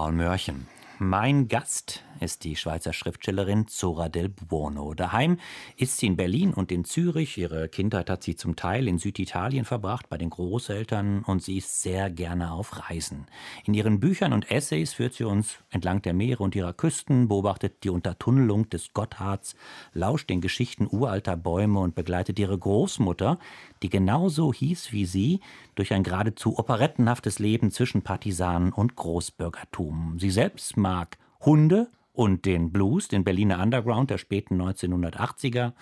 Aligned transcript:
Raul 0.00 0.12
Mörchen. 0.12 0.66
Mein 0.98 1.46
Gast 1.46 2.02
ist 2.20 2.44
die 2.44 2.56
Schweizer 2.56 2.92
Schriftstellerin 2.92 3.66
Zora 3.66 4.08
del 4.08 4.28
Buono. 4.28 4.94
Daheim 4.94 5.38
ist 5.76 5.98
sie 5.98 6.06
in 6.06 6.16
Berlin 6.16 6.52
und 6.52 6.70
in 6.70 6.84
Zürich. 6.84 7.38
Ihre 7.38 7.68
Kindheit 7.68 8.10
hat 8.10 8.22
sie 8.22 8.36
zum 8.36 8.56
Teil 8.56 8.86
in 8.88 8.98
Süditalien 8.98 9.64
verbracht, 9.64 10.08
bei 10.08 10.18
den 10.18 10.30
Großeltern, 10.30 11.22
und 11.24 11.42
sie 11.42 11.58
ist 11.58 11.82
sehr 11.82 12.10
gerne 12.10 12.52
auf 12.52 12.88
Reisen. 12.88 13.26
In 13.64 13.74
ihren 13.74 14.00
Büchern 14.00 14.32
und 14.32 14.50
Essays 14.50 14.94
führt 14.94 15.14
sie 15.14 15.24
uns 15.24 15.58
entlang 15.70 16.02
der 16.02 16.12
Meere 16.12 16.42
und 16.42 16.54
ihrer 16.54 16.72
Küsten, 16.72 17.28
beobachtet 17.28 17.84
die 17.84 17.90
Untertunnelung 17.90 18.68
des 18.68 18.92
Gotthards, 18.92 19.54
lauscht 19.92 20.28
den 20.28 20.40
Geschichten 20.40 20.86
uralter 20.90 21.36
Bäume 21.36 21.80
und 21.80 21.94
begleitet 21.94 22.38
ihre 22.38 22.58
Großmutter, 22.58 23.38
die 23.82 23.88
genauso 23.88 24.52
hieß 24.52 24.92
wie 24.92 25.06
sie, 25.06 25.40
durch 25.74 25.92
ein 25.92 26.02
geradezu 26.02 26.58
operettenhaftes 26.58 27.38
Leben 27.38 27.70
zwischen 27.70 28.02
Partisanen 28.02 28.72
und 28.72 28.96
Großbürgertum. 28.96 30.18
Sie 30.18 30.30
selbst 30.30 30.76
mag 30.76 31.16
Hunde 31.40 31.88
und 32.12 32.44
den 32.44 32.72
Blues, 32.72 33.08
den 33.08 33.24
Berliner 33.24 33.60
Underground 33.62 34.10
der 34.10 34.18
späten 34.18 34.60
1980er. 34.60 35.72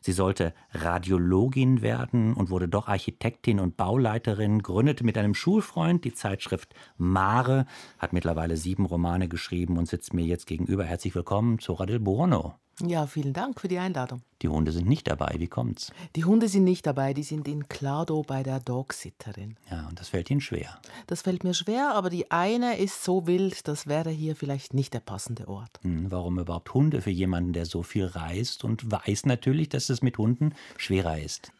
Sie 0.00 0.12
sollte 0.12 0.54
Radiologin 0.72 1.82
werden 1.82 2.34
und 2.34 2.50
wurde 2.50 2.68
doch 2.68 2.88
Architektin 2.88 3.60
und 3.60 3.76
Bauleiterin, 3.76 4.62
gründete 4.62 5.04
mit 5.04 5.18
einem 5.18 5.34
Schulfreund 5.34 6.04
die 6.04 6.14
Zeitschrift 6.14 6.74
Mare, 6.96 7.66
hat 7.98 8.12
mittlerweile 8.12 8.56
sieben 8.56 8.86
Romane 8.86 9.28
geschrieben 9.28 9.78
und 9.78 9.88
sitzt 9.88 10.14
mir 10.14 10.24
jetzt 10.24 10.46
gegenüber. 10.46 10.84
Herzlich 10.84 11.14
willkommen, 11.14 11.58
Zora 11.58 11.86
del 11.86 12.00
Buono. 12.00 12.54
Ja, 12.86 13.06
vielen 13.06 13.32
Dank 13.32 13.60
für 13.60 13.68
die 13.68 13.78
Einladung. 13.78 14.22
Die 14.40 14.48
Hunde 14.48 14.70
sind 14.70 14.88
nicht 14.88 15.08
dabei. 15.08 15.34
Wie 15.38 15.48
kommt's? 15.48 15.92
Die 16.14 16.24
Hunde 16.24 16.48
sind 16.48 16.62
nicht 16.62 16.86
dabei, 16.86 17.12
die 17.12 17.24
sind 17.24 17.48
in 17.48 17.68
Klado 17.68 18.22
bei 18.22 18.44
der 18.44 18.60
Dogsitterin. 18.60 19.56
Ja, 19.68 19.88
und 19.88 19.98
das 19.98 20.10
fällt 20.10 20.30
Ihnen 20.30 20.40
schwer. 20.40 20.78
Das 21.08 21.22
fällt 21.22 21.42
mir 21.42 21.54
schwer, 21.54 21.94
aber 21.94 22.08
die 22.08 22.30
eine 22.30 22.78
ist 22.78 23.02
so 23.02 23.26
wild, 23.26 23.66
das 23.66 23.88
wäre 23.88 24.10
hier 24.10 24.36
vielleicht 24.36 24.74
nicht 24.74 24.94
der 24.94 25.00
passende 25.00 25.48
Ort. 25.48 25.80
Hm, 25.82 26.10
warum 26.10 26.38
überhaupt 26.38 26.72
Hunde 26.72 27.02
für 27.02 27.10
jemanden, 27.10 27.52
der 27.52 27.66
so 27.66 27.82
viel 27.82 28.06
reist 28.06 28.62
und 28.62 28.90
weiß 28.90 29.26
natürlich, 29.26 29.68
dass 29.70 29.88
es 29.88 30.00
mit 30.00 30.16
Hunden 30.18 30.54
schwerer 30.76 31.18
ist? 31.18 31.50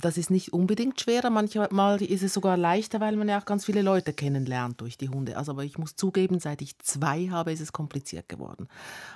Das 0.00 0.16
ist 0.16 0.30
nicht 0.30 0.52
unbedingt 0.52 1.00
schwerer, 1.00 1.28
manchmal 1.28 2.00
ist 2.00 2.22
es 2.22 2.32
sogar 2.32 2.56
leichter, 2.56 3.00
weil 3.00 3.14
man 3.16 3.28
ja 3.28 3.38
auch 3.38 3.44
ganz 3.44 3.66
viele 3.66 3.82
Leute 3.82 4.12
kennenlernt 4.12 4.80
durch 4.80 4.96
die 4.96 5.10
Hunde. 5.10 5.36
Also, 5.36 5.52
aber 5.52 5.64
ich 5.64 5.78
muss 5.78 5.96
zugeben, 5.96 6.40
seit 6.40 6.62
ich 6.62 6.78
zwei 6.78 7.28
habe, 7.28 7.52
ist 7.52 7.60
es 7.60 7.72
kompliziert 7.72 8.28
geworden. 8.28 8.68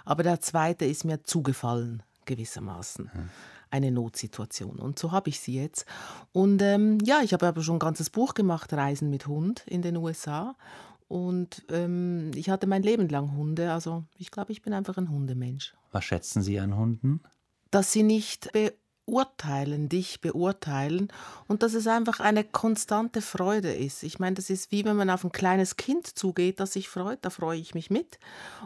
Aber 0.05 0.23
der 0.23 0.41
zweite 0.41 0.85
ist 0.85 1.05
mir 1.05 1.23
zugefallen, 1.23 2.03
gewissermaßen. 2.27 3.11
Hm. 3.13 3.29
Eine 3.71 3.91
Notsituation. 3.91 4.79
Und 4.79 4.99
so 4.99 5.11
habe 5.13 5.29
ich 5.29 5.41
sie 5.41 5.55
jetzt. 5.55 5.87
Und 6.33 6.63
ähm, 6.63 6.99
ja, 7.03 7.21
ich 7.23 7.33
habe 7.33 7.47
aber 7.47 7.63
schon 7.63 7.77
ein 7.77 7.81
ganzes 7.81 8.11
Buch 8.11 8.35
gemacht, 8.35 8.73
Reisen 8.73 9.11
mit 9.11 9.27
Hund 9.27 9.65
in 9.67 9.83
den 9.83 9.97
USA. 9.97 10.55
Und 11.09 11.65
ähm, 11.71 12.31
ich 12.35 12.49
hatte 12.49 12.67
mein 12.67 12.83
Leben 12.83 13.09
lang 13.09 13.35
Hunde. 13.37 13.73
Also 13.73 14.05
ich 14.19 14.31
glaube, 14.31 14.53
ich 14.53 14.63
bin 14.63 14.73
einfach 14.73 14.97
ein 14.99 15.11
Hundemensch. 15.11 15.75
Was 15.91 16.05
schätzen 16.05 16.43
Sie 16.43 16.61
an 16.61 16.77
Hunden? 16.77 17.23
Dass 17.71 17.93
sie 17.93 18.03
nicht 18.03 18.55
urteilen, 19.07 19.89
dich 19.89 20.21
beurteilen 20.21 21.09
und 21.47 21.63
dass 21.63 21.75
es 21.75 21.87
einfach 21.87 22.21
eine 22.21 22.45
konstante 22.45 23.23
Freude 23.23 23.73
ist. 23.73 24.03
Ich 24.03 24.19
meine, 24.19 24.35
das 24.35 24.51
ist 24.51 24.73
wie 24.73 24.85
wenn 24.85 24.97
man 24.97 25.11
auf 25.11 25.25
ein 25.25 25.33
kleines 25.33 25.77
Kind 25.77 26.07
zugeht, 26.07 26.61
das 26.61 26.73
sich 26.73 26.89
freut, 26.89 27.21
da 27.23 27.31
freue 27.31 27.59
ich 27.59 27.75
mich 27.75 27.89
mit. 27.89 28.19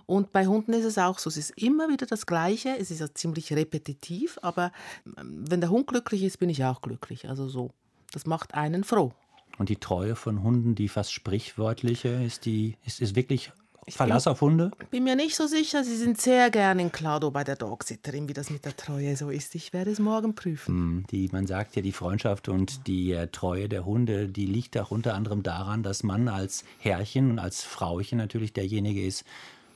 Und 0.07 0.33
bei 0.33 0.47
Hunden 0.47 0.73
ist 0.73 0.85
es 0.85 0.99
auch 0.99 1.19
so, 1.19 1.29
es 1.29 1.37
ist 1.37 1.51
immer 1.57 1.89
wieder 1.89 2.07
das 2.07 2.27
Gleiche, 2.27 2.77
es 2.79 2.91
ist 2.91 3.01
ja 3.01 3.13
ziemlich 3.13 3.53
repetitiv, 3.53 4.39
aber 4.43 4.73
ähm, 5.19 5.45
wenn 5.49 5.61
der 5.61 5.71
Hund 5.71 5.87
glücklich 5.87 6.23
ist, 6.23 6.39
bin 6.39 6.49
ich 6.49 6.65
auch 6.65 6.81
glücklich. 6.81 7.29
Also 7.29 7.49
so, 7.49 7.71
das 8.13 8.27
macht 8.27 8.55
einen 8.55 8.83
froh. 8.85 9.13
Und 9.59 9.69
die 9.69 9.77
Treue 9.77 10.17
von 10.17 10.43
Hunden, 10.43 10.75
die 10.75 10.89
fast 10.89 11.13
sprichwörtliche, 11.13 12.09
ist 12.09 12.47
die 12.47 12.77
ist, 12.87 13.03
ist 13.03 13.15
wirklich 13.15 13.53
Verlass 13.89 14.27
auf 14.27 14.41
Hunde? 14.41 14.71
Ich 14.81 14.89
bin 14.89 15.05
mir 15.05 15.17
nicht 15.17 15.35
so 15.35 15.47
sicher. 15.47 15.85
Sie 15.85 15.97
sind 15.97 16.21
sehr 16.21 16.51
gern 16.51 16.79
in 16.79 16.93
Klado 16.93 17.31
bei 17.31 17.45
der 17.45 17.57
Dogsitterin, 17.57 18.29
wie 18.29 18.33
das 18.33 18.51
mit 18.51 18.65
der 18.65 18.77
Treue 18.77 19.17
so 19.17 19.31
ist. 19.31 19.55
Ich 19.55 19.73
werde 19.73 19.91
es 19.91 19.99
morgen 19.99 20.35
prüfen. 20.35 20.75
Hm, 20.75 21.07
die, 21.11 21.29
man 21.33 21.47
sagt 21.47 21.77
ja, 21.77 21.83
die 21.83 21.93
Freundschaft 21.93 22.49
und 22.49 22.87
die 22.87 23.13
äh, 23.13 23.29
Treue 23.29 23.69
der 23.69 23.85
Hunde, 23.85 24.29
die 24.29 24.47
liegt 24.47 24.79
auch 24.79 24.91
unter 24.91 25.15
anderem 25.15 25.43
daran, 25.43 25.83
dass 25.83 26.03
man 26.03 26.29
als 26.29 26.65
Herrchen 26.79 27.31
und 27.31 27.39
als 27.39 27.63
Frauchen 27.65 28.19
natürlich 28.19 28.53
derjenige 28.53 29.05
ist 29.05 29.25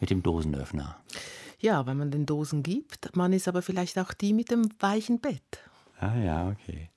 mit 0.01 0.11
dem 0.11 0.23
Dosenöffner. 0.23 0.97
Ja, 1.61 1.87
wenn 1.87 1.97
man 1.97 2.11
den 2.11 2.27
Dosen 2.27 2.63
gibt. 2.63 3.17
Man 3.17 3.33
ist 3.33 3.49
aber 3.49 3.63
vielleicht 3.63 3.99
auch 3.99 4.13
die 4.13 4.33
mit 4.33 4.51
dem 4.51 4.69
weichen 4.81 5.21
Bett. 5.21 5.61
Ah 5.99 6.17
ja, 6.17 6.49
okay. 6.49 6.91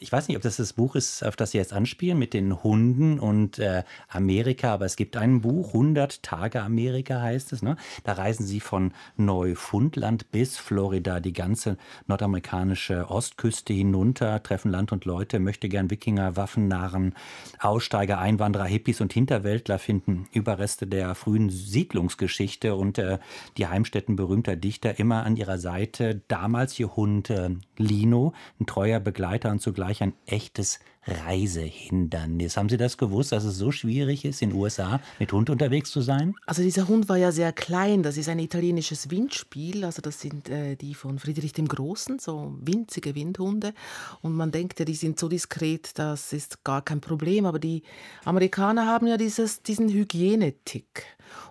Ich 0.00 0.12
weiß 0.12 0.28
nicht, 0.28 0.36
ob 0.36 0.44
das 0.44 0.58
das 0.58 0.74
Buch 0.74 0.94
ist, 0.94 1.24
auf 1.24 1.34
das 1.34 1.50
Sie 1.50 1.58
jetzt 1.58 1.72
anspielen, 1.72 2.18
mit 2.18 2.32
den 2.32 2.62
Hunden 2.62 3.18
und 3.18 3.58
äh, 3.58 3.82
Amerika, 4.08 4.72
aber 4.72 4.84
es 4.84 4.94
gibt 4.94 5.16
ein 5.16 5.40
Buch, 5.40 5.68
100 5.68 6.22
Tage 6.22 6.62
Amerika 6.62 7.20
heißt 7.20 7.52
es. 7.52 7.62
Ne? 7.62 7.76
Da 8.04 8.12
reisen 8.12 8.46
Sie 8.46 8.60
von 8.60 8.92
Neufundland 9.16 10.30
bis 10.30 10.56
Florida, 10.56 11.18
die 11.18 11.32
ganze 11.32 11.78
nordamerikanische 12.06 13.10
Ostküste 13.10 13.72
hinunter, 13.72 14.40
treffen 14.42 14.70
Land 14.70 14.92
und 14.92 15.04
Leute, 15.04 15.40
möchte 15.40 15.68
gern 15.68 15.90
Wikinger, 15.90 16.36
Waffennarren, 16.36 17.14
Aussteiger, 17.58 18.18
Einwanderer, 18.18 18.66
Hippies 18.66 19.00
und 19.00 19.12
Hinterwäldler 19.12 19.80
finden 19.80 20.28
Überreste 20.32 20.86
der 20.86 21.16
frühen 21.16 21.50
Siedlungsgeschichte 21.50 22.76
und 22.76 22.98
äh, 22.98 23.18
die 23.56 23.66
Heimstätten 23.66 24.14
berühmter 24.14 24.54
Dichter 24.54 25.00
immer 25.00 25.24
an 25.24 25.34
ihrer 25.34 25.58
Seite. 25.58 26.22
Damals 26.28 26.78
ihr 26.78 26.94
Hund 26.94 27.30
äh, 27.30 27.50
Lino, 27.76 28.32
ein 28.60 28.66
treuer 28.66 29.00
Begleiter 29.00 29.47
und 29.50 29.60
zugleich 29.60 30.02
ein 30.02 30.14
echtes 30.26 30.80
Reisehindernis. 31.08 32.56
Haben 32.56 32.68
Sie 32.68 32.76
das 32.76 32.98
gewusst, 32.98 33.32
dass 33.32 33.44
es 33.44 33.56
so 33.56 33.70
schwierig 33.70 34.24
ist, 34.24 34.42
in 34.42 34.50
den 34.50 34.58
USA 34.58 35.00
mit 35.18 35.32
Hund 35.32 35.48
unterwegs 35.50 35.90
zu 35.90 36.00
sein? 36.00 36.34
Also 36.46 36.62
dieser 36.62 36.88
Hund 36.88 37.08
war 37.08 37.16
ja 37.16 37.32
sehr 37.32 37.52
klein. 37.52 38.02
Das 38.02 38.16
ist 38.16 38.28
ein 38.28 38.38
italienisches 38.38 39.10
Windspiel. 39.10 39.84
Also 39.84 40.02
das 40.02 40.20
sind 40.20 40.48
äh, 40.48 40.76
die 40.76 40.94
von 40.94 41.18
Friedrich 41.18 41.52
dem 41.52 41.68
Großen, 41.68 42.18
so 42.18 42.54
winzige 42.60 43.14
Windhunde. 43.14 43.72
Und 44.20 44.34
man 44.34 44.50
denkt 44.50 44.78
ja, 44.80 44.84
die 44.84 44.94
sind 44.94 45.18
so 45.18 45.28
diskret, 45.28 45.98
das 45.98 46.32
ist 46.32 46.64
gar 46.64 46.82
kein 46.82 47.00
Problem. 47.00 47.46
Aber 47.46 47.58
die 47.58 47.82
Amerikaner 48.24 48.86
haben 48.86 49.06
ja 49.06 49.16
dieses, 49.16 49.62
diesen 49.62 49.88
Hygienetick. 49.88 51.04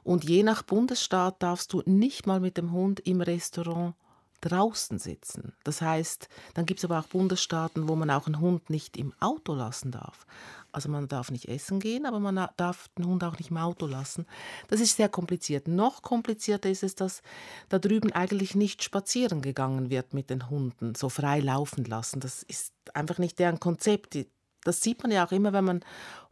Und 0.04 0.24
je 0.24 0.44
nach 0.44 0.64
Bundesstaat 0.64 1.42
darfst 1.42 1.74
du 1.74 1.82
nicht 1.86 2.28
mal 2.28 2.40
mit 2.40 2.58
dem 2.58 2.72
Hund 2.72 3.00
im 3.02 3.22
Restaurant 3.22 3.96
draußen 4.42 5.00
sitzen. 5.00 5.54
Das 5.64 5.82
heißt, 5.82 6.30
dann 6.54 6.66
gibt 6.66 6.80
es 6.80 6.86
aber 6.86 7.00
auch 7.00 7.08
Bundesstaaten, 7.08 7.88
wo 7.88 7.96
man 7.96 8.10
auch 8.10 8.28
einen 8.28 8.40
Hund 8.40 8.70
nicht 8.70 8.98
im 8.98 9.14
Auto 9.20 9.54
lassen 9.54 9.92
darf. 9.92 10.26
Also 10.72 10.90
man 10.90 11.08
darf 11.08 11.32
nicht 11.32 11.48
essen 11.48 11.80
gehen, 11.80 12.06
aber 12.06 12.20
man 12.20 12.48
darf 12.56 12.90
den 12.98 13.08
Hund 13.08 13.24
auch 13.24 13.38
nicht 13.40 13.50
im 13.50 13.58
Auto 13.58 13.88
lassen. 13.88 14.28
Das 14.68 14.80
ist 14.80 14.98
sehr 14.98 15.10
kompliziert. 15.10 15.68
Noch 15.68 16.04
komplizierter 16.04 16.70
ist 16.70 16.84
es, 16.84 16.94
dass 16.94 17.22
da 17.70 17.80
drüben 17.80 18.12
eigentlich 18.12 18.54
nicht 18.54 18.84
spazieren 18.84 19.42
gegangen 19.42 19.90
wird 19.90 20.14
mit 20.14 20.30
den 20.30 20.50
Hunden, 20.50 20.94
so 20.94 21.10
frei 21.10 21.40
laufen 21.40 21.84
lassen. 21.86 22.20
Das 22.20 22.44
ist 22.44 22.74
einfach 22.94 23.18
nicht 23.18 23.40
deren 23.40 23.60
Konzept. 23.60 24.18
Das 24.64 24.82
sieht 24.82 25.02
man 25.02 25.12
ja 25.12 25.26
auch 25.26 25.32
immer, 25.32 25.54
wenn 25.54 25.66
man 25.66 25.86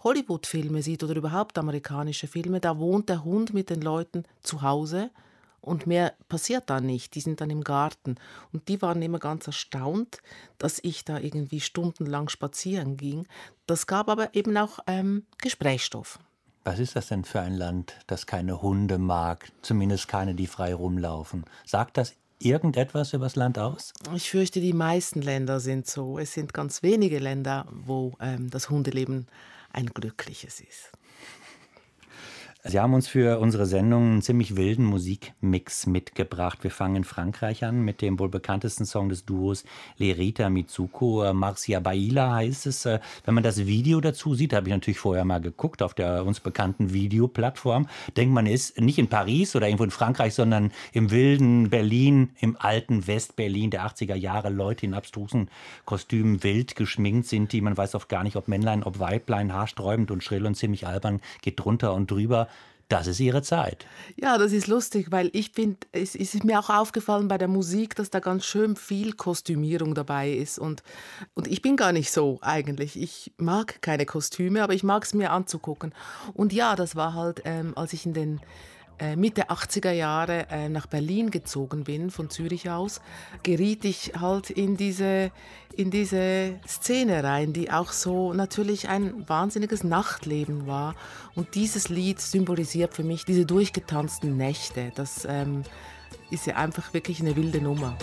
Hollywood-Filme 0.04 0.84
sieht 0.84 1.04
oder 1.04 1.16
überhaupt 1.16 1.58
amerikanische 1.58 2.28
Filme. 2.28 2.60
Da 2.60 2.78
wohnt 2.78 3.10
der 3.10 3.24
Hund 3.24 3.54
mit 3.54 3.72
den 3.72 3.82
Leuten 3.82 4.26
zu 4.44 4.62
Hause 4.62 5.10
und 5.66 5.88
mehr 5.88 6.14
passiert 6.30 6.70
da 6.70 6.80
nicht. 6.80 7.16
Die 7.16 7.22
sind 7.22 7.42
dann 7.42 7.50
im 7.50 7.64
Garten. 7.64 8.16
Und 8.54 8.68
die 8.68 8.82
waren 8.82 9.02
immer 9.02 9.20
ganz 9.20 9.48
erstaunt, 9.48 10.20
dass 10.58 10.80
ich 10.84 11.06
da 11.06 11.20
irgendwie 11.20 11.60
stundenlang 11.60 12.30
spazieren 12.30 12.98
ging. 12.98 13.28
Das 13.66 13.88
gab 13.88 14.10
aber 14.10 14.36
eben 14.36 14.56
auch 14.58 14.80
ähm, 14.88 15.26
Gesprächsstoff. 15.40 16.20
Was 16.64 16.80
ist 16.80 16.96
das 16.96 17.08
denn 17.08 17.26
für 17.26 17.42
ein 17.42 17.54
Land, 17.54 17.96
das 18.08 18.26
keine 18.26 18.62
Hunde 18.62 18.98
mag? 18.98 19.52
Zumindest 19.62 20.08
keine, 20.08 20.34
die 20.34 20.48
frei 20.48 20.74
rumlaufen. 20.74 21.46
Sagt 21.64 21.98
das 21.98 22.14
irgendetwas 22.40 23.14
über 23.14 23.26
das 23.26 23.36
Land 23.36 23.60
aus? 23.60 23.94
Ich 24.16 24.30
fürchte, 24.30 24.62
die 24.62 24.74
meisten 24.74 25.22
Länder 25.22 25.60
sind 25.60 25.88
so. 25.88 26.18
Es 26.18 26.34
sind 26.34 26.54
ganz 26.54 26.84
wenige 26.84 27.20
Länder, 27.20 27.68
wo 27.70 28.14
ähm, 28.20 28.50
das 28.50 28.70
Hundeleben 28.70 29.28
ein 29.72 29.88
glückliches 29.88 30.60
ist. 30.60 30.92
Sie 32.68 32.80
haben 32.80 32.96
uns 32.96 33.08
für 33.08 33.38
unsere 33.38 33.68
Sendung 33.68 34.14
einen 34.14 34.22
ziemlich 34.24 34.56
wilden 34.56 34.86
Musikmix 34.86 35.86
mitgebracht. 35.86 36.64
Wir 36.64 36.72
fangen 36.72 36.96
in 36.96 37.04
Frankreich 37.04 37.64
an 37.64 37.82
mit 37.82 38.02
dem 38.02 38.18
wohl 38.18 38.30
bekanntesten 38.30 38.88
Song 38.88 39.08
des 39.08 39.24
Duos 39.24 39.66
Lerita 40.00 40.50
Mitsuko. 40.50 41.32
Marcia 41.32 41.80
Baila 41.80 42.34
heißt 42.34 42.66
es. 42.66 42.88
Äh, 42.88 43.02
wenn 43.24 43.36
man 43.36 43.44
das 43.44 43.68
Video 43.68 44.02
dazu 44.02 44.34
sieht, 44.34 44.52
habe 44.52 44.68
ich 44.68 44.74
natürlich 44.74 44.98
vorher 44.98 45.26
mal 45.26 45.42
geguckt 45.42 45.84
auf 45.84 45.94
der 45.94 46.26
uns 46.26 46.40
bekannten 46.40 46.92
Videoplattform, 46.92 47.86
denkt 48.18 48.34
man 48.34 48.48
ist 48.48 48.82
nicht 48.82 48.98
in 48.98 49.10
Paris 49.10 49.56
oder 49.56 49.68
irgendwo 49.68 49.84
in 49.84 49.92
Frankreich, 49.92 50.34
sondern 50.34 50.72
im 50.92 51.12
wilden 51.12 51.70
Berlin, 51.70 52.32
im 52.40 52.58
alten 52.60 53.06
Westberlin 53.06 53.70
der 53.70 53.86
80er 53.86 54.16
Jahre. 54.16 54.50
Leute 54.50 54.88
in 54.88 54.96
abstrusen 54.96 55.52
Kostümen 55.86 56.42
wild 56.42 56.76
geschminkt 56.76 57.28
sind 57.28 57.52
die. 57.52 57.62
Man 57.62 57.78
weiß 57.78 57.94
oft 57.94 58.10
gar 58.10 58.24
nicht, 58.24 58.38
ob 58.38 58.48
Männlein, 58.48 58.82
ob 58.82 58.98
Weiblein, 58.98 59.54
haarsträubend 59.54 60.10
und 60.10 60.24
schrill 60.24 60.48
und 60.48 60.56
ziemlich 60.56 60.88
albern, 60.88 61.22
geht 61.44 61.60
drunter 61.60 61.94
und 61.94 62.10
drüber. 62.10 62.48
Das 62.88 63.08
ist 63.08 63.20
ihre 63.20 63.42
Zeit. 63.42 63.88
Ja, 64.16 64.38
das 64.38 64.52
ist 64.52 64.68
lustig, 64.68 65.08
weil 65.10 65.32
ich 65.34 65.52
finde, 65.52 65.78
es 65.92 66.14
ist 66.14 66.44
mir 66.44 66.60
auch 66.60 66.70
aufgefallen 66.70 67.28
bei 67.28 67.40
der 67.40 67.48
Musik, 67.48 67.96
dass 67.96 68.12
da 68.12 68.20
ganz 68.20 68.46
schön 68.46 68.76
viel 68.76 69.14
Kostümierung 69.14 69.96
dabei 69.96 70.32
ist. 70.32 70.60
Und, 70.60 70.84
und 71.34 71.48
ich 71.48 71.64
bin 71.64 71.78
gar 71.78 71.92
nicht 71.92 72.12
so 72.12 72.38
eigentlich. 72.42 73.02
Ich 73.02 73.34
mag 73.38 73.82
keine 73.82 74.06
Kostüme, 74.06 74.62
aber 74.62 74.74
ich 74.74 74.84
mag 74.84 75.04
es 75.04 75.16
mir 75.16 75.32
anzugucken. 75.32 75.96
Und 76.34 76.54
ja, 76.54 76.76
das 76.76 76.96
war 76.96 77.16
halt, 77.16 77.42
ähm, 77.46 77.74
als 77.76 77.94
ich 77.94 78.06
in 78.06 78.14
den 78.14 78.40
Mitte 79.16 79.50
80er 79.50 79.92
Jahre 79.92 80.48
äh, 80.50 80.70
nach 80.70 80.88
Berlin 80.88 81.32
gezogen 81.32 81.84
bin, 81.84 82.12
von 82.12 82.30
Zürich 82.30 82.70
aus, 82.70 83.02
geriet 83.44 83.86
ich 83.86 84.14
halt 84.20 84.50
in 84.50 84.78
diese, 84.78 85.32
in 85.76 85.92
diese 85.92 86.60
Szene 86.68 87.24
rein, 87.24 87.54
die 87.54 87.72
auch 87.72 87.92
so 87.92 88.34
natürlich 88.34 88.88
ein 88.88 89.28
wahnsinniges 89.28 89.84
Nachtleben 89.84 90.68
war. 90.68 90.96
Und 91.36 91.56
dieses 91.56 91.90
Lied 91.90 92.22
symbolisiert 92.22 92.94
für 92.94 93.04
mich 93.04 93.26
diese 93.26 93.46
durchgetanzten 93.46 94.38
Nächte. 94.38 94.92
Das 94.96 95.26
ähm, 95.30 95.64
ist 96.30 96.48
ja 96.48 96.56
einfach 96.56 96.94
wirklich 96.94 97.20
eine 97.20 97.36
wilde 97.36 97.62
Nummer. 97.62 97.98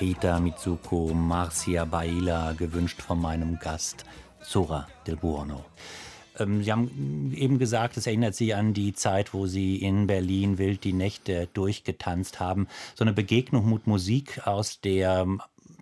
Rita 0.00 0.38
Mitsuko 0.38 1.12
Marcia 1.12 1.84
Baila, 1.84 2.52
gewünscht 2.52 3.02
von 3.02 3.20
meinem 3.20 3.58
Gast 3.58 4.04
Zora 4.40 4.86
del 5.08 5.16
Buono. 5.16 5.64
Ähm, 6.38 6.62
Sie 6.62 6.70
haben 6.70 7.34
eben 7.36 7.58
gesagt, 7.58 7.96
es 7.96 8.06
erinnert 8.06 8.36
Sie 8.36 8.54
an 8.54 8.74
die 8.74 8.92
Zeit, 8.92 9.34
wo 9.34 9.48
Sie 9.48 9.76
in 9.76 10.06
Berlin 10.06 10.56
wild 10.56 10.84
die 10.84 10.92
Nächte 10.92 11.48
durchgetanzt 11.52 12.38
haben. 12.38 12.68
So 12.94 13.02
eine 13.02 13.12
Begegnung 13.12 13.68
mit 13.68 13.88
Musik 13.88 14.46
aus 14.46 14.80
der 14.80 15.26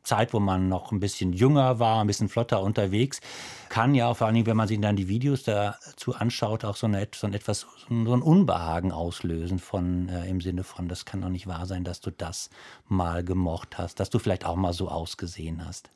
Zeit, 0.06 0.32
wo 0.32 0.40
man 0.40 0.68
noch 0.68 0.92
ein 0.92 1.00
bisschen 1.00 1.32
jünger 1.32 1.78
war, 1.78 2.00
ein 2.00 2.06
bisschen 2.06 2.28
flotter 2.28 2.62
unterwegs, 2.62 3.20
kann 3.68 3.94
ja 3.94 4.14
vor 4.14 4.26
allen 4.26 4.34
Dingen, 4.34 4.46
wenn 4.46 4.56
man 4.56 4.68
sich 4.68 4.80
dann 4.80 4.96
die 4.96 5.08
Videos 5.08 5.42
dazu 5.42 6.14
anschaut, 6.14 6.64
auch 6.64 6.76
so, 6.76 6.86
eine, 6.86 7.08
so 7.14 7.26
ein 7.26 7.34
etwas 7.34 7.66
so 7.88 8.14
ein 8.14 8.22
Unbehagen 8.22 8.92
auslösen 8.92 9.58
von 9.58 10.08
äh, 10.08 10.28
im 10.28 10.40
Sinne 10.40 10.64
von, 10.64 10.88
das 10.88 11.04
kann 11.04 11.20
doch 11.20 11.28
nicht 11.28 11.46
wahr 11.46 11.66
sein, 11.66 11.84
dass 11.84 12.00
du 12.00 12.10
das 12.10 12.50
mal 12.88 13.24
gemocht 13.24 13.78
hast, 13.78 14.00
dass 14.00 14.10
du 14.10 14.18
vielleicht 14.18 14.44
auch 14.44 14.56
mal 14.56 14.72
so 14.72 14.88
ausgesehen 14.88 15.66
hast. 15.66 15.90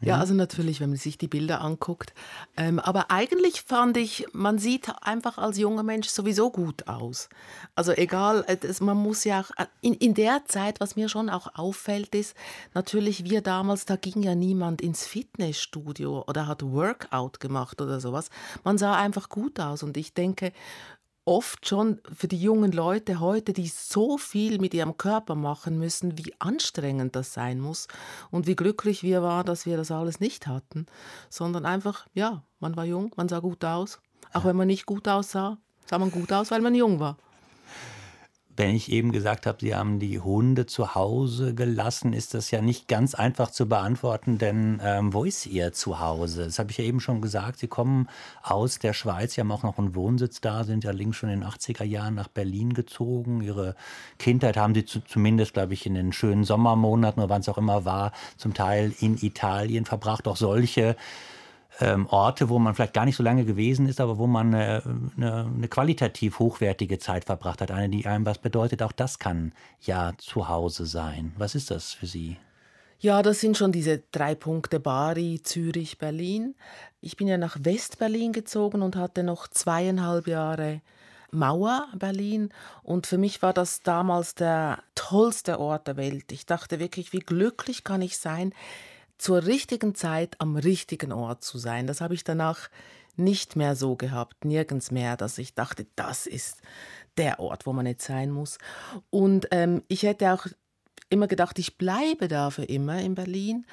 Ja, 0.00 0.18
also 0.18 0.34
natürlich, 0.34 0.80
wenn 0.80 0.90
man 0.90 0.98
sich 0.98 1.18
die 1.18 1.28
Bilder 1.28 1.60
anguckt. 1.60 2.12
Ähm, 2.56 2.78
aber 2.78 3.10
eigentlich 3.10 3.62
fand 3.62 3.96
ich, 3.96 4.26
man 4.32 4.58
sieht 4.58 4.90
einfach 5.00 5.38
als 5.38 5.58
junger 5.58 5.82
Mensch 5.82 6.08
sowieso 6.08 6.50
gut 6.50 6.88
aus. 6.88 7.28
Also 7.74 7.92
egal, 7.92 8.44
das, 8.60 8.80
man 8.80 8.96
muss 8.96 9.24
ja 9.24 9.40
auch, 9.40 9.50
äh, 9.58 9.66
in, 9.80 9.94
in 9.94 10.14
der 10.14 10.44
Zeit, 10.46 10.80
was 10.80 10.96
mir 10.96 11.08
schon 11.08 11.30
auch 11.30 11.54
auffällt, 11.54 12.14
ist, 12.14 12.36
natürlich 12.74 13.24
wir 13.24 13.40
damals, 13.40 13.84
da 13.84 13.96
ging 13.96 14.22
ja 14.22 14.34
niemand 14.34 14.80
ins 14.80 15.06
Fitnessstudio 15.06 16.24
oder 16.26 16.46
hat 16.46 16.62
Workout 16.62 17.40
gemacht 17.40 17.80
oder 17.80 18.00
sowas. 18.00 18.30
Man 18.64 18.78
sah 18.78 18.96
einfach 18.96 19.28
gut 19.28 19.60
aus 19.60 19.82
und 19.82 19.96
ich 19.96 20.14
denke, 20.14 20.52
oft 21.24 21.68
schon 21.68 22.00
für 22.12 22.28
die 22.28 22.40
jungen 22.40 22.72
Leute 22.72 23.20
heute, 23.20 23.52
die 23.52 23.68
so 23.68 24.18
viel 24.18 24.58
mit 24.58 24.74
ihrem 24.74 24.96
Körper 24.96 25.34
machen 25.34 25.78
müssen, 25.78 26.18
wie 26.18 26.34
anstrengend 26.38 27.14
das 27.14 27.32
sein 27.32 27.60
muss 27.60 27.88
und 28.30 28.46
wie 28.46 28.56
glücklich 28.56 29.02
wir 29.02 29.22
waren, 29.22 29.46
dass 29.46 29.66
wir 29.66 29.76
das 29.76 29.90
alles 29.90 30.20
nicht 30.20 30.46
hatten, 30.46 30.86
sondern 31.30 31.64
einfach, 31.66 32.06
ja, 32.14 32.42
man 32.60 32.76
war 32.76 32.84
jung, 32.84 33.12
man 33.16 33.28
sah 33.28 33.38
gut 33.38 33.64
aus. 33.64 34.00
Auch 34.32 34.44
wenn 34.44 34.56
man 34.56 34.66
nicht 34.66 34.86
gut 34.86 35.06
aussah, 35.08 35.58
sah 35.86 35.98
man 35.98 36.10
gut 36.10 36.32
aus, 36.32 36.50
weil 36.50 36.60
man 36.60 36.74
jung 36.74 36.98
war 37.00 37.16
wenn 38.56 38.74
ich 38.74 38.92
eben 38.92 39.12
gesagt 39.12 39.46
habe, 39.46 39.58
Sie 39.60 39.74
haben 39.74 39.98
die 39.98 40.20
Hunde 40.20 40.66
zu 40.66 40.94
Hause 40.94 41.54
gelassen, 41.54 42.12
ist 42.12 42.34
das 42.34 42.50
ja 42.50 42.60
nicht 42.60 42.86
ganz 42.86 43.14
einfach 43.14 43.50
zu 43.50 43.66
beantworten, 43.66 44.38
denn 44.38 44.80
ähm, 44.84 45.12
wo 45.14 45.24
ist 45.24 45.46
Ihr 45.46 45.72
Zuhause? 45.72 46.44
Das 46.44 46.58
habe 46.58 46.70
ich 46.70 46.78
ja 46.78 46.84
eben 46.84 47.00
schon 47.00 47.22
gesagt. 47.22 47.58
Sie 47.58 47.68
kommen 47.68 48.08
aus 48.42 48.78
der 48.78 48.92
Schweiz, 48.92 49.34
Sie 49.34 49.40
haben 49.40 49.52
auch 49.52 49.62
noch 49.62 49.78
einen 49.78 49.94
Wohnsitz 49.94 50.40
da, 50.40 50.64
sind 50.64 50.84
ja 50.84 50.90
links 50.90 51.16
schon 51.16 51.30
in 51.30 51.40
den 51.40 51.48
80er 51.48 51.84
Jahren 51.84 52.14
nach 52.14 52.28
Berlin 52.28 52.74
gezogen. 52.74 53.40
Ihre 53.40 53.74
Kindheit 54.18 54.56
haben 54.56 54.74
Sie 54.74 54.84
zu, 54.84 55.00
zumindest, 55.00 55.54
glaube 55.54 55.72
ich, 55.72 55.86
in 55.86 55.94
den 55.94 56.12
schönen 56.12 56.44
Sommermonaten 56.44 57.22
oder 57.22 57.30
wann 57.30 57.40
es 57.40 57.48
auch 57.48 57.58
immer 57.58 57.84
war, 57.84 58.12
zum 58.36 58.52
Teil 58.52 58.92
in 59.00 59.16
Italien 59.16 59.86
verbracht. 59.86 60.28
Auch 60.28 60.36
solche 60.36 60.96
ähm, 61.80 62.06
Orte, 62.08 62.48
wo 62.48 62.58
man 62.58 62.74
vielleicht 62.74 62.94
gar 62.94 63.04
nicht 63.04 63.16
so 63.16 63.22
lange 63.22 63.44
gewesen 63.44 63.88
ist, 63.88 64.00
aber 64.00 64.18
wo 64.18 64.26
man 64.26 64.54
eine, 64.54 64.82
eine, 65.16 65.50
eine, 65.56 65.68
qualitativ 65.68 66.38
hochwertige 66.38 66.98
Zeit 66.98 67.24
verbracht 67.24 67.60
hat, 67.60 67.70
eine, 67.70 67.88
die 67.88 68.06
einem 68.06 68.26
was 68.26 68.38
bedeutet. 68.38 68.82
Auch 68.82 68.92
das 68.92 69.18
kann 69.18 69.52
ja 69.80 70.12
zu 70.18 70.48
Hause 70.48 70.86
sein. 70.86 71.32
Was 71.38 71.54
ist 71.54 71.70
das 71.70 71.92
für 71.92 72.06
Sie? 72.06 72.36
Ja, 73.00 73.22
das 73.22 73.40
sind 73.40 73.56
schon 73.56 73.72
diese 73.72 74.02
drei 74.12 74.34
Punkte 74.34 74.78
Bari, 74.78 75.40
Zürich, 75.42 75.98
Berlin. 75.98 76.54
Ich 77.00 77.16
bin 77.16 77.26
ja 77.26 77.36
nach 77.36 77.56
West-Berlin 77.60 78.32
gezogen 78.32 78.80
und 78.80 78.94
hatte 78.94 79.24
noch 79.24 79.48
zweieinhalb 79.48 80.28
Jahre 80.28 80.82
Mauer 81.32 81.88
Berlin 81.96 82.50
und 82.82 83.06
für 83.06 83.16
mich 83.16 83.40
war 83.40 83.54
das 83.54 83.80
damals 83.80 84.34
der 84.34 84.80
tollste 84.94 85.58
Ort 85.58 85.88
der 85.88 85.96
Welt. 85.96 86.30
Ich 86.30 86.44
dachte 86.44 86.78
wirklich, 86.78 87.14
wie 87.14 87.20
glücklich 87.20 87.84
kann 87.84 88.02
ich 88.02 88.18
sein, 88.18 88.52
zur 89.22 89.46
richtigen 89.46 89.94
Zeit 89.94 90.34
am 90.40 90.56
richtigen 90.56 91.12
Ort 91.12 91.44
zu 91.44 91.56
sein. 91.56 91.86
Das 91.86 92.00
habe 92.00 92.12
ich 92.14 92.24
danach 92.24 92.68
nicht 93.14 93.54
mehr 93.54 93.76
so 93.76 93.94
gehabt, 93.94 94.44
nirgends 94.44 94.90
mehr, 94.90 95.16
dass 95.16 95.38
ich 95.38 95.54
dachte, 95.54 95.86
das 95.94 96.26
ist 96.26 96.60
der 97.16 97.38
Ort, 97.38 97.64
wo 97.64 97.72
man 97.72 97.86
jetzt 97.86 98.04
sein 98.04 98.32
muss. 98.32 98.58
Und 99.10 99.46
ähm, 99.52 99.84
ich 99.86 100.02
hätte 100.02 100.32
auch 100.32 100.46
immer 101.12 101.28
gedacht, 101.28 101.58
ich 101.58 101.76
bleibe 101.76 102.26
da 102.26 102.50
für 102.50 102.64
immer 102.64 103.00
in 103.00 103.14
Berlin. 103.14 103.66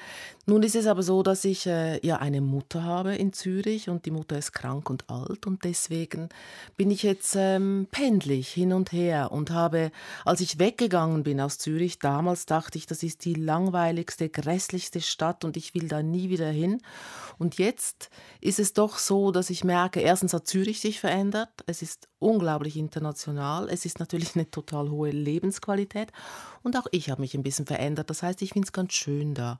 Nun 0.45 0.63
ist 0.63 0.75
es 0.75 0.87
aber 0.87 1.03
so, 1.03 1.21
dass 1.21 1.45
ich 1.45 1.67
äh, 1.67 2.05
ja 2.05 2.17
eine 2.17 2.41
Mutter 2.41 2.83
habe 2.83 3.15
in 3.15 3.33
Zürich 3.33 3.87
und 3.87 4.05
die 4.05 4.11
Mutter 4.11 4.37
ist 4.37 4.51
krank 4.51 4.89
und 4.89 5.09
alt 5.09 5.45
und 5.45 5.63
deswegen 5.63 6.29
bin 6.75 6.89
ich 6.89 7.03
jetzt 7.03 7.35
ähm, 7.37 7.87
pendlich 7.91 8.49
hin 8.49 8.73
und 8.73 8.91
her 8.91 9.31
und 9.31 9.51
habe, 9.51 9.91
als 10.25 10.41
ich 10.41 10.57
weggegangen 10.57 11.23
bin 11.23 11.39
aus 11.39 11.59
Zürich, 11.59 11.99
damals 11.99 12.47
dachte 12.47 12.79
ich, 12.79 12.87
das 12.87 13.03
ist 13.03 13.25
die 13.25 13.35
langweiligste, 13.35 14.27
grässlichste 14.27 15.01
Stadt 15.01 15.45
und 15.45 15.55
ich 15.55 15.75
will 15.75 15.87
da 15.87 16.01
nie 16.01 16.29
wieder 16.29 16.49
hin. 16.49 16.81
Und 17.37 17.59
jetzt 17.59 18.09
ist 18.41 18.59
es 18.59 18.73
doch 18.73 18.97
so, 18.97 19.31
dass 19.31 19.49
ich 19.49 19.63
merke, 19.63 20.01
erstens 20.01 20.33
hat 20.33 20.47
Zürich 20.47 20.81
sich 20.81 20.99
verändert, 20.99 21.49
es 21.67 21.81
ist 21.81 22.09
unglaublich 22.17 22.75
international, 22.75 23.69
es 23.69 23.85
ist 23.85 23.99
natürlich 23.99 24.35
eine 24.35 24.49
total 24.49 24.89
hohe 24.89 25.11
Lebensqualität 25.11 26.11
und 26.63 26.75
auch 26.75 26.87
ich 26.91 27.09
habe 27.09 27.21
mich 27.29 27.35
ein 27.35 27.43
bisschen 27.43 27.65
verändert. 27.65 28.09
Das 28.09 28.23
heißt, 28.23 28.41
ich 28.41 28.53
finde 28.53 28.65
es 28.65 28.73
ganz 28.73 28.93
schön 28.93 29.33
da. 29.33 29.59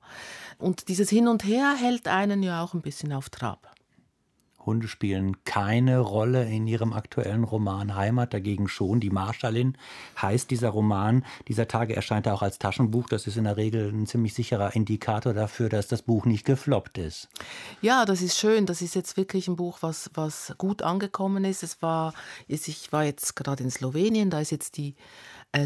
Und 0.58 0.88
dieses 0.88 1.08
Hin 1.10 1.28
und 1.28 1.44
Her 1.44 1.76
hält 1.78 2.08
einen 2.08 2.42
ja 2.42 2.62
auch 2.62 2.74
ein 2.74 2.82
bisschen 2.82 3.12
auf 3.12 3.30
Trab. 3.30 3.74
Hunde 4.66 4.88
spielen 4.88 5.42
keine 5.44 6.00
Rolle 6.00 6.44
in 6.44 6.66
Ihrem 6.66 6.92
aktuellen 6.92 7.44
Roman 7.44 7.96
Heimat, 7.96 8.34
dagegen 8.34 8.68
schon. 8.68 9.00
Die 9.00 9.08
Marschallin 9.08 9.78
heißt 10.20 10.50
dieser 10.50 10.68
Roman. 10.68 11.24
Dieser 11.48 11.66
Tage 11.66 11.96
erscheint 11.96 12.26
er 12.26 12.34
auch 12.34 12.42
als 12.42 12.58
Taschenbuch. 12.58 13.08
Das 13.08 13.26
ist 13.26 13.38
in 13.38 13.44
der 13.44 13.56
Regel 13.56 13.90
ein 13.90 14.06
ziemlich 14.06 14.34
sicherer 14.34 14.76
Indikator 14.76 15.32
dafür, 15.32 15.70
dass 15.70 15.88
das 15.88 16.02
Buch 16.02 16.26
nicht 16.26 16.44
gefloppt 16.44 16.98
ist. 16.98 17.28
Ja, 17.80 18.04
das 18.04 18.20
ist 18.20 18.38
schön. 18.38 18.66
Das 18.66 18.82
ist 18.82 18.94
jetzt 18.94 19.16
wirklich 19.16 19.48
ein 19.48 19.56
Buch, 19.56 19.78
was, 19.80 20.10
was 20.12 20.54
gut 20.58 20.82
angekommen 20.82 21.44
ist. 21.44 21.62
Es 21.62 21.80
war, 21.80 22.12
ich 22.46 22.92
war 22.92 23.04
jetzt 23.04 23.36
gerade 23.36 23.64
in 23.64 23.70
Slowenien, 23.70 24.28
da 24.28 24.40
ist 24.40 24.50
jetzt 24.50 24.76
die 24.76 24.94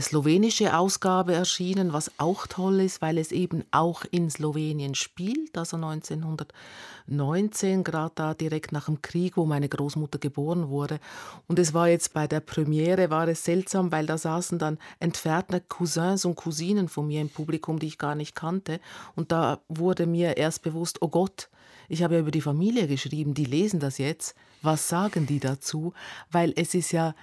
slowenische 0.00 0.76
Ausgabe 0.76 1.34
erschienen, 1.34 1.92
was 1.92 2.12
auch 2.18 2.46
toll 2.46 2.80
ist, 2.80 3.02
weil 3.02 3.18
es 3.18 3.32
eben 3.32 3.64
auch 3.70 4.06
in 4.10 4.30
Slowenien 4.30 4.94
spielt, 4.94 5.58
also 5.58 5.76
1919, 5.76 7.84
gerade 7.84 8.12
da 8.14 8.32
direkt 8.32 8.72
nach 8.72 8.86
dem 8.86 9.02
Krieg, 9.02 9.36
wo 9.36 9.44
meine 9.44 9.68
Großmutter 9.68 10.18
geboren 10.18 10.70
wurde. 10.70 11.00
Und 11.48 11.58
es 11.58 11.74
war 11.74 11.88
jetzt 11.88 12.14
bei 12.14 12.26
der 12.26 12.40
Premiere, 12.40 13.10
war 13.10 13.28
es 13.28 13.44
seltsam, 13.44 13.92
weil 13.92 14.06
da 14.06 14.16
saßen 14.16 14.58
dann 14.58 14.78
entfernte 15.00 15.60
Cousins 15.60 16.24
und 16.24 16.36
Cousinen 16.36 16.88
von 16.88 17.06
mir 17.06 17.20
im 17.20 17.28
Publikum, 17.28 17.78
die 17.78 17.88
ich 17.88 17.98
gar 17.98 18.14
nicht 18.14 18.34
kannte. 18.34 18.80
Und 19.16 19.32
da 19.32 19.60
wurde 19.68 20.06
mir 20.06 20.38
erst 20.38 20.62
bewusst, 20.62 21.02
oh 21.02 21.08
Gott, 21.08 21.50
ich 21.90 22.02
habe 22.02 22.14
ja 22.14 22.20
über 22.20 22.30
die 22.30 22.40
Familie 22.40 22.86
geschrieben, 22.86 23.34
die 23.34 23.44
lesen 23.44 23.80
das 23.80 23.98
jetzt. 23.98 24.34
Was 24.62 24.88
sagen 24.88 25.26
die 25.26 25.40
dazu? 25.40 25.92
Weil 26.30 26.54
es 26.56 26.74
ist 26.74 26.92
ja 26.92 27.14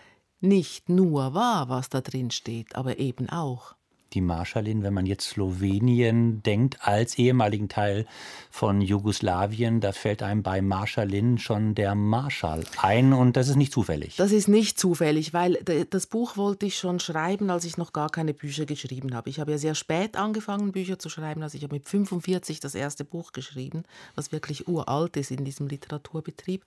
nicht 0.41 0.89
nur 0.89 1.33
wahr, 1.33 1.69
was 1.69 1.89
da 1.89 2.01
drin 2.01 2.31
steht, 2.31 2.75
aber 2.75 3.00
eben 3.00 3.29
auch 3.29 3.75
die 4.13 4.22
Marschallin, 4.22 4.84
wenn 4.84 4.94
man 4.94 5.06
jetzt 5.06 5.30
Slowenien 5.30 6.44
denkt, 6.44 6.77
als 6.82 7.18
ehemaligen 7.18 7.70
Teil 7.70 8.06
von 8.50 8.82
Jugoslawien, 8.82 9.80
da 9.80 9.94
fällt 9.94 10.22
einem 10.22 10.44
bei 10.44 10.62
Marschallin 10.62 11.38
schon 11.38 11.75
der 11.75 11.96
Marschall 11.96 12.65
ein 12.77 13.13
und 13.13 13.38
das 13.38 13.48
ist 13.48 13.56
nicht 13.56 13.72
zufällig. 13.72 14.18
Das 14.18 14.32
ist 14.32 14.48
nicht 14.48 14.77
zufällig, 14.77 15.34
weil 15.34 15.56
das 15.89 16.08
Buch 16.08 16.36
wollte 16.36 16.65
ich 16.65 16.77
schon 16.77 17.00
schreiben, 17.00 17.50
als 17.50 17.63
ich 17.63 17.77
noch 17.77 17.94
gar 17.94 18.10
keine 18.10 18.34
Bücher 18.34 18.65
geschrieben 18.65 19.15
habe. 19.15 19.30
Ich 19.30 19.39
habe 19.39 19.51
ja 19.51 19.58
sehr 19.58 19.75
spät 19.75 20.18
angefangen, 20.18 20.74
Bücher 20.74 21.00
zu 21.00 21.10
schreiben. 21.10 21.41
Also 21.44 21.58
ich 21.58 21.63
habe 21.63 21.75
mit 21.75 21.88
45 21.88 22.60
das 22.60 22.75
erste 22.75 23.06
Buch 23.06 23.32
geschrieben, 23.32 23.84
was 24.15 24.32
wirklich 24.32 24.68
uralt 24.68 25.15
ist 25.15 25.32
in 25.32 25.46
diesem 25.46 25.68
Literaturbetrieb 25.68 26.65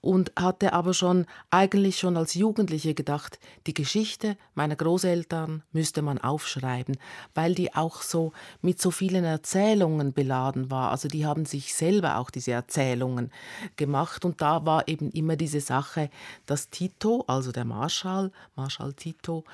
und 0.00 0.32
hatte 0.36 0.72
aber 0.72 0.94
schon 0.94 1.26
eigentlich 1.50 1.98
schon 1.98 2.16
als 2.16 2.34
Jugendliche 2.34 2.94
gedacht, 2.94 3.38
die 3.66 3.74
Geschichte 3.74 4.36
meiner 4.54 4.76
Großeltern 4.76 5.62
müsste 5.72 6.00
man 6.00 6.18
aufschreiben 6.18 6.77
schreiben, 6.78 6.96
weil 7.34 7.54
die 7.54 7.74
auch 7.74 8.02
so 8.02 8.32
mit 8.62 8.80
so 8.80 8.90
vielen 8.90 9.24
Erzählungen 9.24 10.12
beladen 10.12 10.70
war. 10.70 10.90
Also 10.90 11.08
die 11.08 11.26
haben 11.26 11.44
sich 11.44 11.74
selber 11.74 12.18
auch 12.18 12.30
diese 12.30 12.52
Erzählungen 12.52 13.30
gemacht 13.76 14.24
und 14.24 14.40
da 14.40 14.64
war 14.64 14.88
eben 14.88 15.10
immer 15.10 15.36
diese 15.36 15.60
Sache, 15.60 16.10
dass 16.46 16.70
Tito, 16.70 17.24
also 17.26 17.52
der 17.52 17.64
Marschall, 17.64 18.30
Marschall 18.56 18.92
Tito, 18.94 19.44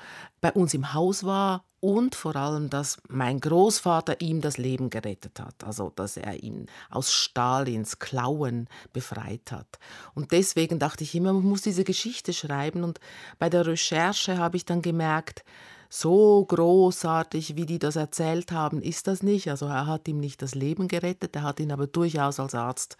bei 0.41 0.51
uns 0.51 0.73
im 0.73 0.93
Haus 0.93 1.23
war 1.23 1.63
und 1.79 2.15
vor 2.15 2.35
allem, 2.35 2.69
dass 2.69 2.97
mein 3.09 3.39
Großvater 3.39 4.19
ihm 4.19 4.41
das 4.41 4.57
Leben 4.57 4.89
gerettet 4.89 5.39
hat, 5.39 5.63
also 5.63 5.91
dass 5.95 6.17
er 6.17 6.41
ihn 6.41 6.65
aus 6.89 7.13
Stalins 7.13 7.99
Klauen 7.99 8.67
befreit 8.91 9.51
hat. 9.51 9.77
Und 10.15 10.31
deswegen 10.31 10.79
dachte 10.79 11.03
ich 11.03 11.13
immer, 11.13 11.31
man 11.33 11.43
muss 11.43 11.61
diese 11.61 11.83
Geschichte 11.83 12.33
schreiben 12.33 12.83
und 12.83 12.99
bei 13.37 13.49
der 13.49 13.67
Recherche 13.67 14.37
habe 14.37 14.57
ich 14.57 14.65
dann 14.65 14.81
gemerkt, 14.81 15.43
so 15.89 16.45
großartig, 16.45 17.55
wie 17.55 17.65
die 17.65 17.79
das 17.79 17.95
erzählt 17.95 18.51
haben, 18.51 18.81
ist 18.81 19.07
das 19.07 19.23
nicht. 19.23 19.49
Also 19.49 19.65
er 19.67 19.87
hat 19.87 20.07
ihm 20.07 20.19
nicht 20.19 20.41
das 20.41 20.55
Leben 20.55 20.87
gerettet, 20.87 21.35
er 21.35 21.43
hat 21.43 21.59
ihn 21.59 21.71
aber 21.71 21.87
durchaus 21.87 22.39
als 22.39 22.55
Arzt 22.55 22.97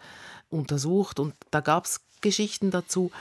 untersucht 0.48 1.20
und 1.20 1.34
da 1.50 1.60
gab 1.60 1.84
es 1.86 2.00
Geschichten 2.26 2.72
dazu, 2.72 3.12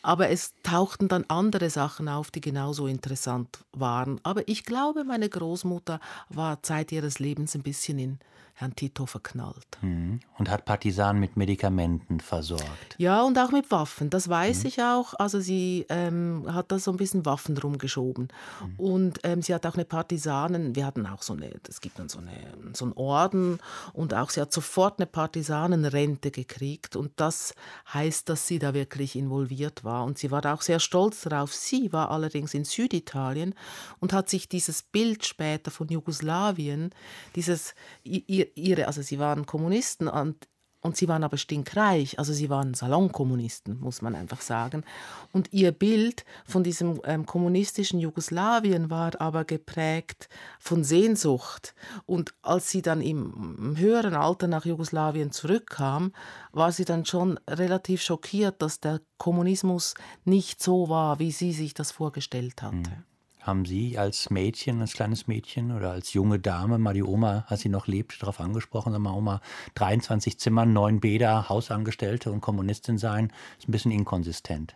aber 0.00 0.30
es 0.30 0.54
tauchten 0.62 1.08
dann 1.08 1.24
andere 1.28 1.68
Sachen 1.68 2.08
auf, 2.08 2.30
die 2.30 2.40
genauso 2.40 2.86
interessant 2.86 3.58
waren. 3.72 4.20
Aber 4.22 4.48
ich 4.48 4.64
glaube, 4.64 5.04
meine 5.04 5.28
Großmutter 5.28 6.00
war 6.30 6.62
Zeit 6.62 6.92
ihres 6.92 7.18
Lebens 7.18 7.54
ein 7.54 7.62
bisschen 7.62 7.98
in 7.98 8.18
Herrn 8.56 8.76
Tito 8.76 9.04
verknallt. 9.04 9.66
Mhm. 9.82 10.20
Und 10.38 10.48
hat 10.48 10.64
Partisanen 10.64 11.20
mit 11.20 11.36
Medikamenten 11.36 12.20
versorgt. 12.20 12.94
Ja, 12.98 13.22
und 13.22 13.36
auch 13.36 13.50
mit 13.50 13.68
Waffen. 13.72 14.10
Das 14.10 14.28
weiß 14.28 14.62
mhm. 14.62 14.68
ich 14.68 14.80
auch. 14.80 15.14
Also 15.18 15.40
sie 15.40 15.86
ähm, 15.88 16.46
hat 16.48 16.70
da 16.70 16.78
so 16.78 16.92
ein 16.92 16.96
bisschen 16.96 17.26
Waffen 17.26 17.58
rumgeschoben. 17.58 18.28
Mhm. 18.60 18.74
Und 18.76 19.18
ähm, 19.24 19.42
sie 19.42 19.52
hat 19.52 19.66
auch 19.66 19.74
eine 19.74 19.84
Partisanen, 19.84 20.76
wir 20.76 20.86
hatten 20.86 21.04
auch 21.04 21.22
so 21.22 21.32
eine, 21.32 21.50
es 21.68 21.80
gibt 21.80 21.98
dann 21.98 22.08
so, 22.08 22.20
eine, 22.20 22.30
so 22.74 22.84
einen 22.84 22.94
Orden 22.94 23.58
und 23.92 24.14
auch 24.14 24.30
sie 24.30 24.40
hat 24.40 24.52
sofort 24.52 25.00
eine 25.00 25.06
Partisanenrente 25.06 26.30
gekriegt. 26.30 26.94
Und 26.94 27.10
das 27.16 27.54
heißt, 27.92 28.28
dass 28.28 28.46
sie 28.46 28.53
da 28.58 28.74
wirklich 28.74 29.16
involviert 29.16 29.84
war. 29.84 30.04
Und 30.04 30.18
sie 30.18 30.30
war 30.30 30.44
auch 30.52 30.62
sehr 30.62 30.80
stolz 30.80 31.22
darauf. 31.22 31.54
Sie 31.54 31.92
war 31.92 32.10
allerdings 32.10 32.54
in 32.54 32.64
Süditalien 32.64 33.54
und 34.00 34.12
hat 34.12 34.28
sich 34.28 34.48
dieses 34.48 34.82
Bild 34.82 35.24
später 35.24 35.70
von 35.70 35.88
Jugoslawien, 35.88 36.90
dieses 37.36 37.74
ihr 38.02 38.46
ihre, 38.56 38.86
also 38.86 39.02
sie 39.02 39.18
waren 39.18 39.46
Kommunisten 39.46 40.08
und, 40.08 40.48
und 40.84 40.98
sie 40.98 41.08
waren 41.08 41.24
aber 41.24 41.38
stinkreich, 41.38 42.18
also 42.18 42.34
sie 42.34 42.50
waren 42.50 42.74
Salonkommunisten, 42.74 43.80
muss 43.80 44.02
man 44.02 44.14
einfach 44.14 44.42
sagen. 44.42 44.84
Und 45.32 45.50
ihr 45.50 45.72
Bild 45.72 46.26
von 46.44 46.62
diesem 46.62 47.00
ähm, 47.04 47.24
kommunistischen 47.24 48.00
Jugoslawien 48.00 48.90
war 48.90 49.18
aber 49.18 49.46
geprägt 49.46 50.28
von 50.58 50.84
Sehnsucht. 50.84 51.74
Und 52.04 52.34
als 52.42 52.70
sie 52.70 52.82
dann 52.82 53.00
im, 53.00 53.76
höheren 53.78 54.14
Alter 54.14 54.46
nach 54.46 54.66
Jugoslawien 54.66 55.32
zurückkam, 55.32 56.12
war 56.52 56.70
sie 56.70 56.84
dann 56.84 57.06
schon 57.06 57.40
relativ 57.48 58.02
schockiert, 58.02 58.60
dass 58.60 58.78
der 58.78 59.00
Kommunismus 59.16 59.94
nicht 60.26 60.62
so 60.62 60.90
war, 60.90 61.18
wie 61.18 61.32
sie 61.32 61.54
sich 61.54 61.72
das 61.72 61.92
vorgestellt 61.92 62.60
hatte. 62.60 62.76
Mhm. 62.76 63.13
Haben 63.44 63.66
Sie 63.66 63.98
als 63.98 64.30
Mädchen, 64.30 64.80
als 64.80 64.94
kleines 64.94 65.26
Mädchen 65.26 65.70
oder 65.70 65.90
als 65.90 66.14
junge 66.14 66.38
Dame 66.38 66.78
mal 66.78 66.94
die 66.94 67.02
Oma, 67.02 67.44
als 67.48 67.60
sie 67.60 67.68
noch 67.68 67.86
lebt, 67.86 68.22
darauf 68.22 68.40
angesprochen, 68.40 68.92
sag 68.92 69.02
mal, 69.02 69.12
Oma, 69.12 69.42
23 69.74 70.38
Zimmer, 70.38 70.64
neun 70.64 70.98
Bäder, 71.00 71.50
Hausangestellte 71.50 72.32
und 72.32 72.40
Kommunistin 72.40 72.96
sein, 72.96 73.30
ist 73.58 73.68
ein 73.68 73.72
bisschen 73.72 73.92
inkonsistent. 73.92 74.74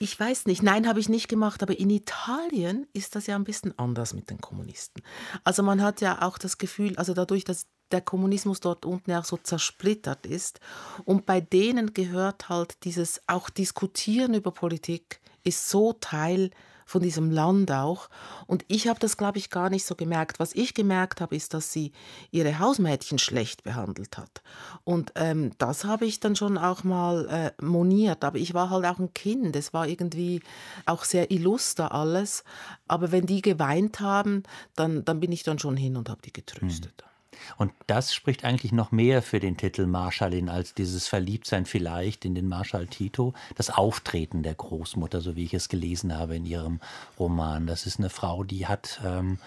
Ich 0.00 0.18
weiß 0.18 0.46
nicht, 0.46 0.64
nein, 0.64 0.88
habe 0.88 0.98
ich 0.98 1.08
nicht 1.08 1.28
gemacht, 1.28 1.62
aber 1.62 1.78
in 1.78 1.88
Italien 1.88 2.88
ist 2.92 3.14
das 3.14 3.28
ja 3.28 3.36
ein 3.36 3.44
bisschen 3.44 3.78
anders 3.78 4.14
mit 4.14 4.30
den 4.30 4.40
Kommunisten. 4.40 5.02
Also 5.44 5.62
man 5.62 5.80
hat 5.80 6.00
ja 6.00 6.22
auch 6.22 6.38
das 6.38 6.58
Gefühl, 6.58 6.96
also 6.96 7.14
dadurch, 7.14 7.44
dass 7.44 7.66
der 7.92 8.00
Kommunismus 8.00 8.58
dort 8.58 8.84
unten 8.84 9.12
ja 9.12 9.20
auch 9.20 9.24
so 9.24 9.36
zersplittert 9.36 10.26
ist 10.26 10.58
und 11.04 11.24
bei 11.24 11.40
denen 11.40 11.94
gehört 11.94 12.48
halt 12.48 12.84
dieses 12.84 13.20
auch 13.28 13.48
Diskutieren 13.48 14.34
über 14.34 14.50
Politik 14.50 15.20
ist 15.44 15.70
so 15.70 15.92
Teil 15.92 16.50
von 16.86 17.02
diesem 17.02 17.30
Land 17.30 17.70
auch. 17.72 18.08
Und 18.46 18.64
ich 18.68 18.88
habe 18.88 19.00
das, 19.00 19.16
glaube 19.16 19.38
ich, 19.38 19.50
gar 19.50 19.68
nicht 19.68 19.84
so 19.84 19.96
gemerkt. 19.96 20.38
Was 20.38 20.54
ich 20.54 20.72
gemerkt 20.72 21.20
habe, 21.20 21.34
ist, 21.34 21.52
dass 21.52 21.72
sie 21.72 21.92
ihre 22.30 22.60
Hausmädchen 22.60 23.18
schlecht 23.18 23.64
behandelt 23.64 24.16
hat. 24.16 24.40
Und 24.84 25.12
ähm, 25.16 25.50
das 25.58 25.84
habe 25.84 26.06
ich 26.06 26.20
dann 26.20 26.36
schon 26.36 26.56
auch 26.56 26.84
mal 26.84 27.26
äh, 27.58 27.62
moniert. 27.62 28.24
Aber 28.24 28.38
ich 28.38 28.54
war 28.54 28.70
halt 28.70 28.86
auch 28.86 29.00
ein 29.00 29.12
Kind. 29.12 29.56
Es 29.56 29.74
war 29.74 29.88
irgendwie 29.88 30.40
auch 30.86 31.04
sehr 31.04 31.30
illuster 31.32 31.92
alles. 31.92 32.44
Aber 32.86 33.10
wenn 33.10 33.26
die 33.26 33.42
geweint 33.42 34.00
haben, 34.00 34.44
dann, 34.76 35.04
dann 35.04 35.18
bin 35.18 35.32
ich 35.32 35.42
dann 35.42 35.58
schon 35.58 35.76
hin 35.76 35.96
und 35.96 36.08
habe 36.08 36.22
die 36.22 36.32
getröstet. 36.32 37.02
Hm. 37.02 37.15
Und 37.56 37.72
das 37.86 38.14
spricht 38.14 38.44
eigentlich 38.44 38.72
noch 38.72 38.92
mehr 38.92 39.22
für 39.22 39.40
den 39.40 39.56
Titel 39.56 39.86
Marschallin 39.86 40.48
als 40.48 40.74
dieses 40.74 41.08
Verliebtsein 41.08 41.66
vielleicht 41.66 42.24
in 42.24 42.34
den 42.34 42.48
Marschall 42.48 42.86
Tito. 42.86 43.34
Das 43.56 43.70
Auftreten 43.70 44.42
der 44.42 44.54
Großmutter, 44.54 45.20
so 45.20 45.36
wie 45.36 45.44
ich 45.44 45.54
es 45.54 45.68
gelesen 45.68 46.16
habe 46.16 46.36
in 46.36 46.46
ihrem 46.46 46.80
Roman. 47.18 47.66
Das 47.66 47.86
ist 47.86 47.98
eine 47.98 48.10
Frau, 48.10 48.44
die 48.44 48.66
hat. 48.66 49.00
Ähm, 49.04 49.38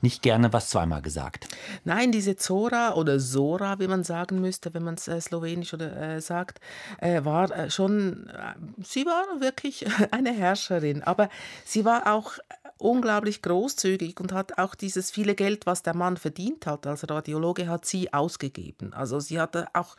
nicht 0.00 0.22
gerne 0.22 0.52
was 0.52 0.70
zweimal 0.70 1.02
gesagt. 1.02 1.48
Nein, 1.84 2.12
diese 2.12 2.36
Zora 2.36 2.94
oder 2.94 3.18
Sora, 3.20 3.78
wie 3.80 3.88
man 3.88 4.04
sagen 4.04 4.40
müsste, 4.40 4.74
wenn 4.74 4.84
man 4.84 4.94
es 4.94 5.08
äh, 5.08 5.20
slowenisch 5.20 5.74
oder 5.74 5.96
äh, 5.96 6.20
sagt, 6.20 6.60
äh, 7.00 7.24
war 7.24 7.50
äh, 7.50 7.70
schon, 7.70 8.28
äh, 8.28 8.54
sie 8.82 9.06
war 9.06 9.40
wirklich 9.40 9.86
eine 10.10 10.32
Herrscherin, 10.32 11.02
aber 11.02 11.28
sie 11.64 11.84
war 11.84 12.12
auch 12.12 12.38
unglaublich 12.78 13.42
großzügig 13.42 14.20
und 14.20 14.32
hat 14.32 14.58
auch 14.58 14.74
dieses 14.74 15.10
viele 15.10 15.34
Geld, 15.34 15.66
was 15.66 15.82
der 15.82 15.96
Mann 15.96 16.16
verdient 16.16 16.66
hat 16.66 16.86
als 16.86 17.08
Radiologe, 17.10 17.68
hat 17.68 17.84
sie 17.84 18.12
ausgegeben. 18.12 18.92
Also 18.94 19.18
sie 19.20 19.40
hatte 19.40 19.66
auch 19.74 19.96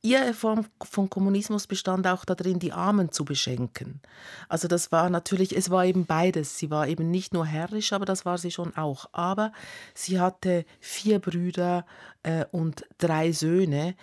ihre 0.00 0.32
Form 0.32 0.66
von 0.82 1.10
Kommunismus 1.10 1.66
bestand 1.66 2.06
auch 2.06 2.24
darin, 2.24 2.58
die 2.58 2.72
Armen 2.72 3.10
zu 3.10 3.24
beschenken. 3.24 4.00
Also 4.48 4.68
das 4.68 4.92
war 4.92 5.10
natürlich, 5.10 5.56
es 5.56 5.70
war 5.70 5.84
eben 5.84 6.06
beides. 6.06 6.58
Sie 6.58 6.70
war 6.70 6.86
eben 6.86 7.10
nicht 7.10 7.34
nur 7.34 7.46
herrisch, 7.46 7.92
aber 7.92 8.04
das 8.04 8.24
war 8.24 8.38
sie 8.38 8.50
schon 8.50 8.76
auch. 8.76 9.06
Aber 9.12 9.52
sie 9.94 10.20
hatte 10.20 10.64
vier 10.80 11.18
Brüder 11.18 11.84
äh, 12.22 12.44
und 12.52 12.84
drei 12.98 13.32
Söhne. 13.32 13.96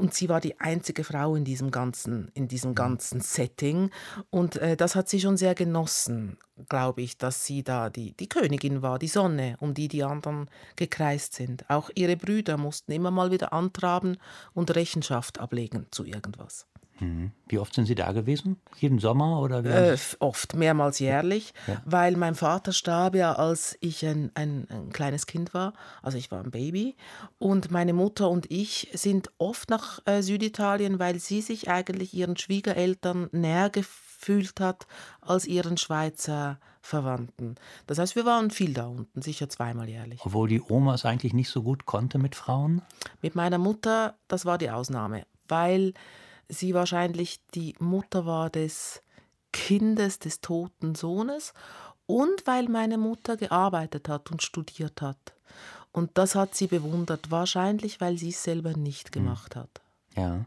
Und 0.00 0.14
sie 0.14 0.28
war 0.28 0.40
die 0.40 0.58
einzige 0.60 1.04
Frau 1.04 1.34
in 1.34 1.44
diesem 1.44 1.70
ganzen, 1.70 2.30
in 2.34 2.48
diesem 2.48 2.70
mhm. 2.70 2.76
ganzen 2.76 3.20
Setting. 3.20 3.90
Und 4.30 4.56
äh, 4.56 4.76
das 4.76 4.94
hat 4.94 5.08
sie 5.08 5.20
schon 5.20 5.36
sehr 5.36 5.54
genossen, 5.54 6.38
glaube 6.68 7.02
ich, 7.02 7.18
dass 7.18 7.44
sie 7.44 7.62
da 7.62 7.90
die, 7.90 8.12
die 8.12 8.28
Königin 8.28 8.82
war, 8.82 8.98
die 8.98 9.08
Sonne, 9.08 9.56
um 9.60 9.74
die 9.74 9.88
die 9.88 10.02
anderen 10.02 10.48
gekreist 10.76 11.34
sind. 11.34 11.68
Auch 11.68 11.90
ihre 11.94 12.16
Brüder 12.16 12.56
mussten 12.56 12.92
immer 12.92 13.10
mal 13.10 13.30
wieder 13.30 13.52
antraben 13.52 14.16
und 14.54 14.74
Rechenschaft 14.74 15.38
ablegen 15.38 15.86
zu 15.90 16.04
irgendwas. 16.04 16.66
Mhm. 17.00 17.32
Wie 17.48 17.58
oft 17.58 17.74
sind 17.74 17.86
Sie 17.86 17.94
da 17.94 18.12
gewesen? 18.12 18.58
Jeden 18.78 18.98
Sommer 18.98 19.40
oder 19.40 19.64
äh, 19.64 19.96
Oft, 20.18 20.54
mehrmals 20.54 20.98
jährlich, 20.98 21.52
ja. 21.66 21.82
weil 21.84 22.16
mein 22.16 22.34
Vater 22.34 22.72
starb 22.72 23.14
ja, 23.14 23.32
als 23.32 23.76
ich 23.80 24.06
ein, 24.06 24.30
ein, 24.34 24.66
ein, 24.70 24.90
kleines 24.92 25.26
Kind 25.26 25.54
war. 25.54 25.72
Also 26.02 26.18
ich 26.18 26.30
war 26.30 26.42
ein 26.42 26.50
Baby. 26.50 26.96
Und 27.38 27.70
meine 27.70 27.92
Mutter 27.92 28.30
und 28.30 28.50
ich 28.50 28.88
sind 28.92 29.30
oft 29.38 29.70
nach 29.70 30.00
äh, 30.06 30.22
Süditalien, 30.22 30.98
weil 30.98 31.18
sie 31.18 31.40
sich 31.40 31.68
eigentlich 31.70 32.14
ihren 32.14 32.36
Schwiegereltern 32.36 33.28
näher 33.32 33.70
gefühlt 33.70 34.60
hat 34.60 34.86
als 35.20 35.46
ihren 35.46 35.76
Schweizer 35.76 36.58
Verwandten. 36.82 37.56
Das 37.86 37.98
heißt, 37.98 38.16
wir 38.16 38.24
waren 38.24 38.50
viel 38.50 38.72
da 38.72 38.86
unten, 38.86 39.20
sicher 39.20 39.48
zweimal 39.48 39.88
jährlich. 39.88 40.20
Obwohl 40.24 40.48
die 40.48 40.62
Oma 40.62 40.94
es 40.94 41.04
eigentlich 41.04 41.34
nicht 41.34 41.50
so 41.50 41.62
gut 41.62 41.84
konnte 41.84 42.18
mit 42.18 42.34
Frauen? 42.34 42.82
Mit 43.20 43.34
meiner 43.34 43.58
Mutter, 43.58 44.14
das 44.28 44.46
war 44.46 44.56
die 44.56 44.70
Ausnahme, 44.70 45.26
weil 45.46 45.92
sie 46.50 46.74
wahrscheinlich 46.74 47.40
die 47.54 47.74
Mutter 47.78 48.26
war 48.26 48.50
des 48.50 49.02
Kindes 49.52 50.18
des 50.18 50.40
toten 50.40 50.94
Sohnes 50.94 51.54
und 52.06 52.46
weil 52.46 52.68
meine 52.68 52.98
Mutter 52.98 53.36
gearbeitet 53.36 54.08
hat 54.08 54.30
und 54.30 54.42
studiert 54.42 55.02
hat. 55.02 55.34
Und 55.92 56.10
das 56.18 56.34
hat 56.34 56.54
sie 56.54 56.66
bewundert, 56.66 57.30
wahrscheinlich 57.30 58.00
weil 58.00 58.18
sie 58.18 58.30
es 58.30 58.42
selber 58.42 58.76
nicht 58.76 59.08
hm. 59.08 59.12
gemacht 59.12 59.56
hat. 59.56 59.80
Ja, 60.16 60.44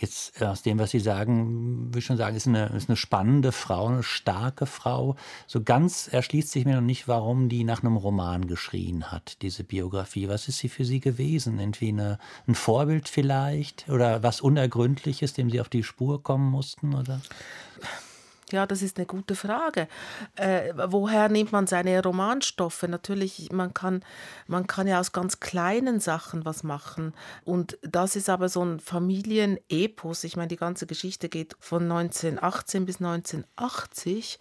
Jetzt 0.00 0.40
aus 0.42 0.62
dem, 0.62 0.78
was 0.78 0.90
Sie 0.90 1.00
sagen, 1.00 1.86
würde 1.86 1.98
ich 1.98 2.04
schon 2.04 2.16
sagen, 2.16 2.36
ist 2.36 2.46
eine, 2.46 2.66
ist 2.66 2.88
eine 2.88 2.96
spannende 2.96 3.52
Frau, 3.52 3.86
eine 3.86 4.02
starke 4.02 4.66
Frau. 4.66 5.16
So 5.46 5.62
ganz 5.62 6.08
erschließt 6.08 6.50
sich 6.50 6.64
mir 6.64 6.76
noch 6.76 6.82
nicht, 6.82 7.08
warum 7.08 7.48
die 7.48 7.64
nach 7.64 7.82
einem 7.82 7.96
Roman 7.96 8.46
geschrien 8.46 9.10
hat, 9.10 9.42
diese 9.42 9.64
Biografie. 9.64 10.28
Was 10.28 10.48
ist 10.48 10.58
sie 10.58 10.68
für 10.68 10.84
Sie 10.84 11.00
gewesen? 11.00 11.58
Irgendwie 11.58 11.88
eine, 11.88 12.18
ein 12.46 12.54
Vorbild 12.54 13.08
vielleicht? 13.08 13.88
Oder 13.88 14.22
was 14.22 14.40
Unergründliches, 14.40 15.32
dem 15.32 15.50
Sie 15.50 15.60
auf 15.60 15.68
die 15.68 15.82
Spur 15.82 16.22
kommen 16.22 16.50
mussten? 16.50 16.94
Oder? 16.94 17.20
Ja, 18.50 18.66
das 18.66 18.82
ist 18.82 18.96
eine 18.96 19.06
gute 19.06 19.34
Frage. 19.34 19.88
Äh, 20.36 20.72
woher 20.88 21.28
nimmt 21.28 21.52
man 21.52 21.66
seine 21.66 22.02
Romanstoffe? 22.02 22.82
Natürlich, 22.84 23.52
man 23.52 23.74
kann, 23.74 24.02
man 24.46 24.66
kann 24.66 24.86
ja 24.86 25.00
aus 25.00 25.12
ganz 25.12 25.40
kleinen 25.40 26.00
Sachen 26.00 26.44
was 26.44 26.62
machen. 26.62 27.12
Und 27.44 27.78
das 27.82 28.16
ist 28.16 28.30
aber 28.30 28.48
so 28.48 28.64
ein 28.64 28.80
Familienepos. 28.80 30.24
Ich 30.24 30.36
meine, 30.36 30.48
die 30.48 30.56
ganze 30.56 30.86
Geschichte 30.86 31.28
geht 31.28 31.56
von 31.60 31.82
1918 31.82 32.86
bis 32.86 32.96
1980. 32.96 34.38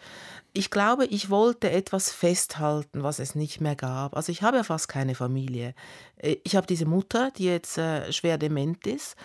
Ich 0.53 0.71
glaube, 0.71 1.05
ich 1.05 1.29
wollte 1.29 1.69
etwas 1.69 2.11
festhalten, 2.11 3.03
was 3.03 3.19
es 3.19 3.35
nicht 3.35 3.59
mehr 3.59 3.75
gab. 3.75 4.15
Also 4.15 4.31
ich 4.31 4.41
habe 4.41 4.57
ja 4.57 4.63
fast 4.63 4.87
keine 4.87 5.15
Familie. 5.15 5.75
Äh, 6.17 6.37
ich 6.43 6.55
habe 6.55 6.67
diese 6.67 6.85
Mutter, 6.85 7.31
die 7.31 7.45
jetzt 7.45 7.77
äh, 7.77 8.11
schwer 8.13 8.37
dement 8.37 8.87
ist 8.87 9.17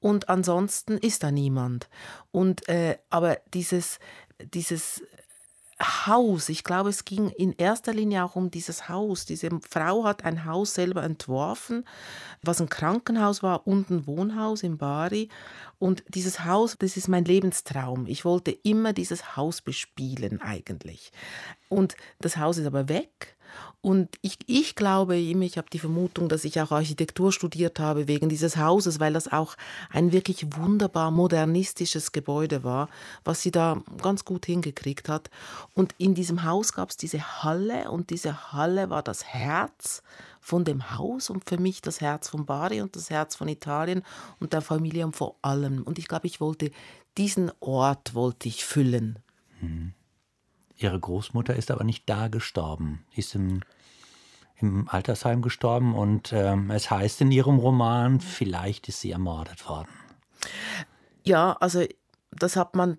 und 0.00 0.28
ansonsten 0.28 0.96
ist 0.96 1.22
da 1.22 1.30
niemand. 1.30 1.88
Und 2.32 2.68
äh, 2.68 2.98
aber 3.10 3.38
dieses 3.52 3.98
dieses 4.52 5.02
Haus, 5.80 6.50
ich 6.50 6.62
glaube, 6.62 6.90
es 6.90 7.06
ging 7.06 7.30
in 7.30 7.54
erster 7.54 7.94
Linie 7.94 8.24
auch 8.24 8.36
um 8.36 8.50
dieses 8.50 8.88
Haus. 8.90 9.24
Diese 9.24 9.48
Frau 9.68 10.04
hat 10.04 10.24
ein 10.24 10.44
Haus 10.44 10.74
selber 10.74 11.02
entworfen, 11.02 11.84
was 12.42 12.60
ein 12.60 12.68
Krankenhaus 12.68 13.42
war 13.42 13.66
und 13.66 13.88
ein 13.90 14.06
Wohnhaus 14.06 14.62
in 14.62 14.76
Bari. 14.76 15.30
Und 15.78 16.04
dieses 16.08 16.44
Haus, 16.44 16.76
das 16.78 16.98
ist 16.98 17.08
mein 17.08 17.24
Lebenstraum. 17.24 18.06
Ich 18.06 18.26
wollte 18.26 18.50
immer 18.50 18.92
dieses 18.92 19.36
Haus 19.36 19.62
bespielen 19.62 20.42
eigentlich. 20.42 21.12
Und 21.70 21.96
das 22.20 22.36
Haus 22.36 22.58
ist 22.58 22.66
aber 22.66 22.88
weg. 22.90 23.36
Und 23.82 24.10
ich, 24.20 24.36
ich 24.46 24.74
glaube 24.74 25.16
ihm, 25.16 25.40
ich 25.40 25.56
habe 25.56 25.70
die 25.72 25.78
Vermutung, 25.78 26.28
dass 26.28 26.44
ich 26.44 26.60
auch 26.60 26.70
Architektur 26.70 27.32
studiert 27.32 27.80
habe 27.80 28.08
wegen 28.08 28.28
dieses 28.28 28.58
Hauses, 28.58 29.00
weil 29.00 29.14
das 29.14 29.32
auch 29.32 29.56
ein 29.88 30.12
wirklich 30.12 30.46
wunderbar 30.56 31.10
modernistisches 31.10 32.12
Gebäude 32.12 32.62
war, 32.62 32.88
was 33.24 33.40
sie 33.40 33.50
da 33.50 33.82
ganz 34.02 34.26
gut 34.26 34.44
hingekriegt 34.44 35.08
hat. 35.08 35.30
Und 35.74 35.94
in 35.96 36.14
diesem 36.14 36.44
Haus 36.44 36.74
gab 36.74 36.90
es 36.90 36.98
diese 36.98 37.42
Halle 37.42 37.90
und 37.90 38.10
diese 38.10 38.52
Halle 38.52 38.90
war 38.90 39.02
das 39.02 39.24
Herz 39.24 40.02
von 40.40 40.64
dem 40.64 40.98
Haus 40.98 41.30
und 41.30 41.48
für 41.48 41.58
mich 41.58 41.80
das 41.80 42.00
Herz 42.00 42.28
von 42.28 42.44
Bari 42.44 42.82
und 42.82 42.96
das 42.96 43.08
Herz 43.08 43.36
von 43.36 43.48
Italien 43.48 44.02
und 44.40 44.52
der 44.52 44.60
Familie 44.62 45.06
und 45.06 45.16
vor 45.16 45.36
allem. 45.40 45.82
Und 45.82 45.98
ich 45.98 46.08
glaube, 46.08 46.26
ich 46.26 46.40
wollte 46.40 46.70
diesen 47.16 47.50
Ort 47.60 48.14
wollte 48.14 48.48
ich 48.48 48.64
füllen. 48.64 49.18
Mhm. 49.60 49.94
Ihre 50.82 50.98
Großmutter 50.98 51.54
ist 51.54 51.70
aber 51.70 51.84
nicht 51.84 52.08
da 52.08 52.28
gestorben. 52.28 53.04
Sie 53.12 53.20
ist 53.20 53.34
im, 53.34 53.60
im 54.56 54.88
Altersheim 54.88 55.42
gestorben 55.42 55.94
und 55.94 56.32
ähm, 56.32 56.70
es 56.70 56.90
heißt 56.90 57.20
in 57.20 57.30
Ihrem 57.30 57.58
Roman, 57.58 58.20
vielleicht 58.20 58.88
ist 58.88 59.00
sie 59.00 59.10
ermordet 59.10 59.68
worden. 59.68 59.90
Ja, 61.22 61.52
also 61.60 61.84
das 62.30 62.56
hat 62.56 62.74
man 62.74 62.98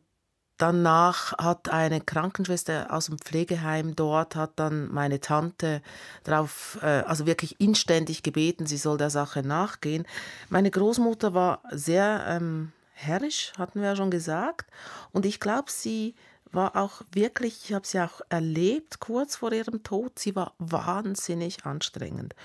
danach 0.61 1.33
hat 1.39 1.69
eine 1.69 2.01
Krankenschwester 2.01 2.93
aus 2.93 3.07
dem 3.07 3.17
Pflegeheim 3.17 3.95
dort 3.95 4.35
hat 4.35 4.51
dann 4.57 4.91
meine 4.91 5.19
Tante 5.19 5.81
darauf, 6.23 6.77
äh, 6.83 7.03
also 7.07 7.25
wirklich 7.25 7.59
inständig 7.59 8.21
gebeten, 8.21 8.67
sie 8.67 8.77
soll 8.77 8.97
der 8.97 9.09
Sache 9.09 9.41
nachgehen. 9.41 10.05
Meine 10.49 10.69
Großmutter 10.69 11.33
war 11.33 11.63
sehr 11.71 12.25
ähm, 12.27 12.73
herrisch, 12.93 13.53
hatten 13.57 13.81
wir 13.81 13.89
ja 13.89 13.95
schon 13.95 14.11
gesagt, 14.11 14.69
und 15.11 15.25
ich 15.25 15.39
glaube, 15.39 15.71
sie 15.71 16.13
war 16.53 16.75
auch 16.75 17.01
wirklich, 17.11 17.65
ich 17.65 17.73
habe 17.73 17.87
sie 17.87 17.99
auch 17.99 18.21
erlebt 18.29 18.99
kurz 18.99 19.37
vor 19.37 19.51
ihrem 19.51 19.83
Tod, 19.83 20.19
sie 20.19 20.35
war 20.35 20.53
wahnsinnig 20.59 21.65
anstrengend. 21.65 22.35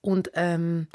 Und 0.00 0.30
ähm, 0.34 0.88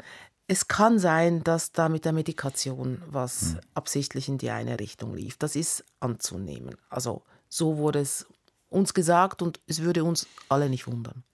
es 0.48 0.68
kann 0.68 0.98
sein, 0.98 1.42
dass 1.42 1.72
da 1.72 1.88
mit 1.88 2.04
der 2.04 2.12
Medikation 2.12 3.02
was 3.06 3.54
mhm. 3.54 3.60
absichtlich 3.74 4.28
in 4.28 4.38
die 4.38 4.50
eine 4.50 4.78
Richtung 4.78 5.14
lief. 5.14 5.36
Das 5.36 5.56
ist 5.56 5.84
anzunehmen. 6.00 6.76
Also 6.88 7.22
so 7.48 7.78
wurde 7.78 8.00
es 8.00 8.26
uns 8.68 8.94
gesagt 8.94 9.42
und 9.42 9.60
es 9.66 9.82
würde 9.82 10.04
uns 10.04 10.26
alle 10.48 10.68
nicht 10.68 10.86
wundern. 10.86 11.24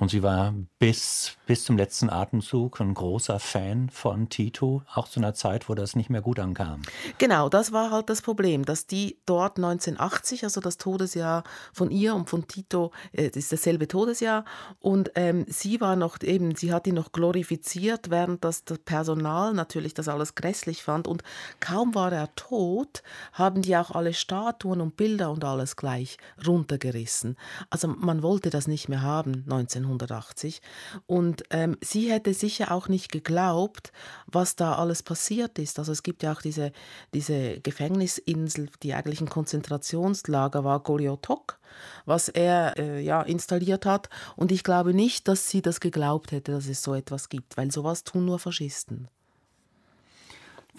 Und 0.00 0.10
sie 0.10 0.22
war 0.22 0.54
bis, 0.78 1.36
bis 1.44 1.64
zum 1.64 1.76
letzten 1.76 2.08
Atemzug 2.08 2.80
ein 2.80 2.94
großer 2.94 3.38
Fan 3.38 3.90
von 3.90 4.30
Tito, 4.30 4.82
auch 4.94 5.06
zu 5.06 5.20
einer 5.20 5.34
Zeit, 5.34 5.68
wo 5.68 5.74
das 5.74 5.94
nicht 5.94 6.08
mehr 6.08 6.22
gut 6.22 6.38
ankam. 6.38 6.80
Genau, 7.18 7.50
das 7.50 7.70
war 7.70 7.90
halt 7.90 8.08
das 8.08 8.22
Problem, 8.22 8.64
dass 8.64 8.86
die 8.86 9.18
dort 9.26 9.58
1980, 9.58 10.44
also 10.44 10.62
das 10.62 10.78
Todesjahr 10.78 11.44
von 11.74 11.90
ihr 11.90 12.14
und 12.14 12.30
von 12.30 12.48
Tito, 12.48 12.92
äh, 13.12 13.26
ist 13.26 13.52
dasselbe 13.52 13.88
Todesjahr, 13.88 14.46
und 14.78 15.12
ähm, 15.16 15.44
sie 15.48 15.82
war 15.82 15.96
noch 15.96 16.22
eben, 16.22 16.54
sie 16.54 16.72
hat 16.72 16.86
ihn 16.86 16.94
noch 16.94 17.12
glorifiziert, 17.12 18.08
während 18.08 18.42
das, 18.42 18.64
das 18.64 18.78
Personal 18.78 19.52
natürlich 19.52 19.92
das 19.92 20.08
alles 20.08 20.34
grässlich 20.34 20.82
fand. 20.82 21.08
Und 21.08 21.24
kaum 21.60 21.94
war 21.94 22.10
er 22.10 22.34
tot, 22.36 23.02
haben 23.34 23.60
die 23.60 23.76
auch 23.76 23.90
alle 23.90 24.14
Statuen 24.14 24.80
und 24.80 24.96
Bilder 24.96 25.30
und 25.30 25.44
alles 25.44 25.76
gleich 25.76 26.16
runtergerissen. 26.46 27.36
Also 27.68 27.88
man 27.88 28.22
wollte 28.22 28.48
das 28.48 28.66
nicht 28.66 28.88
mehr 28.88 29.02
haben, 29.02 29.44
1980. 29.44 29.89
1980. 29.92 30.60
Und 31.06 31.44
ähm, 31.50 31.76
sie 31.80 32.10
hätte 32.10 32.34
sicher 32.34 32.72
auch 32.72 32.88
nicht 32.88 33.12
geglaubt, 33.12 33.92
was 34.26 34.56
da 34.56 34.74
alles 34.74 35.02
passiert 35.02 35.58
ist. 35.58 35.78
Also 35.78 35.92
es 35.92 36.02
gibt 36.02 36.22
ja 36.22 36.32
auch 36.32 36.42
diese, 36.42 36.72
diese 37.14 37.60
Gefängnisinsel, 37.60 38.68
die 38.82 38.94
eigentlich 38.94 39.20
ein 39.20 39.28
Konzentrationslager 39.28 40.64
war, 40.64 40.80
Goliotok, 40.80 41.58
was 42.04 42.28
er 42.28 42.78
äh, 42.78 43.00
ja, 43.00 43.22
installiert 43.22 43.86
hat. 43.86 44.08
Und 44.36 44.52
ich 44.52 44.64
glaube 44.64 44.94
nicht, 44.94 45.28
dass 45.28 45.48
sie 45.48 45.62
das 45.62 45.80
geglaubt 45.80 46.32
hätte, 46.32 46.52
dass 46.52 46.66
es 46.66 46.82
so 46.82 46.94
etwas 46.94 47.28
gibt, 47.28 47.56
weil 47.56 47.70
sowas 47.70 48.04
tun 48.04 48.24
nur 48.24 48.38
Faschisten. 48.38 49.08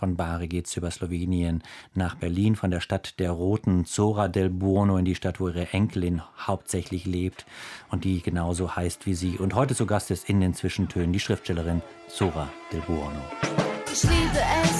Von 0.01 0.15
Bari 0.15 0.47
geht 0.47 0.65
es 0.65 0.75
über 0.75 0.89
Slowenien 0.89 1.61
nach 1.93 2.15
Berlin, 2.15 2.55
von 2.55 2.71
der 2.71 2.79
Stadt 2.79 3.19
der 3.19 3.29
Roten 3.29 3.85
Zora 3.85 4.29
del 4.29 4.49
Buono 4.49 4.97
in 4.97 5.05
die 5.05 5.13
Stadt, 5.13 5.39
wo 5.39 5.47
ihre 5.47 5.73
Enkelin 5.73 6.23
hauptsächlich 6.39 7.05
lebt 7.05 7.45
und 7.91 8.03
die 8.03 8.19
genauso 8.23 8.75
heißt 8.75 9.05
wie 9.05 9.13
sie. 9.13 9.37
Und 9.37 9.53
heute 9.53 9.75
zu 9.75 9.85
Gast 9.85 10.09
ist 10.09 10.27
in 10.27 10.41
den 10.41 10.55
Zwischentönen 10.55 11.13
die 11.13 11.19
Schriftstellerin 11.19 11.83
Zora 12.07 12.49
del 12.71 12.81
Buono. 12.81 13.21
Ich 13.93 14.01
liebe 14.01 14.39
es, 14.63 14.70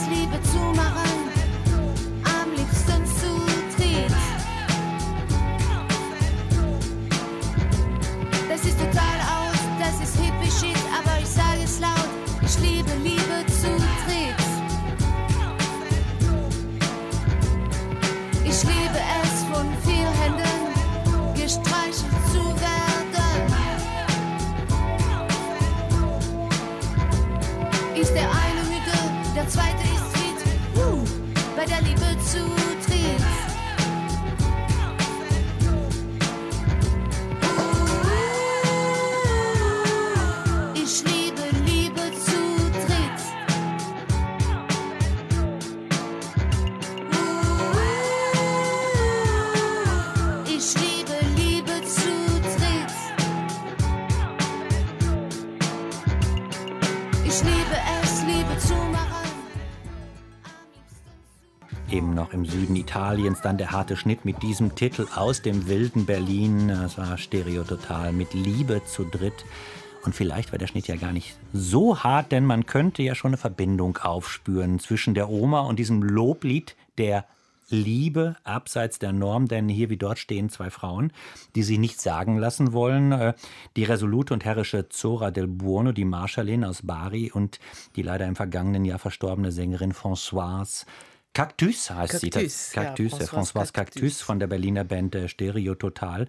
bei 31.61 31.67
der 31.67 31.81
Liebe 31.81 32.10
eben 61.91 62.13
noch 62.13 62.33
im 62.33 62.45
Süden 62.45 62.75
Italiens. 62.75 63.41
Dann 63.41 63.57
der 63.57 63.71
harte 63.71 63.97
Schnitt 63.97 64.25
mit 64.25 64.41
diesem 64.41 64.75
Titel 64.75 65.07
aus 65.15 65.41
dem 65.41 65.67
wilden 65.67 66.05
Berlin. 66.05 66.69
Das 66.69 66.97
war 66.97 67.17
Stereototal 67.17 68.13
mit 68.13 68.33
Liebe 68.33 68.83
zu 68.85 69.03
dritt. 69.03 69.45
Und 70.03 70.15
vielleicht 70.15 70.51
war 70.51 70.59
der 70.59 70.67
Schnitt 70.67 70.87
ja 70.87 70.95
gar 70.95 71.11
nicht 71.11 71.35
so 71.53 71.99
hart, 72.03 72.31
denn 72.31 72.45
man 72.45 72.65
könnte 72.65 73.03
ja 73.03 73.13
schon 73.13 73.29
eine 73.29 73.37
Verbindung 73.37 73.97
aufspüren 73.97 74.79
zwischen 74.79 75.13
der 75.13 75.29
Oma 75.29 75.61
und 75.61 75.77
diesem 75.77 76.01
Loblied 76.01 76.75
der 76.97 77.25
Liebe 77.69 78.35
abseits 78.43 78.99
der 78.99 79.13
Norm, 79.13 79.47
denn 79.47 79.69
hier 79.69 79.89
wie 79.89 79.97
dort 79.97 80.19
stehen 80.19 80.49
zwei 80.49 80.69
Frauen, 80.69 81.13
die 81.55 81.63
sich 81.63 81.79
nichts 81.79 82.03
sagen 82.03 82.37
lassen 82.37 82.73
wollen. 82.73 83.11
Äh, 83.13 83.33
die 83.77 83.85
resolute 83.85 84.33
und 84.33 84.43
herrische 84.43 84.89
Zora 84.89 85.31
del 85.31 85.47
Buono, 85.47 85.93
die 85.93 86.03
Marschallin 86.03 86.65
aus 86.65 86.81
Bari 86.85 87.31
und 87.31 87.59
die 87.95 88.01
leider 88.01 88.27
im 88.27 88.35
vergangenen 88.35 88.83
Jahr 88.83 88.99
verstorbene 88.99 89.51
Sängerin 89.51 89.93
Françoise 89.93 90.85
Cactus 91.33 91.89
heißt 91.89 92.21
Cactus, 92.21 92.69
sie. 92.69 92.75
Cactus, 92.75 93.11
ja, 93.11 93.17
Françoise, 93.17 93.29
Françoise 93.29 93.73
Cactus. 93.73 94.01
Cactus 94.01 94.21
von 94.21 94.39
der 94.39 94.47
Berliner 94.47 94.83
Band 94.83 95.15
äh, 95.15 95.27
Stereo 95.27 95.75
Total. 95.75 96.27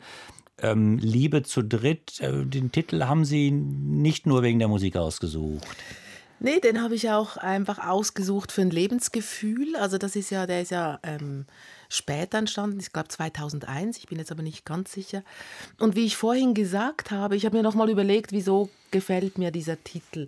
Ähm, 0.58 0.98
Liebe 0.98 1.42
zu 1.42 1.62
dritt, 1.62 2.20
äh, 2.20 2.44
den 2.44 2.70
Titel 2.70 3.04
haben 3.04 3.24
Sie 3.24 3.50
nicht 3.50 4.26
nur 4.26 4.42
wegen 4.42 4.58
der 4.58 4.68
Musik 4.68 4.96
ausgesucht. 4.96 5.66
Nee, 6.44 6.58
den 6.58 6.82
habe 6.82 6.96
ich 6.96 7.08
auch 7.08 7.36
einfach 7.36 7.78
ausgesucht 7.78 8.50
für 8.50 8.62
ein 8.62 8.70
Lebensgefühl. 8.70 9.76
Also 9.76 9.96
das 9.96 10.16
ist 10.16 10.30
ja, 10.30 10.46
der 10.46 10.62
ist 10.62 10.72
ja 10.72 10.98
ähm, 11.04 11.46
später 11.88 12.38
entstanden, 12.38 12.80
ich 12.80 12.92
glaube 12.92 13.08
2001, 13.08 13.98
ich 13.98 14.06
bin 14.06 14.18
jetzt 14.18 14.32
aber 14.32 14.42
nicht 14.42 14.64
ganz 14.64 14.92
sicher. 14.92 15.22
Und 15.78 15.94
wie 15.94 16.04
ich 16.04 16.16
vorhin 16.16 16.52
gesagt 16.52 17.12
habe, 17.12 17.36
ich 17.36 17.44
habe 17.44 17.56
mir 17.56 17.62
nochmal 17.62 17.90
überlegt, 17.90 18.32
wieso 18.32 18.70
gefällt 18.90 19.38
mir 19.38 19.52
dieser 19.52 19.82
Titel. 19.84 20.26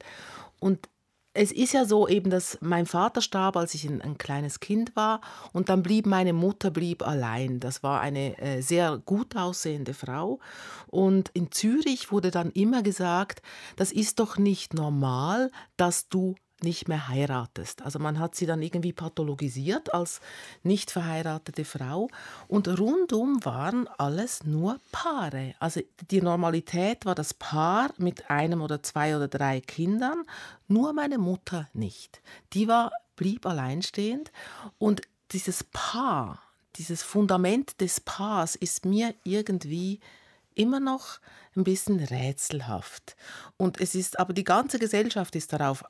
Und 0.61 0.89
es 1.35 1.51
ist 1.51 1.73
ja 1.73 1.85
so 1.85 2.07
eben, 2.07 2.31
dass 2.31 2.59
mein 2.61 2.87
Vater 2.87 3.21
starb, 3.21 3.57
als 3.57 3.75
ich 3.75 3.85
ein, 3.85 4.01
ein, 4.01 4.17
kleines 4.17 4.61
Kind 4.61 4.95
war 4.95 5.21
und 5.53 5.69
dann 5.69 5.83
blieb 5.83 6.07
meine 6.07 6.33
Mutter 6.33 6.71
blieb 6.71 7.07
allein. 7.07 7.59
Das 7.59 7.83
war 7.83 8.01
eine 8.01 8.39
äh, 8.39 8.61
sehr 8.63 8.99
gut 9.05 9.37
aussehende 9.37 9.95
Frau 9.95 10.39
und 10.87 11.31
in 11.35 11.51
Zürich 11.51 12.13
wurde 12.13 12.31
dann 12.31 12.51
immer 12.53 12.83
gesagt, 12.83 13.43
das 13.77 13.91
ist 13.91 14.21
doch 14.21 14.39
nicht 14.39 14.75
normal, 14.75 15.51
dass 15.77 16.09
du 16.09 16.37
nicht 16.63 16.89
mehr 16.89 17.09
heiratest. 17.09 17.83
Also 17.83 17.99
man 17.99 18.19
hat 18.19 18.35
sie 18.35 18.47
dann 18.47 18.63
irgendwie 18.63 18.93
pathologisiert 18.93 19.93
als 19.93 20.21
nicht 20.63 20.91
verheiratete 20.91 21.65
Frau 21.65 22.09
und 22.49 22.69
rundum 22.79 23.45
waren 23.45 23.89
alles 23.99 24.45
nur 24.45 24.79
Paare. 24.93 25.55
Also 25.59 25.81
die 26.11 26.23
Normalität 26.23 27.05
war 27.05 27.15
das 27.15 27.35
Paar 27.35 27.91
mit 27.99 28.31
einem 28.31 28.63
oder 28.63 28.83
zwei 28.83 29.17
oder 29.17 29.29
drei 29.29 29.61
Kindern, 29.61 30.25
nur 30.69 30.93
meine 30.93 31.19
Mutter 31.19 31.69
nicht. 31.73 32.23
Die 32.53 32.69
war 32.69 32.93
blieb 33.17 33.47
alleinstehend 33.47 34.33
und 34.79 35.03
dieses 35.33 35.65
Paar, 35.65 36.43
dieses 36.77 37.03
Fundament 37.03 37.81
des 37.81 38.01
Paars 38.01 38.57
ist 38.57 38.85
mir 38.85 39.15
irgendwie 39.25 40.01
immer 40.55 40.81
noch 40.81 41.19
ein 41.57 41.65
bisschen 41.65 42.01
rätselhaft. 42.01 43.17
Und 43.57 43.81
es 43.81 43.95
ist, 43.95 44.19
aber 44.19 44.33
die 44.33 44.45
ganze 44.45 44.79
Gesellschaft 44.79 45.37
ist 45.37 45.53
darauf 45.53 45.85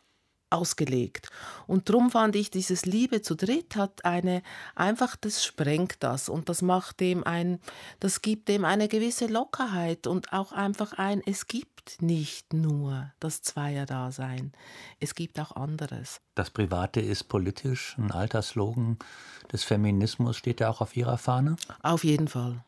ausgelegt. 0.54 1.28
Und 1.66 1.88
darum 1.88 2.10
fand 2.10 2.36
ich, 2.36 2.50
dieses 2.50 2.86
Liebe 2.86 3.22
zu 3.22 3.34
dritt 3.34 3.76
hat 3.76 4.04
eine, 4.04 4.42
einfach, 4.74 5.16
das 5.16 5.44
sprengt 5.44 5.96
das 6.00 6.28
und 6.28 6.48
das 6.48 6.62
macht 6.62 7.00
dem 7.00 7.24
ein, 7.24 7.60
das 8.00 8.22
gibt 8.22 8.48
dem 8.48 8.64
eine 8.64 8.88
gewisse 8.88 9.26
Lockerheit 9.26 10.06
und 10.06 10.32
auch 10.32 10.52
einfach 10.52 10.94
ein, 10.94 11.22
es 11.26 11.46
gibt 11.46 12.00
nicht 12.00 12.52
nur 12.52 13.12
das 13.20 13.42
Zweierdasein, 13.42 14.52
es 15.00 15.14
gibt 15.14 15.38
auch 15.38 15.52
anderes. 15.52 16.20
Das 16.34 16.50
Private 16.50 17.00
ist 17.00 17.24
politisch, 17.24 17.96
ein 17.98 18.10
alter 18.10 18.42
Slogan 18.42 18.98
des 19.52 19.64
Feminismus, 19.64 20.36
steht 20.36 20.60
ja 20.60 20.70
auch 20.70 20.80
auf 20.80 20.96
Ihrer 20.96 21.18
Fahne? 21.18 21.56
Auf 21.82 22.04
jeden 22.04 22.28
Fall 22.28 22.64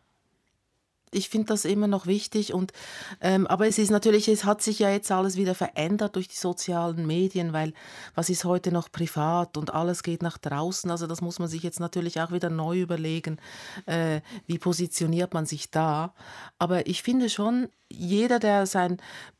ich 1.16 1.28
finde 1.28 1.48
das 1.48 1.64
immer 1.64 1.86
noch 1.86 2.06
wichtig. 2.06 2.52
Und, 2.52 2.72
ähm, 3.20 3.46
aber 3.46 3.66
es 3.66 3.78
ist 3.78 3.90
natürlich, 3.90 4.28
es 4.28 4.44
hat 4.44 4.62
sich 4.62 4.78
ja 4.78 4.90
jetzt 4.90 5.10
alles 5.10 5.36
wieder 5.36 5.54
verändert 5.54 6.16
durch 6.16 6.28
die 6.28 6.36
sozialen 6.36 7.06
Medien, 7.06 7.52
weil 7.52 7.72
was 8.14 8.28
ist 8.28 8.44
heute 8.44 8.70
noch 8.70 8.92
privat 8.92 9.56
und 9.56 9.74
alles 9.74 10.02
geht 10.02 10.22
nach 10.22 10.38
draußen. 10.38 10.90
Also 10.90 11.06
das 11.06 11.20
muss 11.20 11.38
man 11.38 11.48
sich 11.48 11.62
jetzt 11.62 11.80
natürlich 11.80 12.20
auch 12.20 12.32
wieder 12.32 12.50
neu 12.50 12.80
überlegen, 12.80 13.38
äh, 13.86 14.20
wie 14.46 14.58
positioniert 14.58 15.32
man 15.34 15.46
sich 15.46 15.70
da. 15.70 16.14
Aber 16.58 16.86
ich 16.86 17.02
finde 17.02 17.30
schon, 17.30 17.68
jeder, 17.88 18.38
der 18.38 18.66
sein 18.66 18.98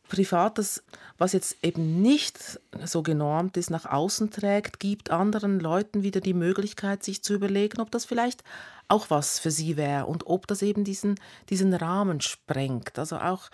Privates, 0.09 0.83
was 1.19 1.33
jetzt 1.33 1.57
eben 1.63 2.01
nicht 2.03 2.61
so 2.85 3.03
genormt 3.03 3.57
ist, 3.57 3.71
nach 3.71 3.87
außen 3.87 4.31
trägt, 4.31 4.81
gibt 4.81 5.11
anderen 5.11 5.61
Leuten 5.61 6.03
wieder 6.03 6.21
die 6.21 6.35
Möglichkeit, 6.35 7.03
sich 7.03 7.23
zu 7.23 7.35
überlegen, 7.35 7.81
ob 7.81 7.91
das 7.91 8.05
vielleicht 8.05 8.45
auch 8.89 9.11
was 9.11 9.39
für 9.39 9.51
sie 9.51 9.77
wäre 9.77 10.07
und 10.07 10.27
ob 10.27 10.47
das 10.47 10.63
eben 10.63 10.85
diesen, 10.85 11.17
diesen 11.49 11.75
Rahmen 11.75 12.21
sprengt. 12.21 12.99
Also 12.99 13.19
auch 13.19 13.51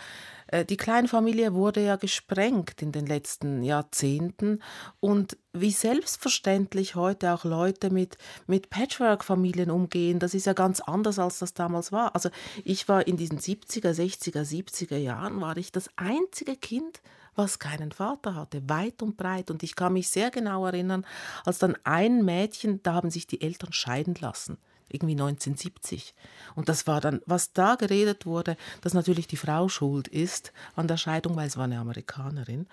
die 0.68 0.76
Kleinfamilie 0.76 1.54
wurde 1.54 1.82
ja 1.82 1.96
gesprengt 1.96 2.82
in 2.82 2.92
den 2.92 3.06
letzten 3.06 3.62
Jahrzehnten 3.62 4.62
und 5.00 5.38
wie 5.52 5.70
selbstverständlich 5.70 6.94
heute 6.94 7.32
auch 7.32 7.44
Leute 7.44 7.90
mit, 7.90 8.18
mit 8.46 8.68
Patchwork-Familien 8.68 9.70
umgehen, 9.70 10.18
das 10.18 10.34
ist 10.34 10.46
ja 10.46 10.52
ganz 10.52 10.80
anders, 10.80 11.18
als 11.18 11.38
das 11.38 11.54
damals 11.54 11.90
war. 11.90 12.14
Also 12.14 12.28
ich 12.64 12.88
war 12.88 13.06
in 13.06 13.16
diesen 13.16 13.38
70er, 13.38 13.92
60er, 13.92 14.42
70er 14.42 14.98
Jahren, 14.98 15.40
war 15.40 15.56
ich 15.56 15.72
das 15.72 15.88
einzige 15.96 16.56
Kind, 16.56 17.00
was 17.34 17.58
keinen 17.58 17.92
Vater 17.92 18.34
hatte, 18.34 18.68
weit 18.68 19.02
und 19.02 19.16
breit. 19.16 19.50
Und 19.50 19.62
ich 19.62 19.74
kann 19.74 19.94
mich 19.94 20.10
sehr 20.10 20.30
genau 20.30 20.66
erinnern, 20.66 21.06
als 21.44 21.58
dann 21.58 21.76
ein 21.84 22.24
Mädchen, 22.24 22.82
da 22.82 22.94
haben 22.94 23.10
sich 23.10 23.26
die 23.26 23.40
Eltern 23.40 23.72
scheiden 23.72 24.16
lassen 24.20 24.58
irgendwie 24.92 25.14
1970. 25.14 26.14
Und 26.54 26.68
das 26.68 26.86
war 26.86 27.00
dann, 27.00 27.20
was 27.26 27.52
da 27.52 27.74
geredet 27.74 28.26
wurde, 28.26 28.56
dass 28.80 28.94
natürlich 28.94 29.26
die 29.26 29.36
Frau 29.36 29.68
schuld 29.68 30.08
ist 30.08 30.52
an 30.76 30.88
der 30.88 30.96
Scheidung, 30.96 31.36
weil 31.36 31.48
es 31.48 31.56
war 31.56 31.64
eine 31.64 31.78
Amerikanerin. 31.78 32.66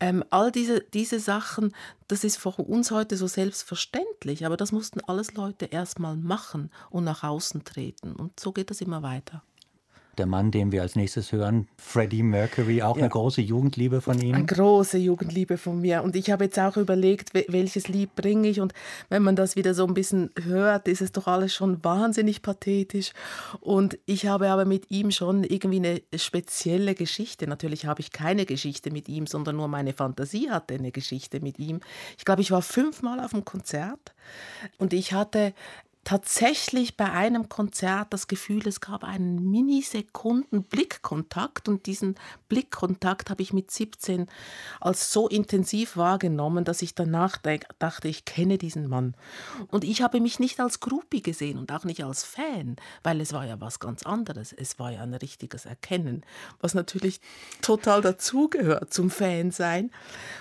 Ähm, 0.00 0.24
all 0.30 0.52
diese, 0.52 0.80
diese 0.80 1.20
Sachen, 1.20 1.74
das 2.08 2.24
ist 2.24 2.36
für 2.36 2.50
uns 2.50 2.90
heute 2.90 3.16
so 3.16 3.26
selbstverständlich, 3.26 4.44
aber 4.46 4.56
das 4.56 4.72
mussten 4.72 5.00
alles 5.00 5.34
Leute 5.34 5.66
erstmal 5.66 6.16
machen 6.16 6.70
und 6.90 7.04
nach 7.04 7.22
außen 7.22 7.64
treten. 7.64 8.14
Und 8.14 8.38
so 8.38 8.52
geht 8.52 8.70
das 8.70 8.80
immer 8.80 9.02
weiter 9.02 9.42
der 10.18 10.26
Mann, 10.26 10.50
den 10.50 10.72
wir 10.72 10.82
als 10.82 10.94
nächstes 10.94 11.32
hören, 11.32 11.68
Freddie 11.78 12.22
Mercury, 12.22 12.82
auch 12.82 12.96
ja. 12.96 13.02
eine 13.02 13.10
große 13.10 13.40
Jugendliebe 13.40 14.00
von 14.00 14.20
ihm? 14.20 14.34
Eine 14.34 14.44
große 14.44 14.98
Jugendliebe 14.98 15.56
von 15.56 15.80
mir. 15.80 16.02
Und 16.02 16.16
ich 16.16 16.30
habe 16.30 16.44
jetzt 16.44 16.58
auch 16.58 16.76
überlegt, 16.76 17.32
welches 17.32 17.88
Lied 17.88 18.14
bringe 18.14 18.48
ich. 18.48 18.60
Und 18.60 18.74
wenn 19.08 19.22
man 19.22 19.36
das 19.36 19.56
wieder 19.56 19.74
so 19.74 19.86
ein 19.86 19.94
bisschen 19.94 20.30
hört, 20.42 20.86
ist 20.86 21.00
es 21.00 21.12
doch 21.12 21.26
alles 21.26 21.54
schon 21.54 21.82
wahnsinnig 21.82 22.42
pathetisch. 22.42 23.12
Und 23.60 23.98
ich 24.04 24.26
habe 24.26 24.50
aber 24.50 24.64
mit 24.64 24.90
ihm 24.90 25.10
schon 25.10 25.44
irgendwie 25.44 25.78
eine 25.78 26.02
spezielle 26.18 26.94
Geschichte. 26.94 27.46
Natürlich 27.46 27.86
habe 27.86 28.00
ich 28.00 28.12
keine 28.12 28.44
Geschichte 28.44 28.90
mit 28.90 29.08
ihm, 29.08 29.26
sondern 29.26 29.56
nur 29.56 29.68
meine 29.68 29.94
Fantasie 29.94 30.50
hatte 30.50 30.74
eine 30.74 30.92
Geschichte 30.92 31.40
mit 31.40 31.58
ihm. 31.58 31.80
Ich 32.18 32.24
glaube, 32.24 32.42
ich 32.42 32.50
war 32.50 32.62
fünfmal 32.62 33.20
auf 33.20 33.30
dem 33.30 33.44
Konzert 33.44 34.14
und 34.78 34.92
ich 34.92 35.12
hatte 35.12 35.54
tatsächlich 36.04 36.96
bei 36.96 37.10
einem 37.10 37.48
Konzert 37.48 38.12
das 38.12 38.26
Gefühl, 38.26 38.66
es 38.66 38.80
gab 38.80 39.04
einen 39.04 39.50
Minisekunden 39.50 40.64
Blickkontakt 40.64 41.68
und 41.68 41.86
diesen 41.86 42.16
Blickkontakt 42.48 43.30
habe 43.30 43.42
ich 43.42 43.52
mit 43.52 43.70
17 43.70 44.26
als 44.80 45.12
so 45.12 45.28
intensiv 45.28 45.96
wahrgenommen, 45.96 46.64
dass 46.64 46.82
ich 46.82 46.94
danach 46.94 47.38
dachte, 47.78 48.08
ich 48.08 48.24
kenne 48.24 48.58
diesen 48.58 48.88
Mann. 48.88 49.14
Und 49.68 49.84
ich 49.84 50.02
habe 50.02 50.20
mich 50.20 50.40
nicht 50.40 50.58
als 50.58 50.80
Groupie 50.80 51.22
gesehen 51.22 51.58
und 51.58 51.70
auch 51.70 51.84
nicht 51.84 52.04
als 52.04 52.24
Fan, 52.24 52.76
weil 53.04 53.20
es 53.20 53.32
war 53.32 53.46
ja 53.46 53.60
was 53.60 53.78
ganz 53.78 54.02
anderes. 54.02 54.52
Es 54.52 54.78
war 54.80 54.90
ja 54.90 55.02
ein 55.02 55.14
richtiges 55.14 55.66
Erkennen, 55.66 56.24
was 56.60 56.74
natürlich 56.74 57.20
total 57.60 58.00
dazugehört 58.00 58.92
zum 58.92 59.08
Fansein. 59.08 59.90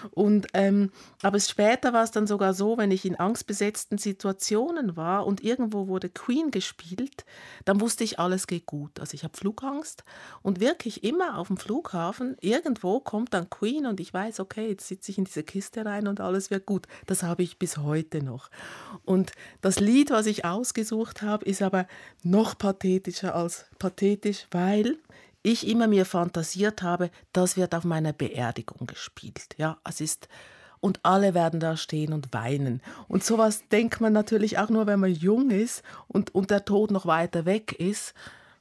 Und 0.10 0.48
ähm, 0.54 0.92
aber 1.22 1.40
später 1.40 1.94
war 1.94 2.04
es 2.04 2.12
dann 2.12 2.26
sogar 2.26 2.56
so, 2.56 2.78
wenn 2.78 2.90
ich 2.90 3.06
in 3.06 3.16
angstbesetzten 3.16 4.00
Situationen 4.00 4.96
war 4.96 5.28
und 5.28 5.44
irgendwo 5.52 5.88
wurde 5.88 6.10
Queen 6.10 6.50
gespielt, 6.50 7.26
dann 7.66 7.82
wusste 7.82 8.04
ich, 8.04 8.20
alles 8.20 8.48
geht 8.48 8.66
gut. 8.66 9.00
Also 9.00 9.16
ich 9.16 9.24
habe 9.24 9.38
Flugangst 9.38 10.04
und 10.42 10.60
wirklich 10.60 11.04
immer 11.04 11.38
auf 11.38 11.48
dem 11.48 11.58
Flughafen, 11.58 12.38
irgendwo 12.40 13.00
kommt 13.02 13.34
dann 13.34 13.50
Queen 13.50 13.86
und 13.86 14.00
ich 14.00 14.14
weiß, 14.14 14.40
okay, 14.40 14.70
jetzt 14.70 14.88
sitze 14.88 15.12
ich 15.12 15.18
in 15.18 15.26
diese 15.26 15.44
Kiste 15.44 15.86
rein 15.86 16.08
und 16.08 16.22
alles 16.22 16.50
wird 16.50 16.66
gut. 16.66 16.88
Das 17.06 17.24
habe 17.24 17.44
ich 17.44 17.60
bis 17.60 17.78
heute 17.78 18.24
noch. 18.24 18.50
Und 19.04 19.34
das 19.62 19.80
Lied, 19.80 20.10
was 20.12 20.26
ich 20.26 20.46
ausgesucht 20.46 21.22
habe, 21.22 21.46
ist 21.46 21.62
aber 21.62 21.86
noch 22.24 22.58
pathetischer 22.58 23.36
als 23.36 23.66
pathetisch, 23.78 24.48
weil 24.52 24.98
ich 25.44 25.68
immer 25.68 25.88
mir 25.88 26.06
fantasiert 26.06 26.82
habe, 26.82 27.10
das 27.34 27.58
wird 27.58 27.74
auf 27.74 27.84
meiner 27.84 28.14
Beerdigung 28.14 28.88
gespielt. 28.88 29.56
Ja, 29.58 29.80
es 29.84 30.00
ist 30.00 30.28
und 30.82 31.00
alle 31.04 31.34
werden 31.34 31.60
da 31.60 31.78
stehen 31.78 32.12
und 32.12 32.34
weinen. 32.34 32.82
Und 33.08 33.24
sowas 33.24 33.68
denkt 33.70 34.02
man 34.02 34.12
natürlich 34.12 34.58
auch 34.58 34.70
nur, 34.70 34.88
wenn 34.88 35.00
man 35.00 35.14
jung 35.14 35.52
ist 35.52 35.84
und, 36.08 36.36
und 36.36 36.52
der 36.52 36.66
Tod 36.66 36.92
noch 36.92 37.06
weiter 37.06 37.46
weg 37.46 37.72
ist. 37.80 38.14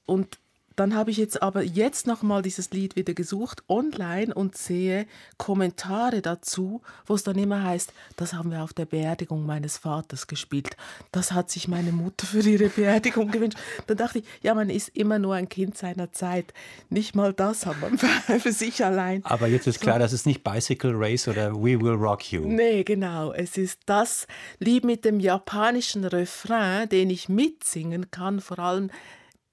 Und 0.06 0.38
dann 0.80 0.94
habe 0.94 1.10
ich 1.10 1.18
jetzt 1.18 1.42
aber 1.42 1.62
jetzt 1.62 2.06
nochmal 2.06 2.40
dieses 2.40 2.70
Lied 2.70 2.96
wieder 2.96 3.12
gesucht 3.12 3.62
online 3.68 4.32
und 4.32 4.56
sehe 4.56 5.06
Kommentare 5.36 6.22
dazu, 6.22 6.80
wo 7.04 7.14
es 7.14 7.22
dann 7.22 7.36
immer 7.36 7.62
heißt, 7.62 7.92
das 8.16 8.32
haben 8.32 8.50
wir 8.50 8.62
auf 8.62 8.72
der 8.72 8.86
Beerdigung 8.86 9.44
meines 9.44 9.76
Vaters 9.76 10.26
gespielt. 10.26 10.78
Das 11.12 11.32
hat 11.32 11.50
sich 11.50 11.68
meine 11.68 11.92
Mutter 11.92 12.26
für 12.26 12.40
ihre 12.40 12.70
Beerdigung 12.70 13.30
gewünscht. 13.30 13.58
Dann 13.88 13.98
dachte 13.98 14.20
ich, 14.20 14.24
ja, 14.40 14.54
man 14.54 14.70
ist 14.70 14.88
immer 14.96 15.18
nur 15.18 15.34
ein 15.34 15.50
Kind 15.50 15.76
seiner 15.76 16.12
Zeit. 16.12 16.54
Nicht 16.88 17.14
mal 17.14 17.34
das 17.34 17.66
hat 17.66 17.78
man 17.82 17.98
für 18.40 18.52
sich 18.52 18.82
allein. 18.82 19.22
Aber 19.26 19.48
jetzt 19.48 19.66
ist 19.66 19.82
klar, 19.82 19.98
das 19.98 20.14
ist 20.14 20.24
nicht 20.24 20.42
Bicycle 20.42 20.94
Race 20.94 21.28
oder 21.28 21.52
We 21.54 21.78
Will 21.78 21.92
Rock 21.92 22.32
You. 22.32 22.40
Nee, 22.46 22.84
genau. 22.84 23.34
Es 23.34 23.58
ist 23.58 23.80
das 23.84 24.26
Lied 24.60 24.86
mit 24.86 25.04
dem 25.04 25.20
japanischen 25.20 26.06
Refrain, 26.06 26.88
den 26.88 27.10
ich 27.10 27.28
mitsingen 27.28 28.10
kann, 28.10 28.40
vor 28.40 28.58
allem 28.58 28.90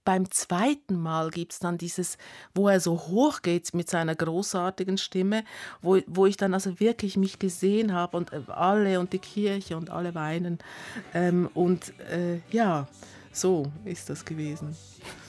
beim 0.08 0.32
zweiten 0.32 0.98
Mal 1.02 1.32
gibt 1.32 1.52
es 1.52 1.60
dann 1.60 1.78
dieses, 1.78 2.18
wo 2.56 2.70
er 2.70 2.80
so 2.80 2.94
hoch 2.94 3.42
geht 3.42 3.74
mit 3.74 3.90
seiner 3.90 4.16
großartigen 4.16 4.98
Stimme, 4.98 5.44
wo, 5.82 6.00
wo 6.08 6.26
ich 6.26 6.38
dann 6.38 6.54
also 6.54 6.80
wirklich 6.80 7.18
mich 7.18 7.40
gesehen 7.40 7.92
habe 7.92 8.16
und 8.16 8.32
äh, 8.32 8.40
alle 8.48 9.02
und 9.02 9.12
die 9.12 9.20
Kirche 9.20 9.76
und 9.76 9.90
alle 9.90 10.16
weinen. 10.16 10.60
Ähm, 11.14 11.50
und 11.54 11.92
äh, 12.10 12.40
ja, 12.52 12.88
so 13.34 13.70
ist 13.84 14.10
das 14.10 14.24
gewesen. 14.24 14.78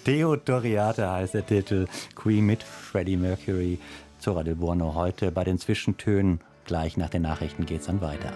Theodoriate 0.04 1.10
heißt 1.10 1.34
der 1.34 1.44
Titel. 1.44 1.88
Queen 2.14 2.46
mit 2.46 2.62
Freddie 2.62 3.16
Mercury. 3.16 3.80
Zora 4.20 4.44
del 4.44 4.54
Buono 4.54 4.94
heute 4.94 5.32
bei 5.32 5.42
den 5.42 5.58
Zwischentönen. 5.58 6.38
Gleich 6.66 6.96
nach 6.96 7.10
den 7.10 7.22
Nachrichten 7.22 7.66
geht 7.66 7.80
es 7.80 7.86
dann 7.86 8.00
weiter. 8.00 8.32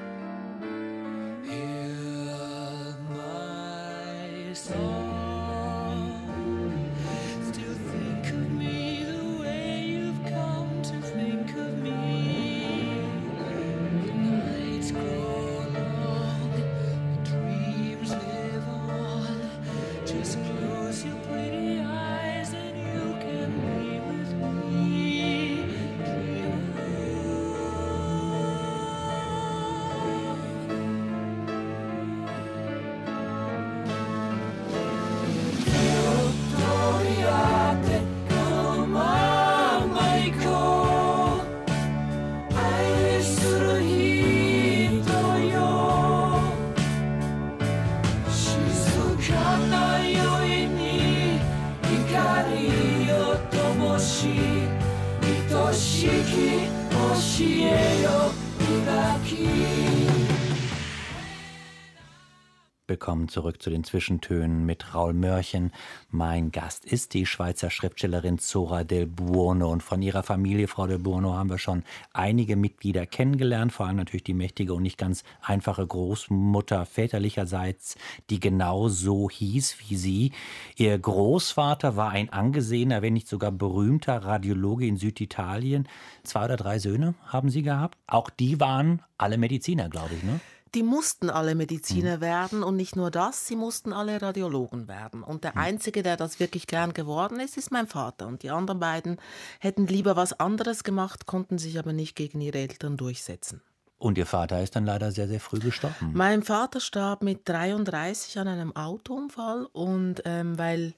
Zu 63.63 63.71
den 63.71 63.85
Zwischentönen 63.85 64.67
mit 64.67 64.93
Raul 64.93 65.13
Mörchen. 65.13 65.73
Mein 66.11 66.51
Gast 66.51 66.85
ist 66.85 67.15
die 67.15 67.27
Schweizer 67.27 67.71
Schriftstellerin 67.71 68.39
Zora 68.39 68.83
del 68.83 69.07
Buono. 69.07 69.71
Und 69.71 69.85
von 69.85 70.03
ihrer 70.03 70.25
Familie, 70.25 70.67
Frau 70.67 70.89
del 70.89 70.99
Buono, 70.99 71.35
haben 71.35 71.49
wir 71.49 71.59
schon 71.59 71.85
einige 72.13 72.57
Mitglieder 72.57 73.07
kennengelernt. 73.07 73.73
Vor 73.73 73.87
allem 73.87 73.97
natürlich 73.97 74.25
die 74.25 74.35
mächtige 74.35 74.75
und 74.75 74.83
nicht 74.83 74.99
ganz 74.99 75.23
einfache 75.41 75.87
Großmutter 75.87 76.85
väterlicherseits, 76.85 77.97
die 78.31 78.41
genau 78.41 78.89
so 78.89 79.31
hieß 79.31 79.77
wie 79.79 79.97
sie. 79.97 80.33
Ihr 80.77 80.99
Großvater 80.99 81.97
war 81.97 82.11
ein 82.11 82.31
angesehener, 82.31 83.01
wenn 83.01 83.13
nicht 83.13 83.29
sogar 83.29 83.53
berühmter 83.53 84.17
Radiologe 84.17 84.87
in 84.87 84.97
Süditalien. 84.97 85.89
Zwei 86.25 86.47
oder 86.47 86.57
drei 86.57 86.81
Söhne 86.81 87.15
haben 87.27 87.49
sie 87.49 87.63
gehabt. 87.63 87.97
Auch 88.09 88.29
die 88.29 88.59
waren 88.59 89.03
alle 89.19 89.39
Mediziner, 89.39 89.89
glaube 89.89 90.15
ich, 90.17 90.25
ne? 90.25 90.41
Die 90.75 90.83
mussten 90.83 91.31
alle 91.31 91.55
Mediziner 91.55 92.17
mhm. 92.17 92.21
werden 92.21 92.63
und 92.63 92.77
nicht 92.77 92.97
nur 92.97 93.11
das, 93.11 93.47
sie 93.47 93.57
mussten 93.57 93.93
alle 93.93 94.21
Radiologen 94.21 94.89
werden. 94.89 95.23
Und 95.23 95.45
der 95.45 95.53
mhm. 95.53 95.59
Einzige, 95.59 96.03
der 96.03 96.17
das 96.17 96.41
wirklich 96.41 96.67
gern 96.67 96.95
geworden 96.95 97.41
ist, 97.41 97.57
ist 97.57 97.71
mein 97.71 97.87
Vater. 97.87 98.27
Und 98.27 98.43
die 98.43 98.51
anderen 98.51 98.81
beiden 98.81 99.19
hätten 99.59 99.87
lieber 99.87 100.17
was 100.17 100.33
anderes 100.39 100.85
gemacht, 100.85 101.27
konnten 101.27 101.59
sich 101.59 101.79
aber 101.79 101.93
nicht 101.93 102.17
gegen 102.17 102.41
ihre 102.41 102.59
Eltern 102.59 102.97
durchsetzen. 102.97 103.63
Und 103.99 104.19
Ihr 104.19 104.27
Vater 104.27 104.61
ist 104.61 104.75
dann 104.75 104.85
leider 104.85 105.13
sehr, 105.13 105.29
sehr 105.29 105.39
früh 105.39 105.61
gestorben. 105.61 106.11
Mein 106.13 106.43
Vater 106.43 106.81
starb 106.81 107.23
mit 107.23 107.49
33 107.49 108.37
an 108.41 108.49
einem 108.49 108.75
Autounfall 108.75 109.69
und 109.73 110.23
ähm, 110.25 110.59
weil 110.59 110.95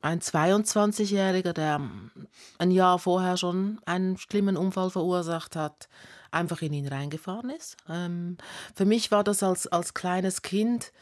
ein 0.00 0.20
22-Jähriger, 0.20 1.52
der 1.52 1.80
ein 2.58 2.70
Jahr 2.72 2.98
vorher 2.98 3.36
schon 3.36 3.78
einen 3.86 4.16
schlimmen 4.16 4.56
Unfall 4.56 4.90
verursacht 4.90 5.54
hat, 5.54 5.88
einfach 6.30 6.62
in 6.62 6.72
ihn 6.72 6.88
reingefahren 6.88 7.50
ist. 7.50 7.76
Ähm, 7.88 8.36
für 8.74 8.84
mich 8.84 9.10
war 9.10 9.24
das 9.24 9.42
als, 9.42 9.66
als 9.66 9.94
kleines 9.94 10.42
Kind 10.42 10.92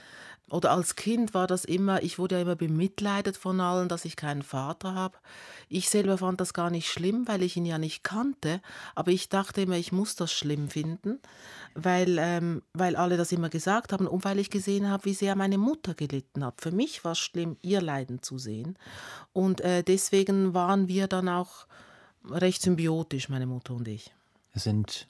oder 0.48 0.70
als 0.70 0.94
Kind 0.94 1.34
war 1.34 1.48
das 1.48 1.64
immer, 1.64 2.04
ich 2.04 2.20
wurde 2.20 2.36
ja 2.36 2.42
immer 2.42 2.54
bemitleidet 2.54 3.36
von 3.36 3.60
allen, 3.60 3.88
dass 3.88 4.04
ich 4.04 4.14
keinen 4.14 4.42
Vater 4.42 4.94
habe. 4.94 5.18
Ich 5.68 5.88
selber 5.88 6.18
fand 6.18 6.40
das 6.40 6.54
gar 6.54 6.70
nicht 6.70 6.88
schlimm, 6.88 7.26
weil 7.26 7.42
ich 7.42 7.56
ihn 7.56 7.66
ja 7.66 7.78
nicht 7.78 8.04
kannte, 8.04 8.60
aber 8.94 9.10
ich 9.10 9.28
dachte 9.28 9.62
immer, 9.62 9.76
ich 9.76 9.90
muss 9.90 10.14
das 10.14 10.32
schlimm 10.32 10.70
finden, 10.70 11.18
weil, 11.74 12.16
ähm, 12.20 12.62
weil 12.74 12.94
alle 12.94 13.16
das 13.16 13.32
immer 13.32 13.48
gesagt 13.48 13.92
haben 13.92 14.06
und 14.06 14.24
weil 14.24 14.38
ich 14.38 14.50
gesehen 14.50 14.88
habe, 14.88 15.06
wie 15.06 15.14
sehr 15.14 15.34
meine 15.34 15.58
Mutter 15.58 15.94
gelitten 15.94 16.44
hat. 16.44 16.60
Für 16.60 16.70
mich 16.70 17.04
war 17.04 17.12
es 17.12 17.18
schlimm, 17.18 17.56
ihr 17.62 17.82
Leiden 17.82 18.22
zu 18.22 18.38
sehen 18.38 18.78
und 19.32 19.60
äh, 19.62 19.82
deswegen 19.82 20.54
waren 20.54 20.86
wir 20.86 21.08
dann 21.08 21.28
auch 21.28 21.66
recht 22.30 22.62
symbiotisch, 22.62 23.28
meine 23.28 23.46
Mutter 23.46 23.74
und 23.74 23.88
ich. 23.88 24.14
Es 24.52 24.62
sind 24.62 25.08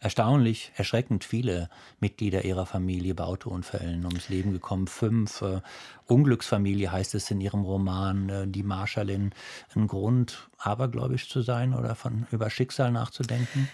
erstaunlich, 0.00 0.72
erschreckend 0.76 1.24
viele 1.24 1.68
Mitglieder 2.00 2.44
ihrer 2.44 2.66
Familie 2.66 3.14
bei 3.14 3.24
Autounfällen 3.24 4.04
ums 4.04 4.28
Leben 4.28 4.52
gekommen. 4.52 4.86
Fünf. 4.86 5.42
Äh, 5.42 5.60
Unglücksfamilie 6.06 6.90
heißt 6.90 7.14
es 7.14 7.30
in 7.30 7.40
ihrem 7.40 7.62
Roman, 7.62 8.28
äh, 8.28 8.46
die 8.46 8.62
Marschallin. 8.62 9.32
Ein 9.74 9.86
Grund, 9.86 10.48
abergläubisch 10.58 11.28
zu 11.28 11.42
sein 11.42 11.74
oder 11.74 11.94
von 11.94 12.26
über 12.30 12.50
Schicksal 12.50 12.92
nachzudenken? 12.92 13.68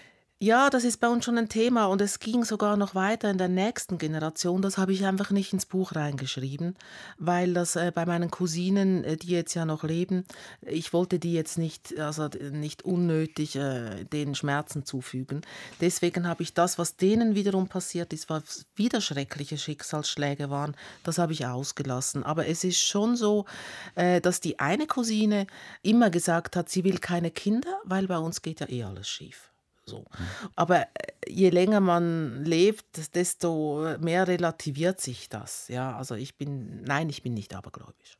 Ja, 0.45 0.69
das 0.69 0.83
ist 0.83 0.97
bei 0.97 1.07
uns 1.07 1.25
schon 1.25 1.39
ein 1.39 1.49
Thema 1.49 1.85
und 1.87 2.01
es 2.01 2.19
ging 2.19 2.43
sogar 2.43 2.77
noch 2.77 2.93
weiter 2.93 3.31
in 3.31 3.39
der 3.39 3.47
nächsten 3.47 3.97
Generation. 3.97 4.61
Das 4.61 4.77
habe 4.77 4.93
ich 4.93 5.03
einfach 5.03 5.31
nicht 5.31 5.53
ins 5.53 5.65
Buch 5.65 5.95
reingeschrieben, 5.95 6.75
weil 7.17 7.55
das 7.55 7.75
äh, 7.75 7.91
bei 7.91 8.05
meinen 8.05 8.29
Cousinen, 8.29 9.03
äh, 9.03 9.17
die 9.17 9.29
jetzt 9.29 9.55
ja 9.55 9.65
noch 9.65 9.83
leben, 9.83 10.23
ich 10.61 10.93
wollte 10.93 11.17
die 11.17 11.33
jetzt 11.33 11.57
nicht, 11.57 11.97
also 11.99 12.29
nicht 12.51 12.85
unnötig 12.85 13.55
äh, 13.55 14.03
den 14.03 14.35
Schmerzen 14.35 14.85
zufügen. 14.85 15.41
Deswegen 15.81 16.27
habe 16.27 16.43
ich 16.43 16.53
das, 16.53 16.77
was 16.77 16.95
denen 16.95 17.33
wiederum 17.33 17.67
passiert 17.67 18.13
ist, 18.13 18.29
was 18.29 18.67
wieder 18.75 19.01
schreckliche 19.01 19.57
Schicksalsschläge 19.57 20.51
waren, 20.51 20.75
das 21.03 21.17
habe 21.17 21.33
ich 21.33 21.47
ausgelassen. 21.47 22.23
Aber 22.23 22.45
es 22.45 22.63
ist 22.63 22.81
schon 22.81 23.15
so, 23.15 23.45
äh, 23.95 24.21
dass 24.21 24.41
die 24.41 24.59
eine 24.59 24.85
Cousine 24.85 25.47
immer 25.81 26.11
gesagt 26.11 26.55
hat, 26.55 26.69
sie 26.69 26.83
will 26.83 26.99
keine 26.99 27.31
Kinder, 27.31 27.79
weil 27.83 28.05
bei 28.05 28.19
uns 28.19 28.43
geht 28.43 28.59
ja 28.59 28.69
eh 28.69 28.83
alles 28.83 29.09
schief. 29.09 29.54
So. 29.85 30.05
Aber 30.55 30.81
äh, 30.81 30.85
je 31.27 31.49
länger 31.49 31.79
man 31.79 32.43
lebt, 32.43 33.15
desto 33.15 33.97
mehr 33.99 34.27
relativiert 34.27 34.99
sich 34.99 35.29
das. 35.29 35.67
Ja, 35.67 35.95
also 35.95 36.15
ich 36.15 36.37
bin, 36.37 36.83
nein, 36.83 37.09
ich 37.09 37.23
bin 37.23 37.33
nicht 37.33 37.55
abergläubisch. 37.55 38.17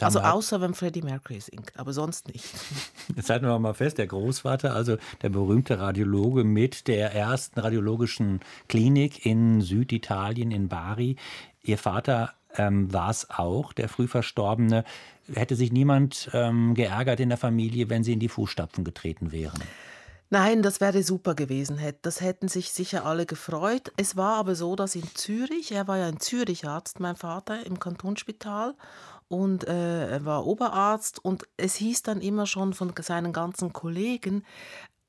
Also 0.00 0.20
außer 0.20 0.60
wenn 0.60 0.74
Freddie 0.74 1.02
Mercury 1.02 1.40
singt, 1.40 1.72
aber 1.76 1.92
sonst 1.92 2.28
nicht. 2.28 2.46
Jetzt 3.16 3.28
halten 3.28 3.46
wir 3.46 3.58
mal 3.58 3.74
fest, 3.74 3.98
der 3.98 4.06
Großvater, 4.06 4.74
also 4.74 4.96
der 5.20 5.28
berühmte 5.28 5.78
Radiologe 5.78 6.44
mit 6.44 6.88
der 6.88 7.14
ersten 7.14 7.60
radiologischen 7.60 8.40
Klinik 8.68 9.26
in 9.26 9.60
Süditalien, 9.60 10.50
in 10.50 10.68
Bari. 10.68 11.16
Ihr 11.62 11.78
Vater 11.78 12.32
ähm, 12.56 12.92
war 12.92 13.10
es 13.10 13.28
auch, 13.30 13.72
der 13.72 13.88
früh 13.88 14.08
Verstorbene. 14.08 14.84
Hätte 15.32 15.56
sich 15.56 15.72
niemand 15.72 16.30
ähm, 16.32 16.74
geärgert 16.74 17.20
in 17.20 17.28
der 17.28 17.38
Familie, 17.38 17.90
wenn 17.90 18.02
sie 18.02 18.14
in 18.14 18.20
die 18.20 18.28
Fußstapfen 18.28 18.84
getreten 18.84 19.30
wären? 19.30 19.60
Nein, 20.32 20.62
das 20.62 20.80
wäre 20.80 21.02
super 21.02 21.34
gewesen. 21.34 21.78
Das 22.00 22.22
hätten 22.22 22.48
sich 22.48 22.72
sicher 22.72 23.04
alle 23.04 23.26
gefreut. 23.26 23.92
Es 23.98 24.16
war 24.16 24.36
aber 24.36 24.54
so, 24.54 24.76
dass 24.76 24.94
in 24.94 25.06
Zürich, 25.14 25.72
er 25.72 25.86
war 25.88 25.98
ja 25.98 26.06
ein 26.06 26.20
Zürich-Arzt, 26.20 27.00
mein 27.00 27.16
Vater, 27.16 27.66
im 27.66 27.78
Kantonsspital 27.78 28.74
und 29.28 29.68
äh, 29.68 30.08
er 30.08 30.24
war 30.24 30.46
Oberarzt 30.46 31.22
und 31.22 31.46
es 31.58 31.74
hieß 31.74 32.04
dann 32.04 32.22
immer 32.22 32.46
schon 32.46 32.72
von 32.72 32.94
seinen 32.98 33.34
ganzen 33.34 33.74
Kollegen, 33.74 34.42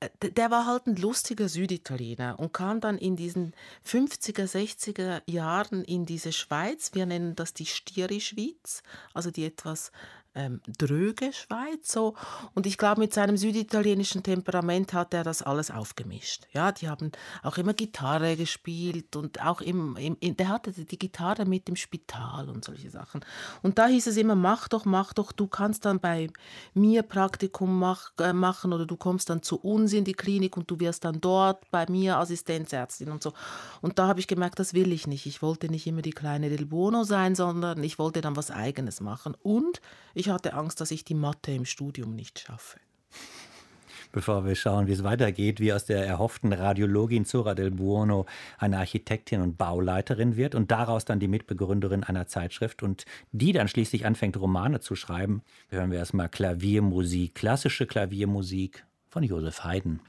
äh, 0.01 0.09
der 0.31 0.51
war 0.51 0.65
halt 0.65 0.87
ein 0.87 0.97
lustiger 0.97 1.47
Süditaliener 1.47 2.37
und 2.37 2.51
kam 2.51 2.81
dann 2.81 2.97
in 2.97 3.15
diesen 3.15 3.53
50er, 3.87 4.43
60er 4.43 5.21
Jahren 5.25 5.85
in 5.85 6.05
diese 6.05 6.33
Schweiz. 6.33 6.95
Wir 6.95 7.05
nennen 7.05 7.37
das 7.37 7.53
die 7.53 7.65
Stieri-Schweiz, 7.65 8.83
also 9.13 9.31
die 9.31 9.45
etwas 9.45 9.93
ähm, 10.35 10.61
dröge 10.77 11.31
Schweiz. 11.33 11.91
So. 11.91 12.15
Und 12.53 12.65
ich 12.65 12.77
glaube, 12.77 13.01
mit 13.01 13.13
seinem 13.13 13.37
süditalienischen 13.37 14.23
Temperament 14.23 14.93
hat 14.93 15.13
er 15.13 15.23
das 15.23 15.41
alles 15.41 15.71
aufgemischt. 15.71 16.47
Ja, 16.51 16.71
die 16.71 16.89
haben 16.89 17.11
auch 17.41 17.57
immer 17.57 17.73
Gitarre 17.73 18.35
gespielt 18.35 19.15
und 19.15 19.43
auch 19.43 19.61
im, 19.61 19.95
im, 19.97 20.37
der 20.37 20.49
hatte 20.49 20.71
die 20.71 20.99
Gitarre 20.99 21.45
mit 21.45 21.69
im 21.69 21.75
Spital 21.75 22.49
und 22.49 22.65
solche 22.65 22.89
Sachen. 22.89 23.23
Und 23.61 23.77
da 23.77 23.87
hieß 23.87 24.07
es 24.07 24.17
immer, 24.17 24.35
mach 24.35 24.67
doch, 24.67 24.85
mach 24.85 25.13
doch, 25.13 25.31
du 25.31 25.47
kannst 25.47 25.85
dann 25.85 25.99
bei 25.99 26.29
mir 26.73 27.03
Praktikum 27.03 27.79
mach, 27.79 28.11
äh, 28.19 28.33
machen 28.33 28.73
oder 28.73 28.85
du 28.85 28.97
kommst 28.97 29.29
dann 29.29 29.41
zu 29.43 29.57
uns 29.57 29.93
in 29.93 30.03
die 30.03 30.13
Klinik 30.13 30.57
und 30.57 30.69
du 30.69 30.79
wirst 30.79 31.05
dann 31.05 31.21
dort 31.21 31.69
bei 31.71 31.85
mir 31.89 32.17
Assistenzärztin 32.17 33.09
und 33.09 33.21
so. 33.21 33.33
Und 33.81 33.99
da 33.99 34.07
habe 34.07 34.19
ich 34.19 34.27
gemerkt, 34.27 34.59
das 34.59 34.73
will 34.73 34.91
ich 34.91 35.07
nicht. 35.07 35.25
Ich 35.25 35.41
wollte 35.41 35.69
nicht 35.69 35.87
immer 35.87 36.01
die 36.01 36.11
kleine 36.11 36.49
Del 36.49 36.65
Buono 36.65 37.03
sein, 37.03 37.35
sondern 37.35 37.83
ich 37.83 37.99
wollte 37.99 38.21
dann 38.21 38.35
was 38.35 38.51
Eigenes 38.51 39.01
machen. 39.01 39.35
Und 39.41 39.81
ich 40.13 40.22
hatte 40.29 40.53
Angst, 40.53 40.81
dass 40.81 40.91
ich 40.91 41.03
die 41.03 41.15
Mathe 41.15 41.53
im 41.53 41.65
Studium 41.65 42.15
nicht 42.15 42.39
schaffe. 42.39 42.79
Bevor 44.13 44.45
wir 44.45 44.53
schauen, 44.53 44.85
wie 44.85 44.91
es 44.91 45.03
weitergeht, 45.03 45.59
wie 45.59 45.73
aus 45.73 45.85
der 45.85 46.05
erhofften 46.05 46.53
Radiologin 46.53 47.25
Zora 47.25 47.55
del 47.55 47.71
Buono 47.71 48.27
eine 48.59 48.77
Architektin 48.77 49.41
und 49.41 49.57
Bauleiterin 49.57 50.35
wird 50.35 50.53
und 50.53 50.69
daraus 50.69 51.03
dann 51.03 51.19
die 51.19 51.27
Mitbegründerin 51.27 52.03
einer 52.03 52.27
Zeitschrift 52.27 52.83
und 52.83 53.05
die 53.31 53.53
dann 53.53 53.67
schließlich 53.67 54.05
anfängt, 54.05 54.37
Romane 54.37 54.81
zu 54.81 54.95
schreiben, 54.95 55.41
hören 55.69 55.89
wir 55.89 55.97
erstmal 55.97 56.29
Klaviermusik, 56.29 57.33
klassische 57.33 57.87
Klaviermusik 57.87 58.85
von 59.09 59.23
Josef 59.23 59.63
Haydn. 59.63 59.99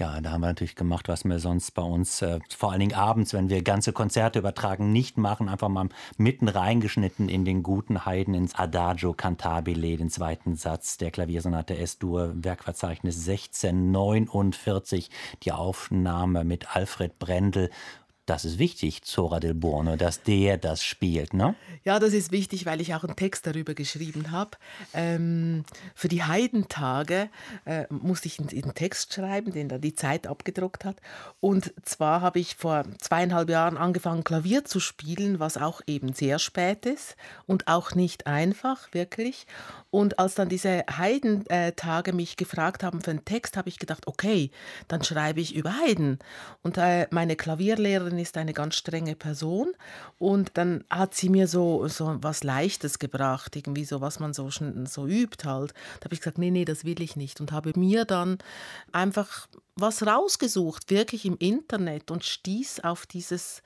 Ja, 0.00 0.18
da 0.22 0.30
haben 0.30 0.40
wir 0.40 0.46
natürlich 0.46 0.76
gemacht, 0.76 1.08
was 1.08 1.24
wir 1.24 1.38
sonst 1.40 1.72
bei 1.72 1.82
uns, 1.82 2.22
äh, 2.22 2.38
vor 2.48 2.70
allen 2.70 2.80
Dingen 2.80 2.94
abends, 2.94 3.34
wenn 3.34 3.50
wir 3.50 3.60
ganze 3.60 3.92
Konzerte 3.92 4.38
übertragen, 4.38 4.92
nicht 4.92 5.18
machen. 5.18 5.50
Einfach 5.50 5.68
mal 5.68 5.90
mitten 6.16 6.48
reingeschnitten 6.48 7.28
in 7.28 7.44
den 7.44 7.62
guten 7.62 8.06
Heiden 8.06 8.32
ins 8.32 8.54
Adagio 8.54 9.12
Cantabile, 9.12 9.98
den 9.98 10.08
zweiten 10.08 10.56
Satz 10.56 10.96
der 10.96 11.10
Klaviersonate 11.10 11.76
S-Dur, 11.76 12.32
Werkverzeichnis 12.34 13.28
1649, 13.28 15.10
die 15.42 15.52
Aufnahme 15.52 16.44
mit 16.44 16.74
Alfred 16.74 17.18
Brendel 17.18 17.68
das 18.30 18.44
ist 18.44 18.60
wichtig, 18.60 19.02
Zora 19.02 19.40
del 19.40 19.54
Buono, 19.54 19.96
dass 19.96 20.22
der 20.22 20.56
das 20.56 20.84
spielt, 20.84 21.34
ne? 21.34 21.56
Ja, 21.82 21.98
das 21.98 22.12
ist 22.12 22.30
wichtig, 22.30 22.64
weil 22.64 22.80
ich 22.80 22.94
auch 22.94 23.02
einen 23.02 23.16
Text 23.16 23.44
darüber 23.44 23.74
geschrieben 23.74 24.30
habe. 24.30 24.52
Ähm, 24.94 25.64
für 25.96 26.06
die 26.06 26.22
Heidentage 26.22 27.28
äh, 27.64 27.86
musste 27.90 28.28
ich 28.28 28.38
einen 28.38 28.74
Text 28.74 29.14
schreiben, 29.14 29.52
den 29.52 29.68
da 29.68 29.78
die 29.78 29.94
Zeit 29.94 30.28
abgedruckt 30.28 30.84
hat. 30.84 30.98
Und 31.40 31.72
zwar 31.82 32.20
habe 32.20 32.38
ich 32.38 32.54
vor 32.54 32.84
zweieinhalb 33.00 33.50
Jahren 33.50 33.76
angefangen, 33.76 34.22
Klavier 34.22 34.64
zu 34.64 34.78
spielen, 34.78 35.40
was 35.40 35.56
auch 35.56 35.80
eben 35.88 36.12
sehr 36.12 36.38
spät 36.38 36.86
ist 36.86 37.16
und 37.46 37.66
auch 37.66 37.96
nicht 37.96 38.28
einfach, 38.28 38.92
wirklich. 38.92 39.46
Und 39.90 40.20
als 40.20 40.36
dann 40.36 40.48
diese 40.48 40.84
Heidentage 40.88 42.12
mich 42.12 42.36
gefragt 42.36 42.84
haben 42.84 43.00
für 43.00 43.10
einen 43.10 43.24
Text, 43.24 43.56
habe 43.56 43.68
ich 43.68 43.80
gedacht, 43.80 44.06
okay, 44.06 44.52
dann 44.86 45.02
schreibe 45.02 45.40
ich 45.40 45.56
über 45.56 45.76
Heiden. 45.78 46.20
Und 46.62 46.78
äh, 46.78 47.08
meine 47.10 47.34
Klavierlehrerin 47.34 48.19
ist 48.20 48.36
eine 48.36 48.52
ganz 48.52 48.76
strenge 48.76 49.14
Person 49.16 49.72
und 50.18 50.52
dann 50.54 50.84
hat 50.90 51.14
sie 51.14 51.28
mir 51.28 51.48
so, 51.48 51.88
so 51.88 52.16
was 52.20 52.44
Leichtes 52.44 52.98
gebracht, 52.98 53.56
irgendwie 53.56 53.84
so, 53.84 54.00
was 54.00 54.20
man 54.20 54.32
so, 54.32 54.50
so 54.50 55.06
übt 55.06 55.44
halt. 55.44 55.72
Da 56.00 56.04
habe 56.04 56.14
ich 56.14 56.20
gesagt, 56.20 56.38
nee, 56.38 56.50
nee, 56.50 56.64
das 56.64 56.84
will 56.84 57.00
ich 57.00 57.16
nicht 57.16 57.40
und 57.40 57.52
habe 57.52 57.72
mir 57.76 58.04
dann 58.04 58.38
einfach 58.92 59.48
was 59.76 60.06
rausgesucht, 60.06 60.90
wirklich 60.90 61.24
im 61.24 61.36
Internet 61.38 62.10
und 62.10 62.24
stieß 62.24 62.80
auf 62.80 63.06
dieses 63.06 63.62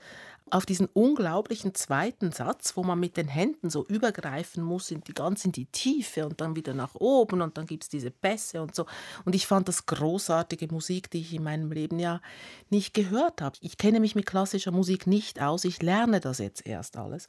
auf 0.50 0.66
diesen 0.66 0.86
unglaublichen 0.92 1.74
zweiten 1.74 2.30
Satz, 2.30 2.76
wo 2.76 2.82
man 2.82 3.00
mit 3.00 3.16
den 3.16 3.28
Händen 3.28 3.70
so 3.70 3.84
übergreifen 3.86 4.62
muss, 4.62 4.90
in 4.90 5.00
die, 5.00 5.14
ganz 5.14 5.44
in 5.44 5.52
die 5.52 5.66
Tiefe 5.66 6.26
und 6.26 6.40
dann 6.40 6.54
wieder 6.54 6.74
nach 6.74 6.94
oben 6.94 7.40
und 7.40 7.56
dann 7.56 7.66
gibt 7.66 7.84
es 7.84 7.88
diese 7.88 8.10
Bässe 8.10 8.62
und 8.62 8.74
so. 8.74 8.86
Und 9.24 9.34
ich 9.34 9.46
fand 9.46 9.68
das 9.68 9.86
großartige 9.86 10.68
Musik, 10.72 11.10
die 11.10 11.20
ich 11.20 11.32
in 11.34 11.42
meinem 11.42 11.72
Leben 11.72 11.98
ja 11.98 12.20
nicht 12.68 12.94
gehört 12.94 13.40
habe. 13.40 13.56
Ich 13.62 13.78
kenne 13.78 14.00
mich 14.00 14.14
mit 14.14 14.26
klassischer 14.26 14.70
Musik 14.70 15.06
nicht 15.06 15.40
aus, 15.40 15.64
ich 15.64 15.82
lerne 15.82 16.20
das 16.20 16.38
jetzt 16.38 16.66
erst 16.66 16.96
alles. 16.96 17.26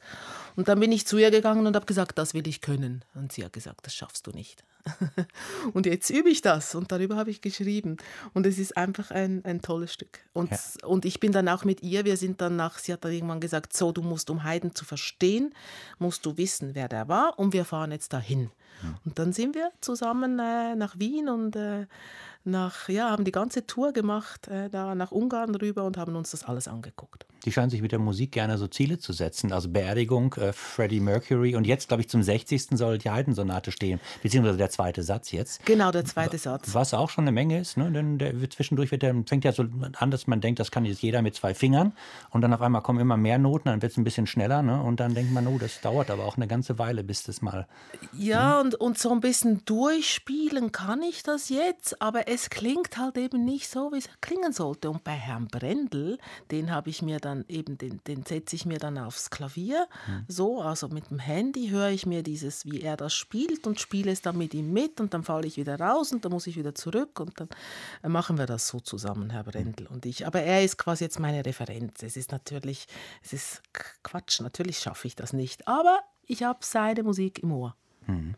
Und 0.54 0.68
dann 0.68 0.78
bin 0.78 0.92
ich 0.92 1.06
zu 1.06 1.16
ihr 1.16 1.30
gegangen 1.30 1.66
und 1.66 1.74
habe 1.74 1.86
gesagt, 1.86 2.18
das 2.18 2.34
will 2.34 2.46
ich 2.46 2.60
können. 2.60 3.04
Und 3.14 3.32
sie 3.32 3.44
hat 3.44 3.52
gesagt, 3.52 3.86
das 3.86 3.94
schaffst 3.94 4.26
du 4.26 4.30
nicht. 4.30 4.62
und 5.72 5.86
jetzt 5.86 6.10
übe 6.10 6.28
ich 6.28 6.42
das 6.42 6.74
und 6.74 6.92
darüber 6.92 7.16
habe 7.16 7.30
ich 7.30 7.40
geschrieben. 7.40 7.96
Und 8.34 8.46
es 8.46 8.58
ist 8.58 8.76
einfach 8.76 9.10
ein, 9.10 9.44
ein 9.44 9.62
tolles 9.62 9.92
Stück. 9.92 10.20
Und, 10.32 10.50
ja. 10.50 10.58
und 10.86 11.04
ich 11.04 11.20
bin 11.20 11.32
dann 11.32 11.48
auch 11.48 11.64
mit 11.64 11.82
ihr, 11.82 12.04
wir 12.04 12.16
sind 12.16 12.40
dann 12.40 12.56
nach, 12.56 12.78
sie 12.78 12.92
hat 12.92 13.04
dann 13.04 13.12
irgendwann 13.12 13.40
gesagt, 13.40 13.76
so, 13.76 13.92
du 13.92 14.02
musst, 14.02 14.30
um 14.30 14.44
Haydn 14.44 14.74
zu 14.74 14.84
verstehen, 14.84 15.54
musst 15.98 16.24
du 16.26 16.36
wissen, 16.36 16.74
wer 16.74 16.88
der 16.88 17.08
war 17.08 17.38
und 17.38 17.52
wir 17.52 17.64
fahren 17.64 17.92
jetzt 17.92 18.12
dahin. 18.12 18.50
Ja. 18.82 18.98
Und 19.04 19.18
dann 19.18 19.32
sind 19.32 19.54
wir 19.54 19.70
zusammen 19.80 20.38
äh, 20.38 20.76
nach 20.76 20.98
Wien 20.98 21.28
und 21.28 21.56
äh, 21.56 21.86
nach, 22.46 22.88
ja, 22.88 23.10
haben 23.10 23.24
die 23.24 23.32
ganze 23.32 23.66
Tour 23.66 23.92
gemacht, 23.92 24.48
äh, 24.48 24.70
da 24.70 24.94
nach 24.94 25.12
Ungarn 25.12 25.54
rüber 25.54 25.84
und 25.84 25.96
haben 25.96 26.16
uns 26.16 26.30
das 26.30 26.44
alles 26.44 26.68
angeguckt. 26.68 27.26
Die 27.44 27.52
scheinen 27.52 27.70
sich 27.70 27.80
mit 27.80 27.92
der 27.92 27.98
Musik 27.98 28.32
gerne 28.32 28.58
so 28.58 28.66
Ziele 28.66 28.98
zu 28.98 29.12
setzen. 29.12 29.52
Also 29.52 29.68
Beerdigung, 29.68 30.34
äh, 30.34 30.52
Freddie 30.52 31.00
Mercury 31.00 31.54
und 31.54 31.64
jetzt, 31.64 31.88
glaube 31.88 32.00
ich, 32.02 32.08
zum 32.08 32.22
60. 32.22 32.76
soll 32.76 32.98
die 32.98 33.10
Heidensonate 33.10 33.70
stehen, 33.70 34.00
beziehungsweise 34.22 34.58
der 34.58 34.70
zweite 34.70 35.02
Satz 35.02 35.30
jetzt. 35.30 35.64
Genau, 35.64 35.92
der 35.92 36.04
zweite 36.04 36.38
Satz. 36.38 36.74
Was 36.74 36.92
auch 36.92 37.08
schon 37.08 37.24
eine 37.24 37.32
Menge 37.32 37.60
ist, 37.60 37.76
ne? 37.76 37.90
denn 37.92 38.18
der 38.18 38.34
zwischendurch 38.50 38.90
wird 38.90 39.02
der, 39.02 39.14
fängt 39.26 39.44
ja 39.44 39.52
so 39.52 39.64
an, 39.96 40.10
dass 40.10 40.26
man 40.26 40.40
denkt, 40.40 40.60
das 40.60 40.70
kann 40.70 40.84
jetzt 40.84 41.02
jeder 41.02 41.22
mit 41.22 41.34
zwei 41.36 41.54
Fingern 41.54 41.92
und 42.30 42.40
dann 42.40 42.52
auf 42.52 42.60
einmal 42.60 42.82
kommen 42.82 42.98
immer 42.98 43.16
mehr 43.16 43.38
Noten, 43.38 43.68
dann 43.68 43.82
wird 43.82 43.92
es 43.92 43.98
ein 43.98 44.04
bisschen 44.04 44.26
schneller 44.26 44.62
ne? 44.62 44.82
und 44.82 44.98
dann 44.98 45.14
denkt 45.14 45.32
man, 45.32 45.46
oh, 45.46 45.58
das 45.58 45.80
dauert 45.80 46.10
aber 46.10 46.24
auch 46.24 46.36
eine 46.36 46.48
ganze 46.48 46.78
Weile, 46.78 47.04
bis 47.04 47.22
das 47.22 47.42
mal. 47.42 47.66
Ja, 48.12 48.58
hm? 48.58 48.66
und, 48.66 48.74
und 48.74 48.98
so 48.98 49.12
ein 49.12 49.20
bisschen 49.20 49.64
durchspielen 49.64 50.72
kann 50.72 51.02
ich 51.02 51.22
das 51.22 51.48
jetzt, 51.48 52.02
aber 52.02 52.28
es 52.28 52.35
klingt 52.50 52.96
halt 52.98 53.16
eben 53.18 53.44
nicht 53.44 53.68
so, 53.68 53.92
wie 53.92 53.98
es 53.98 54.08
klingen 54.20 54.52
sollte. 54.52 54.90
Und 54.90 55.04
bei 55.04 55.12
Herrn 55.12 55.48
Brendel, 55.48 56.18
den 56.50 56.70
habe 56.70 56.90
ich 56.90 57.02
mir 57.02 57.18
dann 57.18 57.44
eben, 57.48 57.78
den, 57.78 58.00
den 58.06 58.24
setze 58.24 58.56
ich 58.56 58.66
mir 58.66 58.78
dann 58.78 58.98
aufs 58.98 59.30
Klavier, 59.30 59.86
mhm. 60.06 60.24
so, 60.28 60.60
also 60.60 60.88
mit 60.88 61.10
dem 61.10 61.18
Handy 61.18 61.68
höre 61.68 61.90
ich 61.90 62.06
mir 62.06 62.22
dieses, 62.22 62.66
wie 62.66 62.82
er 62.82 62.96
das 62.96 63.14
spielt 63.14 63.66
und 63.66 63.80
spiele 63.80 64.12
es 64.12 64.22
dann 64.22 64.36
mit 64.38 64.54
ihm 64.54 64.72
mit 64.72 65.00
und 65.00 65.14
dann 65.14 65.24
falle 65.24 65.46
ich 65.46 65.56
wieder 65.56 65.78
raus 65.78 66.12
und 66.12 66.24
dann 66.24 66.32
muss 66.32 66.46
ich 66.46 66.56
wieder 66.56 66.74
zurück 66.74 67.20
und 67.20 67.40
dann 67.40 67.48
äh, 68.02 68.08
machen 68.08 68.38
wir 68.38 68.46
das 68.46 68.68
so 68.68 68.80
zusammen, 68.80 69.30
Herr 69.30 69.44
Brendel 69.44 69.86
und 69.86 70.06
ich. 70.06 70.26
Aber 70.26 70.40
er 70.40 70.64
ist 70.64 70.78
quasi 70.78 71.04
jetzt 71.04 71.20
meine 71.20 71.44
Referenz. 71.44 72.02
Es 72.02 72.16
ist 72.16 72.32
natürlich, 72.32 72.86
es 73.22 73.32
ist 73.32 73.62
Quatsch, 74.02 74.40
natürlich 74.40 74.78
schaffe 74.78 75.06
ich 75.06 75.16
das 75.16 75.32
nicht, 75.32 75.66
aber 75.66 76.00
ich 76.26 76.42
habe 76.42 76.58
seine 76.62 77.02
Musik 77.02 77.42
im 77.42 77.52
Ohr. 77.52 77.76
Hm. 78.06 78.34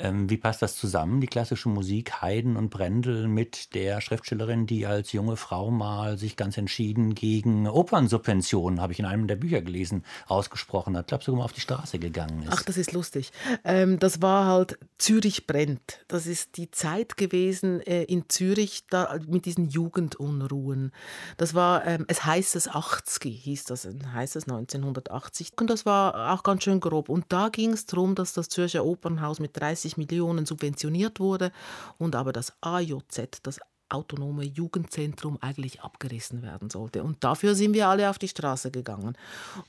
Ähm, 0.00 0.30
wie 0.30 0.36
passt 0.36 0.62
das 0.62 0.76
zusammen, 0.76 1.20
die 1.20 1.26
klassische 1.26 1.68
Musik 1.68 2.22
Haydn 2.22 2.56
und 2.56 2.70
Brendel 2.70 3.26
mit 3.26 3.74
der 3.74 4.00
Schriftstellerin, 4.00 4.66
die 4.66 4.86
als 4.86 5.10
junge 5.10 5.36
Frau 5.36 5.72
mal 5.72 6.18
sich 6.18 6.36
ganz 6.36 6.56
entschieden 6.56 7.16
gegen 7.16 7.66
Opernsubventionen, 7.66 8.80
habe 8.80 8.92
ich 8.92 9.00
in 9.00 9.06
einem 9.06 9.26
der 9.26 9.34
Bücher 9.34 9.60
gelesen, 9.60 10.04
ausgesprochen 10.28 10.96
hat. 10.96 11.08
Glaube 11.08 11.24
sogar 11.24 11.38
mal 11.38 11.44
auf 11.44 11.52
die 11.52 11.60
Straße 11.60 11.98
gegangen 11.98 12.44
ist. 12.44 12.52
Ach, 12.52 12.62
das 12.62 12.76
ist 12.76 12.92
lustig. 12.92 13.32
Ähm, 13.64 13.98
das 13.98 14.22
war 14.22 14.46
halt 14.46 14.78
Zürich 14.98 15.48
brennt. 15.48 16.04
Das 16.06 16.28
ist 16.28 16.56
die 16.58 16.70
Zeit 16.70 17.16
gewesen 17.16 17.80
äh, 17.80 18.04
in 18.04 18.28
Zürich 18.28 18.84
da, 18.88 19.18
mit 19.26 19.46
diesen 19.46 19.68
Jugendunruhen. 19.68 20.92
Das 21.38 21.54
war, 21.54 21.84
ähm, 21.86 22.04
es 22.06 22.24
heißt 22.24 22.54
es 22.54 22.68
80, 22.68 23.42
hieß 23.42 23.64
das, 23.64 23.88
heißt 24.14 24.36
es 24.36 24.44
1980. 24.44 25.54
Und 25.58 25.70
das 25.70 25.84
war 25.86 26.34
auch 26.34 26.44
ganz 26.44 26.62
schön 26.62 26.78
grob. 26.78 27.08
Und 27.08 27.24
da 27.30 27.48
ging 27.48 27.72
es 27.72 27.86
darum, 27.86 28.14
dass 28.14 28.32
das 28.32 28.48
Zürcher 28.48 28.84
Opernhaus 29.08 29.40
mit 29.40 29.56
30 29.56 29.78
30 29.88 29.96
Millionen 29.96 30.46
subventioniert 30.46 31.20
wurde 31.20 31.52
und 31.98 32.14
aber 32.14 32.32
das 32.32 32.52
AJZ, 32.60 33.40
das 33.42 33.60
autonome 33.90 34.44
Jugendzentrum 34.44 35.38
eigentlich 35.40 35.80
abgerissen 35.80 36.42
werden 36.42 36.68
sollte. 36.68 37.02
Und 37.02 37.24
dafür 37.24 37.54
sind 37.54 37.72
wir 37.72 37.88
alle 37.88 38.10
auf 38.10 38.18
die 38.18 38.28
Straße 38.28 38.70
gegangen. 38.70 39.16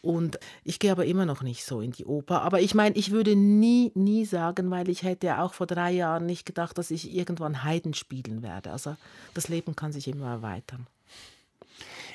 Und 0.01 0.37
ich 0.65 0.79
gehe 0.79 0.91
aber 0.91 1.05
immer 1.05 1.25
noch 1.25 1.41
nicht 1.41 1.63
so 1.63 1.79
in 1.79 1.91
die 1.91 2.03
Oper. 2.03 2.41
Aber 2.41 2.59
ich 2.59 2.75
meine, 2.75 2.97
ich 2.97 3.11
würde 3.11 3.37
nie, 3.37 3.93
nie 3.95 4.25
sagen, 4.25 4.71
weil 4.71 4.89
ich 4.89 5.03
hätte 5.03 5.39
auch 5.39 5.53
vor 5.53 5.67
drei 5.67 5.91
Jahren 5.91 6.25
nicht 6.25 6.45
gedacht, 6.45 6.77
dass 6.77 6.91
ich 6.91 7.15
irgendwann 7.15 7.63
Heiden 7.63 7.93
spielen 7.93 8.43
werde. 8.43 8.73
Also 8.73 8.97
das 9.35 9.47
Leben 9.47 9.77
kann 9.77 9.93
sich 9.93 10.09
immer 10.09 10.27
erweitern. 10.27 10.85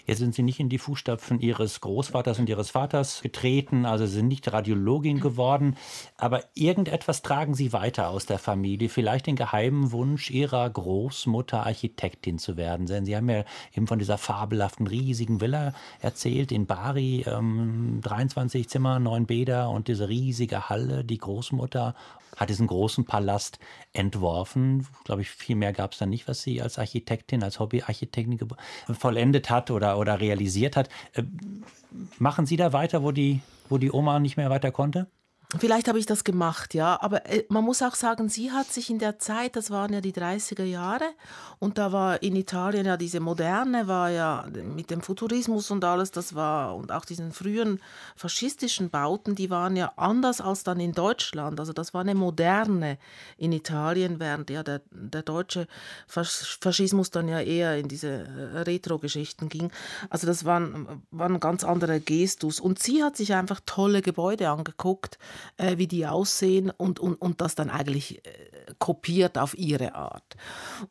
Jetzt 0.07 0.18
sind 0.18 0.34
Sie 0.34 0.42
nicht 0.42 0.61
in 0.61 0.68
die 0.68 0.78
Fußstapfen 0.78 1.40
Ihres 1.40 1.80
Großvaters 1.80 2.38
und 2.38 2.48
Ihres 2.48 2.70
Vaters 2.70 3.22
getreten, 3.22 3.86
also 3.86 4.05
sind 4.07 4.28
nicht 4.28 4.52
Radiologin 4.52 5.20
geworden, 5.20 5.76
aber 6.18 6.44
irgendetwas 6.55 7.22
tragen 7.22 7.55
Sie 7.55 7.72
weiter 7.72 8.11
aus 8.11 8.26
der 8.26 8.38
Familie, 8.38 8.88
vielleicht 8.88 9.26
den 9.26 9.36
geheimen 9.36 9.92
Wunsch 9.92 10.30
Ihrer 10.30 10.68
Großmutter 10.68 11.64
Architektin 11.64 12.38
zu 12.38 12.57
werden. 12.57 12.86
Denn 12.86 13.07
Sie 13.07 13.16
haben 13.16 13.30
ja 13.30 13.44
eben 13.74 13.86
von 13.86 13.98
dieser 13.98 14.18
fabelhaften 14.18 14.86
riesigen 14.86 15.40
Villa 15.40 15.72
erzählt 16.00 16.52
in 16.52 16.66
Bari, 16.66 17.24
ähm, 17.26 18.00
23 18.02 18.68
Zimmer, 18.68 18.98
neun 18.98 19.26
Bäder 19.26 19.70
und 19.70 19.88
diese 19.88 20.09
riesige 20.09 20.68
Halle, 20.68 21.05
die 21.05 21.18
Großmutter 21.18 21.94
hat 22.37 22.51
diesen 22.51 22.66
großen 22.66 23.05
Palast 23.05 23.59
entworfen. 23.93 24.87
Glaube 25.05 25.22
ich, 25.22 25.30
viel 25.30 25.57
mehr 25.57 25.72
gab 25.72 25.93
es 25.93 25.99
da 25.99 26.07
nicht, 26.07 26.28
was 26.28 26.43
sie 26.43 26.61
als 26.62 26.78
Architektin, 26.78 27.43
als 27.43 27.61
Hobbyarchitektin 27.61 28.39
vollendet 28.93 29.51
hat 29.51 29.70
oder, 29.70 29.99
oder 29.99 30.20
realisiert 30.20 30.76
hat. 30.76 30.89
Äh, 31.12 31.24
machen 32.18 32.47
Sie 32.47 32.57
da 32.57 32.72
weiter, 32.72 33.03
wo 33.03 33.12
die, 33.12 33.41
wo 33.68 33.78
die 33.78 33.93
Oma 33.93 34.18
nicht 34.18 34.37
mehr 34.37 34.51
weiter 34.51 34.70
konnte? 34.70 35.09
Vielleicht 35.59 35.88
habe 35.88 35.98
ich 35.98 36.07
das 36.07 36.24
gemacht, 36.24 36.74
ja. 36.74 37.00
Aber 37.00 37.26
äh, 37.26 37.44
man 37.48 37.64
muss 37.64 37.82
auch 37.82 37.94
sagen, 37.94 38.28
sie 38.28 38.50
hat 38.50 38.72
sich 38.72 38.90
in 38.90 38.98
der 38.98 39.18
Zeit, 39.18 39.57
das 39.57 39.70
waren 39.70 39.92
ja 39.92 40.00
die 40.00 40.12
30er 40.12 40.64
Jahre, 40.64 41.05
und 41.59 41.78
da 41.78 41.92
war 41.92 42.22
in 42.22 42.36
Italien 42.36 42.86
ja 42.86 42.96
diese 42.96 43.20
Moderne, 43.20 43.86
war 43.86 44.11
ja 44.11 44.46
mit 44.52 44.90
dem 44.90 45.00
Futurismus 45.00 45.70
und 45.70 45.84
alles, 45.84 46.11
das 46.11 46.34
war, 46.34 46.74
und 46.76 46.92
auch 46.92 47.05
diesen 47.05 47.32
frühen 47.32 47.80
faschistischen 48.16 48.90
Bauten, 48.90 49.34
die 49.34 49.48
waren 49.50 49.76
ja 49.76 49.92
anders 49.96 50.40
als 50.40 50.64
dann 50.64 50.80
in 50.80 50.92
Deutschland. 50.92 51.61
Also 51.61 51.72
das 51.72 51.94
war 51.94 52.00
eine 52.00 52.14
Moderne 52.14 52.98
in 53.38 53.52
Italien, 53.52 54.20
während 54.20 54.50
ja 54.50 54.62
der, 54.62 54.82
der 54.90 55.22
deutsche 55.22 55.68
Faschismus 56.07 57.11
dann 57.11 57.28
ja 57.28 57.40
eher 57.40 57.78
in 57.78 57.88
diese 57.88 58.09
äh, 58.09 58.59
Retro-Geschichten 58.61 59.48
ging. 59.48 59.70
Also 60.11 60.26
das 60.26 60.44
war, 60.44 60.61
war 61.11 61.28
ein 61.28 61.40
ganz 61.40 61.64
anderer 61.64 62.00
Gestus. 62.00 62.61
Und 62.61 62.78
sie 62.78 63.02
hat 63.02 63.16
sich 63.16 63.34
einfach 63.34 63.61
tolle 63.64 64.02
Gebäude 64.02 64.50
angeguckt 64.50 65.18
äh, 65.57 65.78
wie 65.78 65.86
die 65.86 66.07
aussehen 66.07 66.70
und, 66.70 67.01
und, 67.01 67.14
und 67.16 67.40
das 67.40 67.55
dann 67.55 67.70
eigentlich 67.70 68.24
äh, 68.24 68.30
kopiert 68.78 69.38
auf 69.38 69.57
ihre 69.57 69.95
Art. 69.95 70.36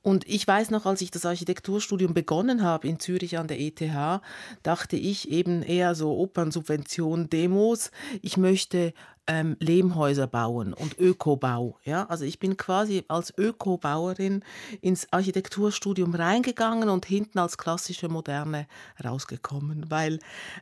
Und 0.01 0.28
ich 0.28 0.47
weiß 0.47 0.72
noch, 0.72 0.86
als 0.86 1.01
ich 1.01 1.12
das 1.12 1.26
Architekturstudium 1.26 2.14
begonnen 2.14 2.64
habe 2.64 2.88
in 2.88 2.99
Zürich 2.99 3.38
an 3.38 3.47
der 3.47 3.60
ETH, 3.60 4.22
dachte 4.64 4.95
ich 4.95 5.30
eben 5.30 5.64
eher 5.64 5.95
so 5.95 6.18
Opernsubvention, 6.18 7.30
Demos. 7.30 7.91
Ich 8.22 8.38
möchte 8.38 8.93
ähm, 9.28 9.55
Lehmhäuser 9.59 10.28
bauen 10.28 10.74
und 10.74 10.99
Ökobau. 10.99 11.80
Ja? 11.86 12.05
Also 12.09 12.26
ich 12.26 12.39
bin 12.39 12.57
quasi 12.57 13.05
als 13.07 13.34
Ökobauerin 13.38 14.43
ins 14.82 15.11
Architekturstudium 15.11 16.13
reingegangen 16.13 16.89
und 16.89 17.05
hinten 17.05 17.39
als 17.39 17.57
klassische 17.57 18.09
Moderne 18.09 18.67
rausgekommen, 19.03 19.89
weil 19.89 20.19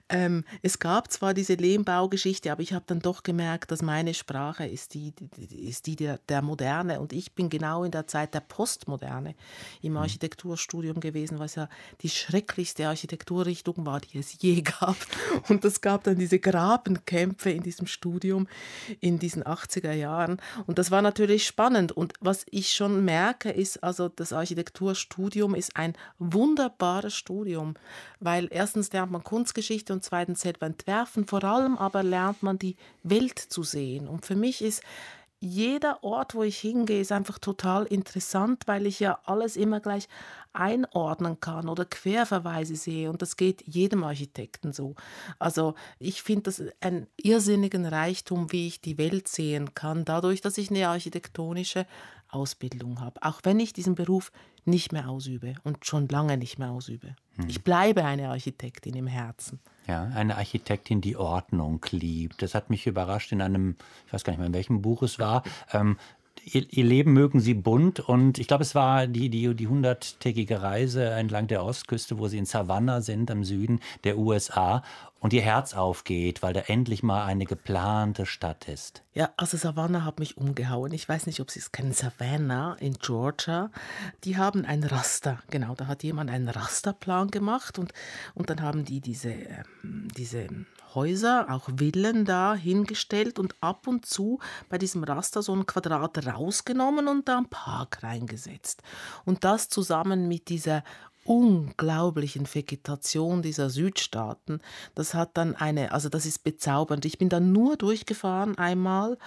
ähm, 0.10 0.44
es 0.62 0.80
gab 0.80 1.12
zwar 1.12 1.34
diese 1.34 1.56
Lehmbaugeschichte, 1.56 2.52
aber 2.52 2.62
ich 2.62 2.74
habe 2.74 2.86
dann 2.88 3.00
doch 3.00 3.24
gemerkt, 3.24 3.72
dass 3.72 3.82
meine 3.82 4.14
Sprache 4.14 4.66
ist 4.68 4.94
die, 4.94 5.14
die 5.16 5.68
ist 5.68 5.88
die 5.88 5.96
der, 5.96 6.20
der 6.30 6.42
Moderne 6.42 7.00
und 7.00 7.14
ich 7.14 7.34
bin 7.34 7.50
genau 7.50 7.84
in 7.84 7.92
der 7.92 8.08
Zeit 8.08 8.34
der 8.34 8.42
Postmoderne 8.42 9.36
im 9.82 9.94
mhm. 9.94 10.00
Architekturstudium 10.00 11.00
gewesen, 11.00 11.40
was 11.40 11.56
ja 11.56 11.68
die 12.02 12.10
schrecklichste 12.10 12.88
Architekturrichtung 12.88 13.86
war, 13.86 14.02
die 14.02 14.20
es 14.20 14.40
je 14.40 14.62
gab. 14.80 14.98
Und 15.50 15.66
es 15.66 15.82
gab 15.82 16.04
dann 16.04 16.18
diese 16.18 16.40
Grabenkämpfe 16.40 17.50
in 17.50 17.64
diesem 17.64 17.88
Studium 17.88 18.48
in 19.00 19.20
diesen 19.20 19.44
80er 19.44 19.94
Jahren. 19.94 20.42
Und 20.68 20.78
das 20.78 20.92
war 20.92 21.02
natürlich 21.02 21.46
spannend. 21.46 21.92
Und 21.92 22.14
was 22.20 22.46
ich 22.50 22.74
schon 22.74 23.04
merke, 23.06 23.50
ist, 23.50 23.84
also 23.84 24.10
das 24.10 24.34
Architekturstudium 24.34 25.56
ist 25.56 25.76
ein 25.76 25.94
wunderbares 26.20 27.16
Studium, 27.16 27.76
weil 28.20 28.48
erstens 28.52 28.92
lernt 28.92 29.12
man 29.12 29.24
Kunstgeschichte 29.24 29.94
und 29.94 30.04
zweitens 30.04 30.42
selber 30.42 30.66
entwerfen, 30.66 31.26
vor 31.26 31.44
allem 31.44 31.78
aber 31.78 32.04
lernt 32.04 32.44
man 32.44 32.58
die 32.58 32.76
Welt 33.04 33.40
zu 33.40 33.64
sehen. 33.64 34.08
Und 34.08 34.26
für 34.26 34.36
mich 34.36 34.62
ist 34.62 34.82
jeder 35.44 36.04
Ort, 36.04 36.36
wo 36.36 36.44
ich 36.44 36.60
hingehe, 36.60 37.02
ist 37.02 37.12
einfach 37.12 37.40
total 37.40 37.86
interessant, 37.86 38.64
weil 38.68 38.86
ich 38.86 39.00
ja 39.00 39.20
alles 39.26 39.58
immer 39.58 39.80
gleich 39.80 40.08
einordnen 40.54 41.40
kann 41.40 41.70
oder 41.70 41.86
Querverweise 41.86 42.76
sehe. 42.76 43.10
Und 43.10 43.22
das 43.22 43.38
geht 43.38 43.64
jedem 43.66 44.04
Architekten 44.04 44.74
so. 44.74 44.96
Also 45.40 45.76
ich 46.00 46.24
finde 46.24 46.44
das 46.44 46.64
einen 46.80 47.08
irrsinnigen 47.18 47.86
Reichtum, 47.86 48.52
wie 48.52 48.68
ich 48.68 48.82
die 48.82 48.98
Welt 48.98 49.28
sehen 49.28 49.74
kann, 49.74 50.06
dadurch, 50.06 50.42
dass 50.42 50.58
ich 50.58 50.70
eine 50.70 50.88
architektonische 50.88 51.86
Ausbildung 52.30 53.02
habe. 53.02 53.22
Auch 53.24 53.42
wenn 53.44 53.60
ich 53.60 53.74
diesen 53.74 53.96
Beruf 53.96 54.32
nicht 54.66 54.92
mehr 54.92 55.10
ausübe 55.10 55.56
und 55.64 55.86
schon 55.86 56.08
lange 56.08 56.38
nicht 56.38 56.60
mehr 56.60 56.70
ausübe. 56.70 57.16
Hm. 57.36 57.50
Ich 57.50 57.64
bleibe 57.64 58.06
eine 58.06 58.30
Architektin 58.30 58.96
im 58.96 59.08
Herzen. 59.08 59.60
Ja, 59.88 60.04
eine 60.04 60.38
Architektin, 60.38 61.02
die 61.02 61.18
Ordnung 61.18 61.84
liebt. 61.90 62.42
Das 62.42 62.54
hat 62.54 62.70
mich 62.70 62.86
überrascht 62.86 63.32
in 63.32 63.42
einem, 63.42 63.76
ich 64.06 64.14
weiß 64.14 64.24
gar 64.24 64.34
nicht 64.34 64.40
mehr, 64.40 64.48
in 64.48 64.54
welchem 64.54 64.82
Buch 64.82 65.02
es 65.02 65.18
war. 65.18 65.44
Ähm, 65.74 65.98
ihr, 66.46 66.84
Leben 66.84 67.14
mögen 67.14 67.40
sie 67.40 67.54
bunt 67.54 68.00
und 68.00 68.40
ich 68.40 68.48
glaube, 68.48 68.64
es 68.64 68.76
war 68.76 69.08
die, 69.08 69.30
die, 69.30 69.54
die 69.56 69.68
hunderttägige 69.68 70.62
Reise 70.62 71.06
entlang 71.06 71.48
der 71.48 71.64
Ostküste, 71.64 72.18
wo 72.18 72.28
sie 72.28 72.38
in 72.38 72.46
Savannah 72.46 73.02
sind, 73.02 73.30
am 73.32 73.44
Süden 73.44 73.80
der 74.04 74.18
USA 74.18 74.84
und 75.20 75.34
ihr 75.34 75.44
Herz 75.44 75.76
aufgeht, 75.76 76.42
weil 76.42 76.54
da 76.54 76.62
endlich 76.62 77.04
mal 77.04 77.26
eine 77.26 77.46
geplante 77.46 78.26
Stadt 78.26 78.68
ist. 78.68 79.04
Ja, 79.14 79.30
also 79.38 79.56
Savannah 79.56 80.04
hat 80.04 80.20
mich 80.20 80.36
umgehauen. 80.36 80.92
Ich 80.94 81.08
weiß 81.08 81.28
nicht, 81.28 81.40
ob 81.42 81.52
Sie 81.52 81.60
es 81.60 81.72
kennen. 81.72 81.94
Savannah 81.94 82.76
in 82.80 82.94
Georgia, 82.96 83.70
die 84.24 84.38
haben 84.38 84.66
ein 84.66 84.84
Raster. 84.84 85.40
Genau, 85.52 85.76
da 85.76 85.86
hat 85.86 86.02
jemand 86.04 86.32
einen 86.32 86.50
Rasterplan 86.50 87.30
gemacht 87.30 87.78
und, 87.78 87.94
und 88.34 88.50
dann 88.50 88.62
haben 88.62 88.84
die 88.84 89.00
diese, 89.00 89.30
ähm, 89.30 90.08
diese 90.18 90.48
Häuser, 90.96 91.48
auch 91.50 91.70
Villen 91.78 92.26
da 92.26 92.56
hingestellt 92.56 93.40
und 93.40 93.56
ab 93.62 93.88
und 93.88 94.06
zu 94.06 94.40
bei 94.70 94.78
diesem 94.78 95.04
Raster 95.04 95.42
so 95.42 95.54
ein 95.56 95.66
Quadrat 95.66 96.26
rausgenommen 96.26 97.08
und 97.08 97.28
da 97.28 97.38
einen 97.38 97.50
Park 97.50 98.04
reingesetzt. 98.04 98.84
Und 99.26 99.44
das 99.44 99.70
zusammen 99.70 100.28
mit 100.28 100.50
dieser 100.50 100.84
unglaublichen 101.24 102.48
Vegetation 102.52 103.42
dieser 103.42 103.70
Südstaaten, 103.70 104.60
das 104.96 105.14
hat 105.14 105.38
dann 105.38 105.56
eine, 105.56 105.92
also 105.92 106.10
das 106.10 106.26
ist 106.26 106.44
bezaubernd. 106.44 107.06
Ich 107.06 107.18
bin 107.18 107.30
dann 107.30 107.52
nur 107.52 107.78
durchgefahren 107.78 108.58
einmal 108.58 109.18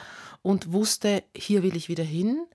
und 0.42 0.72
wusste, 0.72 1.22
hier 1.36 1.62
will 1.62 1.76
ich 1.76 1.88
wieder 1.88 2.04
hin 2.04 2.46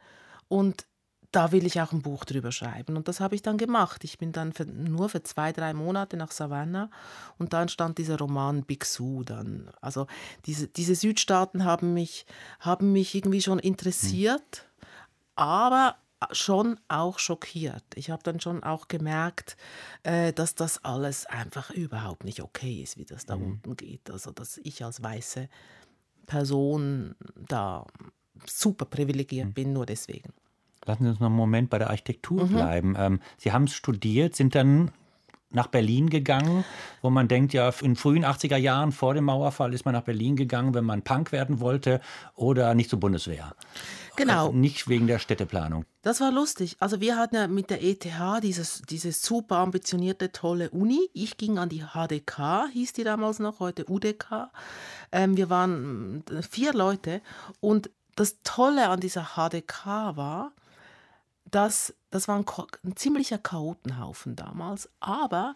und 0.47 0.85
da 1.31 1.51
will 1.51 1.65
ich 1.65 1.79
auch 1.79 1.91
ein 1.91 2.01
Buch 2.01 2.25
drüber 2.25 2.51
schreiben. 2.51 2.97
Und 2.97 3.07
das 3.07 3.19
habe 3.19 3.35
ich 3.35 3.41
dann 3.41 3.57
gemacht. 3.57 4.03
Ich 4.03 4.17
bin 4.17 4.31
dann 4.31 4.51
für, 4.51 4.65
nur 4.65 5.09
für 5.09 5.21
zwei, 5.21 5.51
drei 5.51 5.73
Monate 5.73 6.17
nach 6.17 6.31
Savannah 6.31 6.89
und 7.37 7.53
dann 7.53 7.69
stand 7.69 7.97
dieser 7.97 8.17
Roman 8.17 8.63
Big 8.63 8.85
Sue 8.85 9.23
dann. 9.23 9.69
Also 9.81 10.07
diese, 10.45 10.67
diese 10.67 10.95
Südstaaten 10.95 11.65
haben 11.65 11.93
mich, 11.93 12.25
haben 12.59 12.91
mich 12.91 13.13
irgendwie 13.13 13.41
schon 13.41 13.59
interessiert, 13.59 14.65
hm. 14.79 14.87
aber 15.35 15.97
schon 16.31 16.79
auch 16.87 17.19
schockiert. 17.19 17.83
Ich 17.95 18.09
habe 18.09 18.23
dann 18.23 18.39
schon 18.39 18.63
auch 18.63 18.87
gemerkt, 18.87 19.55
äh, 20.03 20.33
dass 20.33 20.55
das 20.55 20.83
alles 20.83 21.25
einfach 21.25 21.69
überhaupt 21.69 22.25
nicht 22.25 22.41
okay 22.41 22.81
ist, 22.81 22.97
wie 22.97 23.05
das 23.05 23.25
da 23.25 23.37
mhm. 23.37 23.43
unten 23.43 23.77
geht. 23.77 24.09
Also 24.11 24.31
dass 24.31 24.57
ich 24.57 24.83
als 24.83 25.01
weiße 25.01 25.47
Person 26.25 27.15
da 27.35 27.85
super 28.45 28.85
privilegiert 28.85 29.47
mhm. 29.47 29.53
bin, 29.53 29.73
nur 29.73 29.85
deswegen. 29.85 30.33
Lassen 30.85 31.03
Sie 31.03 31.09
uns 31.09 31.19
noch 31.19 31.27
einen 31.27 31.35
Moment 31.35 31.69
bei 31.69 31.77
der 31.77 31.89
Architektur 31.89 32.45
mhm. 32.45 32.49
bleiben. 32.49 32.95
Ähm, 32.97 33.19
Sie 33.37 33.51
haben 33.51 33.65
es 33.65 33.73
studiert, 33.73 34.35
sind 34.35 34.55
dann 34.55 34.91
nach 35.51 35.67
Berlin 35.67 36.09
gegangen, 36.09 36.63
wo 37.01 37.09
man 37.09 37.27
denkt, 37.27 37.53
ja, 37.53 37.73
in 37.81 37.95
frühen 37.95 38.23
80er 38.23 38.57
Jahren 38.57 38.91
vor 38.91 39.15
dem 39.15 39.25
Mauerfall 39.25 39.73
ist 39.73 39.83
man 39.83 39.93
nach 39.93 40.03
Berlin 40.03 40.35
gegangen, 40.35 40.73
wenn 40.75 40.85
man 40.85 41.01
Punk 41.01 41.31
werden 41.31 41.59
wollte 41.59 42.01
oder 42.35 42.75
nicht 42.75 42.89
zur 42.89 42.99
Bundeswehr. 42.99 43.55
Genau. 44.15 44.47
Also 44.47 44.57
nicht 44.57 44.87
wegen 44.89 45.07
der 45.07 45.17
Städteplanung. 45.17 45.85
Das 46.01 46.19
war 46.21 46.31
lustig. 46.31 46.75
Also 46.79 46.99
wir 47.01 47.17
hatten 47.17 47.35
ja 47.35 47.47
mit 47.47 47.69
der 47.69 47.83
ETH 47.83 48.05
dieses, 48.43 48.81
diese 48.83 49.11
super 49.11 49.57
ambitionierte, 49.57 50.31
tolle 50.31 50.69
Uni. 50.69 51.09
Ich 51.13 51.37
ging 51.37 51.57
an 51.57 51.69
die 51.69 51.83
HDK, 51.93 52.67
hieß 52.71 52.93
die 52.93 53.03
damals 53.03 53.39
noch, 53.39 53.59
heute 53.59 53.89
UDK. 53.89 54.51
Ähm, 55.11 55.37
wir 55.37 55.49
waren 55.49 56.23
äh, 56.29 56.43
vier 56.43 56.73
Leute 56.73 57.21
und 57.59 57.89
das 58.15 58.39
Tolle 58.43 58.89
an 58.89 58.99
dieser 58.99 59.35
HDK 59.35 60.17
war, 60.17 60.51
dass 61.51 61.93
das 62.11 62.27
war 62.27 62.37
ein, 62.37 62.45
ein 62.83 62.95
ziemlicher 62.95 63.37
Chaotenhaufen 63.37 64.35
damals, 64.35 64.89
aber 64.99 65.55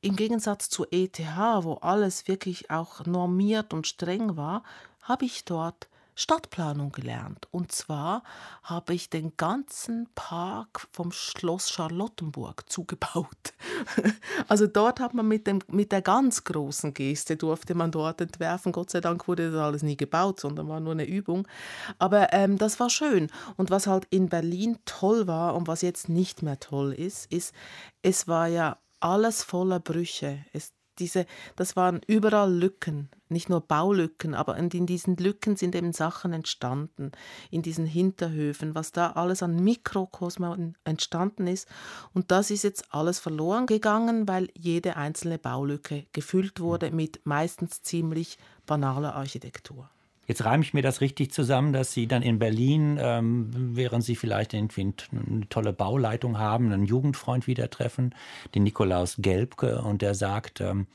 im 0.00 0.16
Gegensatz 0.16 0.68
zur 0.68 0.92
ETH, 0.92 1.20
wo 1.62 1.74
alles 1.74 2.26
wirklich 2.26 2.70
auch 2.70 3.06
normiert 3.06 3.72
und 3.72 3.86
streng 3.86 4.36
war, 4.36 4.64
habe 5.02 5.24
ich 5.24 5.44
dort 5.44 5.88
Stadtplanung 6.22 6.92
gelernt. 6.92 7.48
Und 7.50 7.72
zwar 7.72 8.22
habe 8.62 8.94
ich 8.94 9.10
den 9.10 9.36
ganzen 9.36 10.08
Park 10.14 10.86
vom 10.92 11.12
Schloss 11.12 11.70
Charlottenburg 11.70 12.64
zugebaut. 12.70 13.54
Also 14.48 14.66
dort 14.66 15.00
hat 15.00 15.14
man 15.14 15.26
mit, 15.28 15.46
dem, 15.46 15.60
mit 15.68 15.92
der 15.92 16.02
ganz 16.02 16.44
großen 16.44 16.94
Geste 16.94 17.36
durfte 17.36 17.74
man 17.74 17.90
dort 17.90 18.20
entwerfen. 18.20 18.72
Gott 18.72 18.90
sei 18.90 19.00
Dank 19.00 19.26
wurde 19.28 19.50
das 19.50 19.60
alles 19.60 19.82
nie 19.82 19.96
gebaut, 19.96 20.40
sondern 20.40 20.68
war 20.68 20.80
nur 20.80 20.92
eine 20.92 21.06
Übung. 21.06 21.46
Aber 21.98 22.32
ähm, 22.32 22.58
das 22.58 22.80
war 22.80 22.90
schön. 22.90 23.28
Und 23.56 23.70
was 23.70 23.86
halt 23.86 24.06
in 24.10 24.28
Berlin 24.28 24.78
toll 24.84 25.26
war 25.26 25.54
und 25.54 25.66
was 25.66 25.82
jetzt 25.82 26.08
nicht 26.08 26.42
mehr 26.42 26.60
toll 26.60 26.92
ist, 26.92 27.30
ist, 27.32 27.54
es 28.02 28.28
war 28.28 28.46
ja 28.46 28.78
alles 29.00 29.42
voller 29.42 29.80
Brüche. 29.80 30.44
Es, 30.52 30.72
diese, 31.02 31.26
das 31.56 31.74
waren 31.74 32.00
überall 32.06 32.52
Lücken, 32.52 33.10
nicht 33.28 33.48
nur 33.48 33.60
Baulücken, 33.60 34.34
aber 34.34 34.56
in 34.56 34.86
diesen 34.86 35.16
Lücken 35.16 35.56
sind 35.56 35.74
eben 35.74 35.92
Sachen 35.92 36.32
entstanden, 36.32 37.10
in 37.50 37.62
diesen 37.62 37.86
Hinterhöfen, 37.86 38.74
was 38.76 38.92
da 38.92 39.12
alles 39.12 39.42
an 39.42 39.62
Mikrokosmen 39.62 40.76
entstanden 40.84 41.48
ist. 41.48 41.68
Und 42.14 42.30
das 42.30 42.50
ist 42.50 42.62
jetzt 42.62 42.94
alles 42.94 43.18
verloren 43.18 43.66
gegangen, 43.66 44.28
weil 44.28 44.48
jede 44.54 44.96
einzelne 44.96 45.38
Baulücke 45.38 46.06
gefüllt 46.12 46.60
wurde 46.60 46.92
mit 46.92 47.20
meistens 47.24 47.82
ziemlich 47.82 48.38
banaler 48.66 49.16
Architektur. 49.16 49.90
Jetzt 50.32 50.46
reime 50.46 50.62
ich 50.62 50.72
mir 50.72 50.80
das 50.80 51.02
richtig 51.02 51.30
zusammen, 51.30 51.74
dass 51.74 51.92
Sie 51.92 52.06
dann 52.06 52.22
in 52.22 52.38
Berlin, 52.38 52.96
ähm, 52.98 53.50
während 53.52 54.02
Sie 54.02 54.16
vielleicht 54.16 54.54
irgendwie 54.54 54.80
eine 54.80 55.46
tolle 55.50 55.74
Bauleitung 55.74 56.38
haben, 56.38 56.72
einen 56.72 56.86
Jugendfreund 56.86 57.46
wieder 57.46 57.68
treffen, 57.68 58.14
den 58.54 58.62
Nikolaus 58.62 59.16
Gelbke, 59.18 59.82
und 59.82 60.00
der 60.00 60.14
sagt, 60.14 60.62
ähm, 60.62 60.86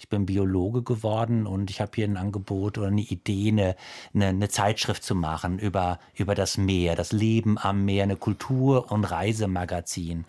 ich 0.00 0.08
bin 0.08 0.24
Biologe 0.24 0.80
geworden 0.80 1.46
und 1.46 1.68
ich 1.68 1.82
habe 1.82 1.90
hier 1.94 2.06
ein 2.06 2.16
Angebot 2.16 2.78
oder 2.78 2.86
eine 2.86 3.02
Idee, 3.02 3.48
eine, 3.48 3.76
eine, 4.14 4.28
eine, 4.28 4.48
Zeitschrift 4.48 5.02
zu 5.02 5.14
machen 5.14 5.58
über, 5.58 5.98
über 6.14 6.34
das 6.34 6.56
Meer, 6.56 6.96
das 6.96 7.12
Leben 7.12 7.58
am 7.58 7.84
Meer, 7.84 8.04
eine 8.04 8.16
Kultur- 8.16 8.90
und 8.90 9.04
Reisemagazin. 9.04 10.24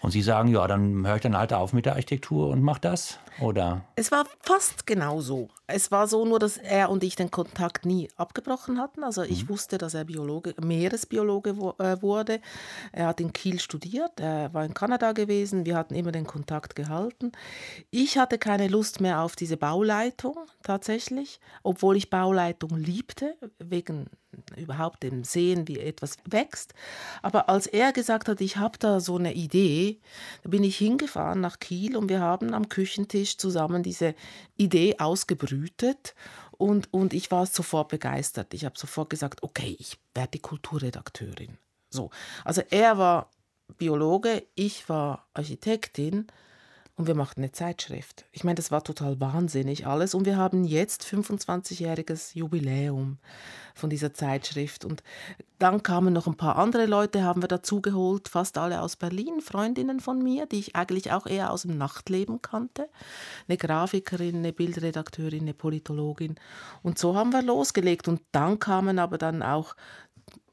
Und 0.00 0.10
Sie 0.10 0.22
sagen, 0.22 0.48
ja, 0.48 0.66
dann 0.66 1.06
höre 1.06 1.14
ich 1.14 1.22
dann 1.22 1.38
halt 1.38 1.52
auf 1.52 1.72
mit 1.72 1.86
der 1.86 1.92
Architektur 1.92 2.48
und 2.48 2.62
mache 2.62 2.80
das, 2.80 3.20
oder? 3.40 3.84
Es 3.96 4.10
war 4.10 4.26
fast 4.40 4.86
genauso. 4.86 5.48
Es 5.66 5.90
war 5.90 6.06
so 6.06 6.24
nur, 6.24 6.38
dass 6.38 6.58
er 6.58 6.90
und 6.90 7.02
ich 7.02 7.16
den 7.16 7.30
Kontakt 7.30 7.86
nie 7.86 8.08
abgebrochen 8.16 8.78
hatten. 8.78 9.04
Also 9.04 9.22
ich 9.22 9.44
mhm. 9.44 9.50
wusste, 9.50 9.78
dass 9.78 9.94
er 9.94 10.04
Biologe, 10.04 10.54
Meeresbiologe 10.60 11.50
äh, 11.78 12.02
wurde. 12.02 12.40
Er 12.92 13.06
hat 13.06 13.20
in 13.20 13.32
Kiel 13.32 13.58
studiert, 13.58 14.20
er 14.20 14.52
war 14.52 14.64
in 14.64 14.74
Kanada 14.74 15.12
gewesen. 15.12 15.64
Wir 15.64 15.76
hatten 15.76 15.94
immer 15.94 16.12
den 16.12 16.26
Kontakt 16.26 16.76
gehalten. 16.76 17.32
Ich 17.90 18.18
hatte 18.18 18.38
keine 18.38 18.68
Lust 18.68 19.00
mehr 19.00 19.20
auf 19.20 19.36
diese 19.36 19.56
Bauleitung 19.56 20.36
tatsächlich, 20.62 21.40
obwohl 21.62 21.96
ich 21.96 22.10
Bauleitung 22.10 22.76
liebte, 22.76 23.36
wegen 23.58 24.08
überhaupt 24.56 25.02
dem 25.02 25.24
Sehen, 25.24 25.68
wie 25.68 25.78
etwas 25.78 26.16
wächst. 26.24 26.74
Aber 27.20 27.48
als 27.48 27.66
er 27.66 27.92
gesagt 27.92 28.28
hat, 28.28 28.40
ich 28.40 28.56
habe 28.56 28.78
da 28.78 29.00
so 29.00 29.16
eine 29.16 29.34
Idee, 29.34 30.00
da 30.42 30.50
bin 30.50 30.64
ich 30.64 30.76
hingefahren 30.78 31.40
nach 31.40 31.58
Kiel 31.58 31.96
und 31.96 32.08
wir 32.08 32.20
haben 32.20 32.54
am 32.54 32.68
Küchentisch 32.68 33.21
zusammen 33.26 33.82
diese 33.82 34.14
Idee 34.56 34.96
ausgebrütet 34.98 36.14
und, 36.52 36.92
und 36.92 37.12
ich 37.12 37.30
war 37.30 37.46
sofort 37.46 37.88
begeistert. 37.88 38.54
Ich 38.54 38.64
habe 38.64 38.78
sofort 38.78 39.10
gesagt, 39.10 39.42
okay, 39.42 39.76
ich 39.78 39.98
werde 40.14 40.32
die 40.32 40.40
Kulturredakteurin. 40.40 41.58
So, 41.90 42.10
also 42.44 42.62
er 42.70 42.98
war 42.98 43.30
Biologe, 43.78 44.46
ich 44.54 44.88
war 44.88 45.28
Architektin 45.34 46.26
und 46.94 47.06
wir 47.06 47.14
machten 47.14 47.40
eine 47.40 47.52
Zeitschrift. 47.52 48.26
Ich 48.32 48.44
meine, 48.44 48.56
das 48.56 48.70
war 48.70 48.84
total 48.84 49.18
wahnsinnig 49.18 49.86
alles. 49.86 50.14
Und 50.14 50.26
wir 50.26 50.36
haben 50.36 50.64
jetzt 50.64 51.04
25-jähriges 51.04 52.36
Jubiläum 52.36 53.16
von 53.74 53.88
dieser 53.88 54.12
Zeitschrift. 54.12 54.84
Und 54.84 55.02
dann 55.58 55.82
kamen 55.82 56.12
noch 56.12 56.26
ein 56.26 56.36
paar 56.36 56.56
andere 56.56 56.84
Leute, 56.84 57.22
haben 57.22 57.42
wir 57.42 57.48
dazugeholt, 57.48 58.28
fast 58.28 58.58
alle 58.58 58.82
aus 58.82 58.96
Berlin, 58.96 59.40
Freundinnen 59.40 60.00
von 60.00 60.22
mir, 60.22 60.44
die 60.44 60.58
ich 60.58 60.76
eigentlich 60.76 61.12
auch 61.12 61.26
eher 61.26 61.50
aus 61.50 61.62
dem 61.62 61.78
Nachtleben 61.78 62.42
kannte, 62.42 62.90
eine 63.48 63.56
Grafikerin, 63.56 64.36
eine 64.36 64.52
Bildredakteurin, 64.52 65.42
eine 65.42 65.54
Politologin. 65.54 66.34
Und 66.82 66.98
so 66.98 67.16
haben 67.16 67.32
wir 67.32 67.42
losgelegt. 67.42 68.06
Und 68.06 68.20
dann 68.32 68.58
kamen 68.58 68.98
aber 68.98 69.16
dann 69.16 69.42
auch 69.42 69.76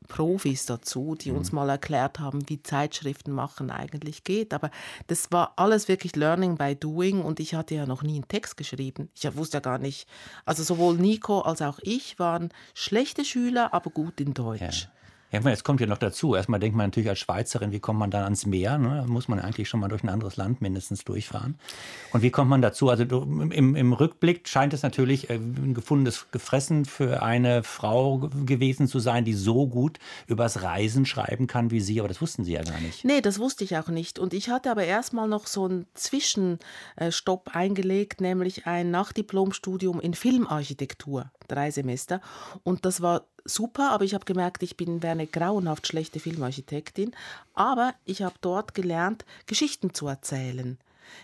Profis 0.09 0.65
dazu, 0.65 1.15
die 1.15 1.31
uns 1.31 1.53
mhm. 1.53 1.55
mal 1.57 1.69
erklärt 1.69 2.19
haben, 2.19 2.49
wie 2.49 2.61
Zeitschriften 2.61 3.31
machen 3.31 3.71
eigentlich 3.71 4.25
geht. 4.25 4.53
Aber 4.53 4.71
das 5.07 5.31
war 5.31 5.53
alles 5.55 5.87
wirklich 5.87 6.17
Learning 6.17 6.57
by 6.57 6.75
Doing 6.75 7.21
und 7.21 7.39
ich 7.39 7.53
hatte 7.53 7.75
ja 7.75 7.85
noch 7.85 8.03
nie 8.03 8.15
einen 8.15 8.27
Text 8.27 8.57
geschrieben. 8.57 9.09
Ich 9.15 9.37
wusste 9.37 9.57
ja 9.57 9.61
gar 9.61 9.77
nicht. 9.77 10.09
Also 10.43 10.63
sowohl 10.63 10.97
Nico 10.97 11.39
als 11.39 11.61
auch 11.61 11.79
ich 11.81 12.19
waren 12.19 12.49
schlechte 12.73 13.23
Schüler, 13.23 13.73
aber 13.73 13.91
gut 13.91 14.19
in 14.19 14.33
Deutsch. 14.33 14.83
Ja. 14.83 14.98
Ja, 15.31 15.39
jetzt 15.41 15.63
kommt 15.63 15.79
ja 15.79 15.85
noch 15.85 15.99
dazu. 15.99 16.35
Erstmal 16.35 16.59
denkt 16.59 16.75
man 16.75 16.87
natürlich 16.87 17.09
als 17.09 17.19
Schweizerin, 17.19 17.71
wie 17.71 17.79
kommt 17.79 17.99
man 17.99 18.09
dann 18.09 18.23
ans 18.23 18.47
Meer? 18.47 18.79
Ne? 18.79 19.03
Da 19.05 19.05
muss 19.05 19.27
man 19.27 19.39
eigentlich 19.39 19.69
schon 19.69 19.79
mal 19.79 19.87
durch 19.87 20.03
ein 20.03 20.09
anderes 20.09 20.37
Land 20.37 20.59
mindestens 20.61 21.03
durchfahren. 21.03 21.59
Und 22.11 22.23
wie 22.23 22.31
kommt 22.31 22.49
man 22.49 22.63
dazu? 22.63 22.89
Also 22.89 23.03
im, 23.03 23.75
im 23.75 23.93
Rückblick 23.93 24.47
scheint 24.47 24.73
es 24.73 24.81
natürlich 24.81 25.29
äh, 25.29 25.35
ein 25.35 25.75
gefundenes 25.75 26.25
Gefressen 26.31 26.85
für 26.85 27.21
eine 27.21 27.61
Frau 27.61 28.29
gewesen 28.45 28.87
zu 28.87 28.97
sein, 28.99 29.23
die 29.23 29.35
so 29.35 29.67
gut 29.67 29.99
übers 30.25 30.63
Reisen 30.63 31.05
schreiben 31.05 31.45
kann 31.45 31.69
wie 31.69 31.79
Sie. 31.79 31.99
Aber 31.99 32.07
das 32.07 32.21
wussten 32.21 32.43
Sie 32.43 32.53
ja 32.53 32.63
gar 32.63 32.79
nicht. 32.79 33.05
Nee, 33.05 33.21
das 33.21 33.37
wusste 33.37 33.63
ich 33.63 33.77
auch 33.77 33.89
nicht. 33.89 34.17
Und 34.17 34.33
ich 34.33 34.49
hatte 34.49 34.71
aber 34.71 34.85
erstmal 34.85 35.27
noch 35.27 35.45
so 35.45 35.65
einen 35.65 35.85
Zwischenstopp 35.93 37.51
eingelegt, 37.53 38.19
nämlich 38.19 38.65
ein 38.65 38.89
Nachdiplomstudium 38.89 39.99
in 39.99 40.15
Filmarchitektur, 40.15 41.31
drei 41.49 41.71
Semester. 41.71 42.21
Und 42.63 42.85
das 42.85 43.01
war 43.01 43.25
super, 43.45 43.91
aber 43.91 44.05
ich 44.05 44.13
habe 44.13 44.25
gemerkt, 44.25 44.63
ich 44.63 44.77
bin 44.77 45.03
eine 45.03 45.27
grauenhaft 45.27 45.87
schlechte 45.87 46.19
Filmarchitektin. 46.19 47.11
Aber 47.53 47.93
ich 48.05 48.21
habe 48.21 48.35
dort 48.41 48.73
gelernt, 48.73 49.25
Geschichten 49.45 49.93
zu 49.93 50.07
erzählen. 50.07 50.77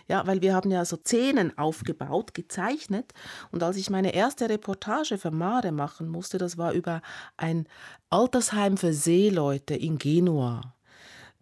Ja, 0.08 0.26
weil 0.26 0.42
wir 0.42 0.54
haben 0.54 0.70
ja 0.70 0.84
so 0.84 0.96
Szenen 0.96 1.56
aufgebaut, 1.56 2.34
gezeichnet. 2.34 3.12
Und 3.52 3.62
als 3.62 3.76
ich 3.76 3.90
meine 3.90 4.14
erste 4.14 4.48
Reportage 4.48 5.18
für 5.18 5.30
Mare 5.30 5.72
machen 5.72 6.08
musste, 6.08 6.38
das 6.38 6.58
war 6.58 6.72
über 6.72 7.02
ein 7.36 7.66
Altersheim 8.10 8.76
für 8.76 8.92
Seeleute 8.92 9.74
in 9.74 9.98
Genua. 9.98 10.75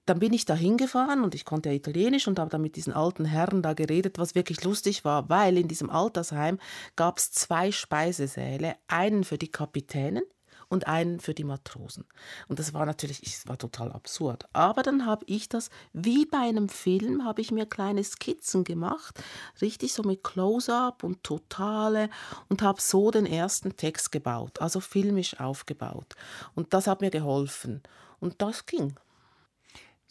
Dann 0.06 0.18
bin 0.18 0.32
ich 0.32 0.44
da 0.44 0.54
hingefahren 0.54 1.22
und 1.22 1.34
ich 1.34 1.44
konnte 1.44 1.70
ja 1.70 1.74
Italienisch 1.74 2.28
und 2.28 2.38
habe 2.38 2.50
dann 2.50 2.60
mit 2.60 2.76
diesen 2.76 2.92
alten 2.92 3.24
Herren 3.24 3.62
da 3.62 3.72
geredet, 3.72 4.18
was 4.18 4.34
wirklich 4.34 4.62
lustig 4.64 5.04
war, 5.04 5.28
weil 5.28 5.56
in 5.56 5.68
diesem 5.68 5.90
Altersheim 5.90 6.58
gab 6.96 7.18
es 7.18 7.32
zwei 7.32 7.72
Speisesäle, 7.72 8.76
einen 8.86 9.24
für 9.24 9.38
die 9.38 9.50
Kapitänen, 9.50 10.24
und 10.68 10.86
einen 10.86 11.20
für 11.20 11.34
die 11.34 11.44
Matrosen. 11.44 12.04
Und 12.48 12.58
das 12.58 12.74
war 12.74 12.86
natürlich, 12.86 13.22
es 13.22 13.46
war 13.48 13.58
total 13.58 13.92
absurd. 13.92 14.46
Aber 14.52 14.82
dann 14.82 15.06
habe 15.06 15.24
ich 15.28 15.48
das, 15.48 15.70
wie 15.92 16.26
bei 16.26 16.38
einem 16.38 16.68
Film, 16.68 17.24
habe 17.24 17.40
ich 17.40 17.50
mir 17.50 17.66
kleine 17.66 18.02
Skizzen 18.02 18.64
gemacht, 18.64 19.22
richtig 19.60 19.92
so 19.92 20.02
mit 20.02 20.24
Close-up 20.24 21.04
und 21.04 21.22
Totale 21.22 22.10
und 22.48 22.62
habe 22.62 22.80
so 22.80 23.10
den 23.10 23.26
ersten 23.26 23.76
Text 23.76 24.12
gebaut, 24.12 24.60
also 24.60 24.80
filmisch 24.80 25.38
aufgebaut. 25.40 26.14
Und 26.54 26.74
das 26.74 26.86
hat 26.86 27.00
mir 27.00 27.10
geholfen. 27.10 27.82
Und 28.20 28.40
das 28.40 28.66
ging. 28.66 28.96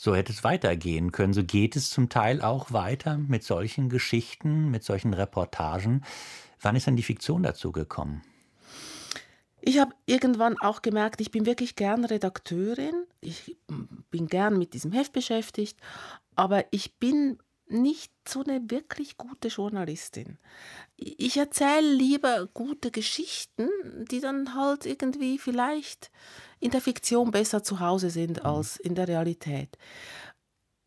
So 0.04 0.14
hätte 0.14 0.34
es 0.34 0.44
weitergehen 0.44 1.14
können. 1.14 1.32
So 1.32 1.46
geht 1.46 1.78
es 1.78 1.90
zum 1.90 2.10
Teil 2.10 2.42
auch 2.42 2.74
weiter 2.74 3.18
mit 3.18 3.46
solchen 3.46 3.88
Geschichten, 3.88 4.70
mit 4.70 4.84
solchen 4.84 5.14
Reportagen. 5.14 6.04
Wann 6.60 6.76
ist 6.76 6.88
denn 6.88 6.98
die 6.98 7.04
Fiktion 7.04 7.42
dazu 7.42 7.72
gekommen? 7.72 8.22
Ich 9.62 9.80
habe 9.80 9.96
irgendwann 10.06 10.58
auch 10.60 10.82
gemerkt, 10.82 11.22
ich 11.22 11.32
bin 11.32 11.46
wirklich 11.46 11.78
gern 11.78 12.04
Redakteurin. 12.04 13.06
Ich 13.22 13.56
bin 14.12 14.28
gern 14.28 14.58
mit 14.58 14.74
diesem 14.74 14.92
Heft 14.92 15.14
beschäftigt, 15.14 15.80
aber 16.36 16.66
ich 16.72 16.96
bin 16.96 17.38
nicht 17.74 18.14
so 18.28 18.44
eine 18.44 18.70
wirklich 18.70 19.18
gute 19.18 19.50
Journalistin. 19.50 20.38
Ich 20.96 21.38
erzähle 21.38 21.92
lieber 21.94 22.48
gute 22.54 22.92
Geschichten, 22.92 23.68
die 24.10 24.20
dann 24.20 24.56
halt 24.56 24.86
irgendwie 24.86 25.38
vielleicht 25.38 26.12
in 26.60 26.72
der 26.72 26.82
Fiktion 26.82 27.32
besser 27.32 27.64
zu 27.64 27.80
Hause 27.80 28.10
sind 28.10 28.40
mhm. 28.40 28.46
als 28.46 28.78
in 28.78 28.96
der 28.96 29.08
Realität. 29.08 29.78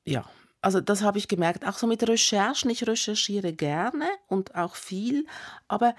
Ja, 0.04 0.24
also 0.62 0.80
das 0.80 1.02
habe 1.02 1.18
ich 1.18 1.28
gemerkt, 1.28 1.66
auch 1.66 1.78
so 1.78 1.86
mit 1.86 2.08
Recherchen. 2.08 2.70
Ich 2.70 2.86
recherchiere 2.86 3.52
gerne 3.52 4.06
und 4.28 4.54
auch 4.54 4.74
viel, 4.74 5.26
aber 5.68 5.94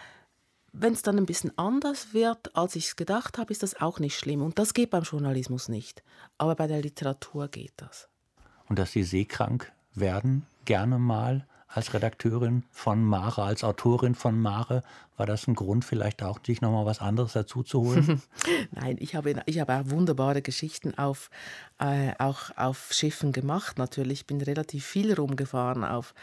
wenn 0.73 0.93
es 0.93 1.01
dann 1.01 1.17
ein 1.17 1.25
bisschen 1.25 1.57
anders 1.57 2.13
wird, 2.13 2.55
als 2.55 2.75
ich 2.75 2.87
es 2.87 2.95
gedacht 2.95 3.37
habe, 3.37 3.51
ist 3.51 3.63
das 3.63 3.81
auch 3.81 3.99
nicht 3.99 4.17
schlimm. 4.17 4.41
Und 4.41 4.59
das 4.59 4.73
geht 4.73 4.91
beim 4.91 5.03
Journalismus 5.03 5.69
nicht. 5.69 6.03
Aber 6.37 6.55
bei 6.55 6.67
der 6.67 6.81
Literatur 6.81 7.47
geht 7.47 7.73
das. 7.77 8.09
Und 8.69 8.77
dass 8.77 8.91
Sie 8.91 9.03
seekrank 9.03 9.71
werden, 9.95 10.45
gerne 10.67 10.99
mal 10.99 11.47
als 11.67 11.93
Redakteurin 11.93 12.63
von 12.71 13.03
Mare, 13.03 13.43
als 13.43 13.63
Autorin 13.63 14.15
von 14.15 14.39
Mare, 14.39 14.83
war 15.17 15.25
das 15.25 15.47
ein 15.47 15.55
Grund, 15.55 15.83
vielleicht 15.83 16.21
auch 16.21 16.39
sich 16.45 16.61
noch 16.61 16.71
mal 16.71 16.85
was 16.85 16.99
anderes 16.99 17.33
dazu 17.33 17.63
zu 17.63 17.81
holen? 17.81 18.21
Nein, 18.71 18.97
ich 18.99 19.15
habe, 19.15 19.41
ich 19.47 19.59
habe 19.59 19.73
auch 19.73 19.89
wunderbare 19.89 20.43
Geschichten 20.43 20.95
auf, 20.95 21.31
äh, 21.79 22.11
auch 22.19 22.55
auf 22.55 22.89
Schiffen 22.91 23.31
gemacht. 23.31 23.79
Natürlich, 23.79 24.21
ich 24.21 24.27
bin 24.27 24.39
relativ 24.41 24.85
viel 24.85 25.13
rumgefahren 25.13 25.83
auf, 25.83 26.13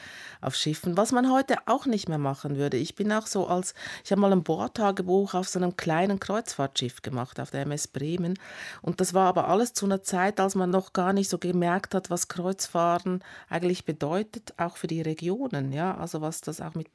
auf 0.41 0.55
Schiffen, 0.55 0.97
was 0.97 1.11
man 1.11 1.33
heute 1.33 1.57
auch 1.67 1.87
nicht 1.87 2.09
mehr 2.09 2.19
machen 2.19 2.57
würde. 2.57 2.77
Ich 2.77 2.95
bin 2.95 3.13
auch 3.13 3.27
so 3.27 3.49
als, 3.49 3.75
ich 4.05 4.13
habe 4.13 4.21
mal 4.21 4.33
ein 4.33 4.45
Bordtagebuch 4.45 5.35
auf 5.35 5.49
so 5.49 5.59
einem 5.59 5.77
kleinen 5.77 6.21
Kreuzfahrtschiff 6.21 7.03
gemacht, 7.03 7.41
auf 7.41 7.51
der 7.51 7.63
MS 7.63 7.89
Bremen. 7.89 8.39
Und 8.81 9.01
das 9.01 9.13
war 9.13 9.27
aber 9.27 9.49
alles 9.49 9.73
zu 9.73 9.87
einer 9.87 10.03
Zeit, 10.03 10.39
als 10.39 10.55
man 10.55 10.71
noch 10.71 10.93
gar 10.93 11.13
nicht 11.13 11.29
so 11.29 11.39
gemerkt 11.39 11.97
hat, 11.97 12.11
was 12.11 12.29
Kreuzfahren 12.29 13.25
eigentlich 13.49 13.85
bedeutet, 13.85 14.55
auch 14.57 14.77
für 14.77 14.87
die 14.87 15.03
Regionen. 15.03 15.73
Ja, 15.73 15.97
also 15.97 16.21
was 16.21 16.43
das 16.43 16.61
auch 16.61 16.75
mit, 16.75 16.87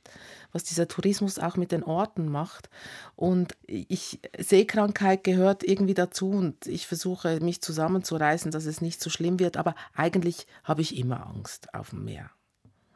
was 0.53 0.63
dieser 0.63 0.87
Tourismus 0.87 1.39
auch 1.39 1.57
mit 1.57 1.73
den 1.73 1.83
Orten 1.89 2.29
macht. 2.29 2.69
Und 3.15 3.57
ich, 3.65 4.19
Seekrankheit 4.37 5.23
gehört 5.23 5.63
irgendwie 5.63 5.93
dazu 5.93 6.29
und 6.29 6.65
ich 6.67 6.87
versuche 6.87 7.39
mich 7.41 7.61
zusammenzureißen, 7.61 8.51
dass 8.51 8.65
es 8.65 8.81
nicht 8.81 9.01
so 9.01 9.09
schlimm 9.09 9.39
wird, 9.39 9.57
aber 9.57 9.75
eigentlich 9.93 10.47
habe 10.63 10.81
ich 10.81 10.97
immer 10.97 11.27
Angst 11.27 11.73
auf 11.73 11.89
dem 11.89 12.05
Meer. 12.05 12.29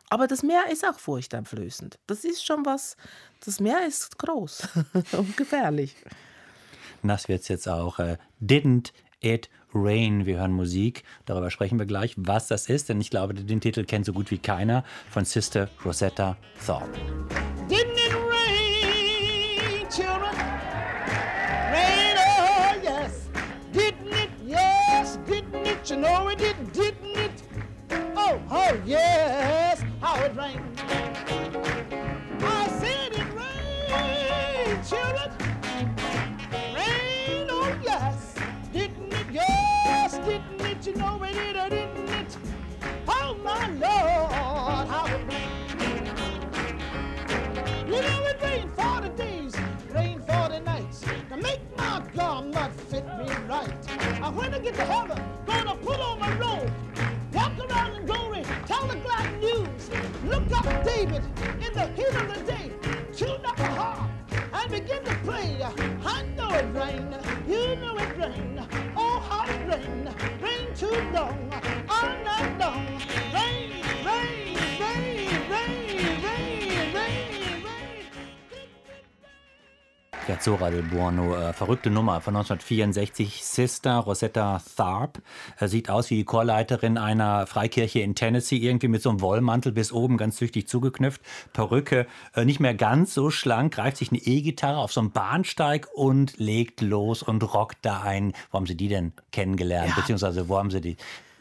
Aber 0.09 0.27
das 0.27 0.43
Meer 0.43 0.65
ist 0.71 0.87
auch 0.87 0.99
furchteinflößend. 0.99 1.97
Das 2.05 2.23
ist 2.23 2.45
schon 2.45 2.65
was, 2.67 2.97
das 3.43 3.59
Meer 3.59 3.87
ist 3.87 4.19
groß 4.19 4.67
und 5.13 5.35
gefährlich. 5.37 5.95
Nass 7.01 7.27
wird 7.27 7.41
es 7.41 7.47
jetzt 7.47 7.67
auch. 7.67 7.97
Äh, 7.99 8.17
didn't 8.39 8.91
it 9.21 9.49
rain? 9.73 10.25
Wir 10.25 10.37
hören 10.37 10.51
Musik. 10.51 11.03
Darüber 11.25 11.49
sprechen 11.49 11.79
wir 11.79 11.85
gleich, 11.85 12.13
was 12.17 12.47
das 12.47 12.69
ist, 12.69 12.89
denn 12.89 13.01
ich 13.01 13.09
glaube, 13.09 13.33
den 13.33 13.59
Titel 13.59 13.85
kennt 13.85 14.05
so 14.05 14.13
gut 14.13 14.31
wie 14.31 14.37
keiner 14.37 14.83
von 15.09 15.25
Sister 15.25 15.69
Rosetta 15.83 16.37
Thorpe. 16.65 16.99
Know 26.03 26.27
it 26.27 26.37
did, 26.37 26.73
didn't 26.73 27.17
it? 27.17 27.31
Oh, 28.15 28.37
oh 28.51 28.81
yes, 28.85 29.81
how 30.01 30.21
it 30.21 30.35
rained. 30.35 30.61
I 32.41 32.67
said 32.79 33.13
it 33.13 33.29
rained, 33.39 34.85
children. 34.85 35.31
Rain, 36.75 37.47
oh 37.49 37.79
yes. 37.81 38.35
Didn't 38.73 39.13
it? 39.13 39.27
Yes, 39.31 40.17
didn't 40.17 40.61
it? 40.61 40.85
You 40.85 40.95
know 40.95 41.23
it 41.23 41.33
did, 41.33 41.71
it? 41.71 41.82
Right. 53.53 54.21
I 54.21 54.29
when 54.29 54.53
I 54.53 54.59
get 54.59 54.75
to 54.75 54.85
heaven, 54.85 55.21
gonna 55.45 55.75
put 55.75 55.99
on 55.99 56.19
my 56.19 56.31
robe, 56.37 56.71
walk 57.33 57.53
around 57.59 57.95
in 57.95 58.05
glory, 58.05 58.43
tell 58.65 58.85
the 58.87 58.95
glad 58.95 59.39
news. 59.39 59.89
Look 60.25 60.51
up 60.57 60.65
David 60.83 61.23
in 61.65 61.73
the 61.73 61.87
heat 61.97 62.15
of 62.21 62.27
the 62.33 62.41
day, 62.51 62.71
tune 63.15 63.45
up 63.45 63.59
a 63.59 63.65
harp 63.65 64.09
and 64.53 64.71
begin 64.71 65.03
to 65.03 65.15
play. 65.23 65.61
I 66.15 66.23
know 66.35 66.49
it 66.49 66.67
rained, 66.73 67.15
you 67.47 67.75
know 67.75 67.95
it 67.97 68.17
rained. 68.17 68.59
Oh, 68.95 69.19
how 69.29 69.45
it 69.45 69.61
rained, 69.71 70.09
rained 70.41 70.75
too 70.75 70.97
long, 71.13 71.39
all 71.89 72.09
night 72.23 72.57
long. 72.59 73.32
Ja, 80.29 80.39
Zora 80.39 80.69
del 80.69 80.83
Buono, 80.83 81.35
äh, 81.35 81.51
verrückte 81.51 81.89
Nummer 81.89 82.21
von 82.21 82.33
1964. 82.33 83.43
Sister 83.43 83.97
Rosetta 83.97 84.61
Tharp 84.77 85.21
äh, 85.59 85.67
sieht 85.67 85.89
aus 85.89 86.09
wie 86.09 86.15
die 86.15 86.23
Chorleiterin 86.23 86.97
einer 86.97 87.45
Freikirche 87.45 87.99
in 87.99 88.15
Tennessee, 88.15 88.55
irgendwie 88.55 88.87
mit 88.87 89.01
so 89.01 89.09
einem 89.09 89.19
Wollmantel 89.19 89.73
bis 89.73 89.91
oben 89.91 90.15
ganz 90.15 90.37
tüchtig 90.37 90.69
zugeknüpft. 90.69 91.21
Perücke, 91.51 92.07
äh, 92.35 92.45
nicht 92.45 92.61
mehr 92.61 92.73
ganz 92.73 93.13
so 93.13 93.31
schlank, 93.31 93.73
greift 93.73 93.97
sich 93.97 94.11
eine 94.11 94.21
E-Gitarre 94.21 94.77
auf 94.77 94.93
so 94.93 95.01
einen 95.01 95.11
Bahnsteig 95.11 95.89
und 95.93 96.37
legt 96.37 96.79
los 96.79 97.21
und 97.21 97.43
rockt 97.53 97.79
da 97.81 98.03
ein. 98.03 98.31
Wo 98.49 98.59
haben 98.59 98.65
Sie 98.65 98.77
die 98.77 98.87
denn 98.87 99.11
kennengelernt? 99.33 99.89
Ja. 99.89 99.95
Beziehungsweise 99.95 100.47
wo 100.47 100.57
haben 100.57 100.71
Sie 100.71 100.79
die 100.79 100.95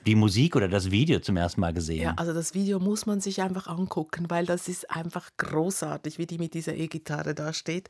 die 0.06 0.14
Musik 0.14 0.56
oder 0.56 0.68
das 0.68 0.90
Video 0.90 1.20
zum 1.20 1.36
ersten 1.36 1.60
Mal 1.60 1.72
gesehen? 1.72 2.02
Ja, 2.02 2.14
also 2.16 2.32
das 2.32 2.54
Video 2.54 2.80
muss 2.80 3.06
man 3.06 3.20
sich 3.20 3.42
einfach 3.42 3.66
angucken, 3.66 4.26
weil 4.28 4.46
das 4.46 4.68
ist 4.68 4.90
einfach 4.90 5.30
großartig, 5.36 6.18
wie 6.18 6.26
die 6.26 6.38
mit 6.38 6.54
dieser 6.54 6.74
E-Gitarre 6.74 7.34
da 7.34 7.52
steht. 7.52 7.88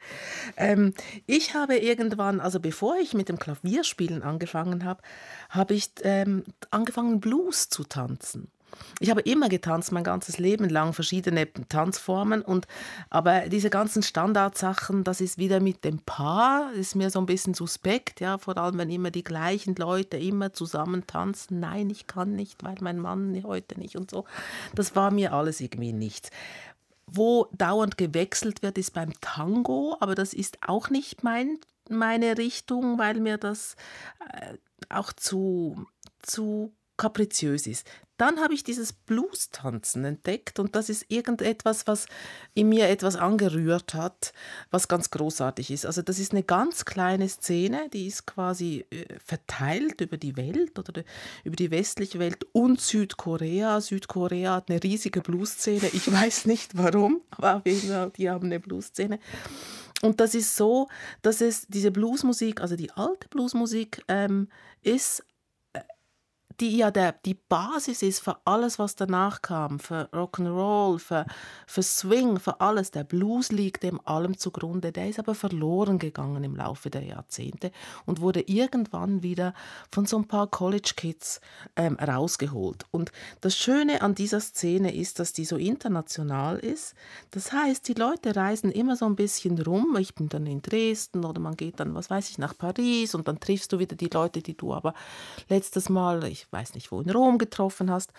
Ähm, 0.56 0.94
ich 1.26 1.54
habe 1.54 1.76
irgendwann, 1.76 2.40
also 2.40 2.60
bevor 2.60 2.96
ich 2.98 3.14
mit 3.14 3.28
dem 3.28 3.38
Klavierspielen 3.38 4.22
angefangen 4.22 4.84
habe, 4.84 5.02
habe 5.48 5.74
ich 5.74 5.90
ähm, 6.02 6.44
angefangen 6.70 7.20
Blues 7.20 7.68
zu 7.68 7.84
tanzen. 7.84 8.48
Ich 9.00 9.10
habe 9.10 9.20
immer 9.22 9.48
getanzt, 9.48 9.92
mein 9.92 10.04
ganzes 10.04 10.38
Leben 10.38 10.68
lang, 10.68 10.92
verschiedene 10.92 11.52
Tanzformen. 11.68 12.42
Und, 12.42 12.66
aber 13.10 13.48
diese 13.48 13.70
ganzen 13.70 14.02
Standardsachen, 14.02 15.04
das 15.04 15.20
ist 15.20 15.38
wieder 15.38 15.60
mit 15.60 15.84
dem 15.84 15.98
Paar, 16.00 16.72
ist 16.72 16.94
mir 16.94 17.10
so 17.10 17.18
ein 17.18 17.26
bisschen 17.26 17.54
suspekt, 17.54 18.20
ja, 18.20 18.38
vor 18.38 18.56
allem 18.58 18.78
wenn 18.78 18.90
immer 18.90 19.10
die 19.10 19.24
gleichen 19.24 19.74
Leute 19.76 20.16
immer 20.16 20.52
zusammen 20.52 21.06
tanzen. 21.06 21.60
Nein, 21.60 21.90
ich 21.90 22.06
kann 22.06 22.34
nicht, 22.34 22.62
weil 22.64 22.76
mein 22.80 22.98
Mann 22.98 23.42
heute 23.44 23.78
nicht 23.78 23.96
und 23.96 24.10
so. 24.10 24.24
Das 24.74 24.94
war 24.96 25.10
mir 25.10 25.32
alles 25.32 25.60
irgendwie 25.60 25.92
nichts. 25.92 26.30
Wo 27.06 27.48
dauernd 27.52 27.98
gewechselt 27.98 28.62
wird, 28.62 28.78
ist 28.78 28.92
beim 28.92 29.12
Tango, 29.20 29.96
aber 30.00 30.14
das 30.14 30.32
ist 30.32 30.58
auch 30.66 30.88
nicht 30.88 31.24
mein, 31.24 31.58
meine 31.90 32.38
Richtung, 32.38 32.98
weil 32.98 33.20
mir 33.20 33.36
das 33.36 33.76
äh, 34.32 34.54
auch 34.88 35.12
zu, 35.12 35.86
zu 36.22 36.72
kapriziös 37.02 37.66
ist. 37.66 37.84
Dann 38.16 38.38
habe 38.38 38.54
ich 38.54 38.62
dieses 38.62 38.92
Blues-Tanzen 38.92 40.04
entdeckt 40.04 40.60
und 40.60 40.76
das 40.76 40.88
ist 40.88 41.06
irgendetwas, 41.08 41.88
was 41.88 42.06
in 42.54 42.68
mir 42.68 42.88
etwas 42.88 43.16
angerührt 43.16 43.94
hat, 43.94 44.32
was 44.70 44.86
ganz 44.86 45.10
großartig 45.10 45.72
ist. 45.72 45.84
Also 45.84 46.02
das 46.02 46.20
ist 46.20 46.30
eine 46.30 46.44
ganz 46.44 46.84
kleine 46.84 47.28
Szene, 47.28 47.88
die 47.92 48.06
ist 48.06 48.24
quasi 48.24 48.86
äh, 48.90 49.18
verteilt 49.18 50.00
über 50.00 50.16
die 50.16 50.36
Welt 50.36 50.78
oder 50.78 51.02
über 51.42 51.56
die 51.56 51.72
westliche 51.72 52.20
Welt 52.20 52.46
und 52.52 52.80
Südkorea. 52.80 53.80
Südkorea 53.80 54.54
hat 54.54 54.70
eine 54.70 54.80
riesige 54.80 55.22
Blues-Szene. 55.22 55.88
Ich 55.92 56.12
weiß 56.12 56.46
nicht 56.46 56.78
warum, 56.78 57.22
aber 57.32 57.56
auf 57.56 57.66
jeden 57.66 57.88
Fall, 57.88 58.12
die 58.16 58.30
haben 58.30 58.46
eine 58.46 58.60
Blues-Szene. 58.60 59.18
Und 60.02 60.20
das 60.20 60.36
ist 60.36 60.54
so, 60.56 60.86
dass 61.22 61.40
es 61.40 61.66
diese 61.66 61.90
Bluesmusik, 61.90 62.60
also 62.60 62.76
die 62.76 62.92
alte 62.92 63.26
Bluesmusik, 63.28 64.04
ähm, 64.06 64.48
ist 64.82 65.24
die 66.60 66.76
ja 66.76 66.90
der, 66.90 67.12
die 67.12 67.34
Basis 67.34 68.02
ist 68.02 68.20
für 68.20 68.36
alles, 68.44 68.78
was 68.78 68.96
danach 68.96 69.42
kam, 69.42 69.78
für 69.78 70.08
Rock'n'Roll, 70.12 70.98
für, 70.98 71.26
für 71.66 71.82
Swing, 71.82 72.38
für 72.38 72.60
alles. 72.60 72.90
Der 72.90 73.04
Blues 73.04 73.52
liegt 73.52 73.82
dem 73.82 74.00
allem 74.06 74.38
zugrunde. 74.38 74.92
Der 74.92 75.08
ist 75.08 75.18
aber 75.18 75.34
verloren 75.34 75.98
gegangen 75.98 76.44
im 76.44 76.56
Laufe 76.56 76.90
der 76.90 77.04
Jahrzehnte 77.04 77.70
und 78.06 78.20
wurde 78.20 78.40
irgendwann 78.40 79.22
wieder 79.22 79.54
von 79.90 80.06
so 80.06 80.16
ein 80.18 80.26
paar 80.26 80.46
College 80.46 80.92
Kids 80.96 81.40
ähm, 81.76 81.96
rausgeholt. 81.96 82.84
Und 82.90 83.12
das 83.40 83.56
Schöne 83.56 84.02
an 84.02 84.14
dieser 84.14 84.40
Szene 84.40 84.94
ist, 84.94 85.18
dass 85.18 85.32
die 85.32 85.44
so 85.44 85.56
international 85.56 86.58
ist. 86.58 86.94
Das 87.30 87.52
heißt, 87.52 87.88
die 87.88 87.94
Leute 87.94 88.36
reisen 88.36 88.70
immer 88.70 88.96
so 88.96 89.06
ein 89.06 89.16
bisschen 89.16 89.60
rum. 89.60 89.96
Ich 89.98 90.14
bin 90.14 90.28
dann 90.28 90.46
in 90.46 90.62
Dresden 90.62 91.24
oder 91.24 91.40
man 91.40 91.56
geht 91.56 91.80
dann, 91.80 91.94
was 91.94 92.10
weiß 92.10 92.30
ich, 92.30 92.38
nach 92.38 92.56
Paris 92.56 93.14
und 93.14 93.28
dann 93.28 93.40
triffst 93.40 93.72
du 93.72 93.78
wieder 93.78 93.96
die 93.96 94.08
Leute, 94.08 94.42
die 94.42 94.56
du 94.56 94.74
aber 94.74 94.94
letztes 95.48 95.88
Mal, 95.88 96.24
ich 96.24 96.41
weiß 96.50 96.74
nicht 96.74 96.90
wo, 96.92 97.00
in 97.00 97.10
Rom 97.10 97.38
getroffen 97.38 97.90
hast. 97.90 98.12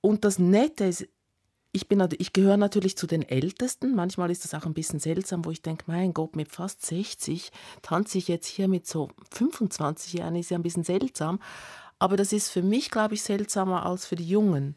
Und 0.00 0.24
das 0.24 0.38
Nette 0.38 0.84
ist, 0.84 1.08
ich, 1.72 1.88
bin, 1.88 2.06
ich 2.18 2.32
gehöre 2.32 2.56
natürlich 2.56 2.96
zu 2.96 3.06
den 3.06 3.22
Ältesten. 3.22 3.94
Manchmal 3.94 4.30
ist 4.30 4.44
das 4.44 4.54
auch 4.54 4.66
ein 4.66 4.74
bisschen 4.74 4.98
seltsam, 4.98 5.44
wo 5.44 5.50
ich 5.50 5.62
denke, 5.62 5.84
mein 5.86 6.14
Gott, 6.14 6.34
mit 6.34 6.50
fast 6.50 6.84
60 6.84 7.52
tanze 7.82 8.18
ich 8.18 8.28
jetzt 8.28 8.46
hier 8.46 8.68
mit 8.68 8.86
so 8.86 9.10
25 9.32 10.14
Jahren, 10.14 10.36
ist 10.36 10.50
ja 10.50 10.58
ein 10.58 10.62
bisschen 10.62 10.84
seltsam. 10.84 11.38
Aber 11.98 12.16
das 12.16 12.32
ist 12.32 12.50
für 12.50 12.62
mich, 12.62 12.90
glaube 12.90 13.14
ich, 13.14 13.22
seltsamer 13.22 13.84
als 13.84 14.06
für 14.06 14.16
die 14.16 14.28
Jungen. 14.28 14.76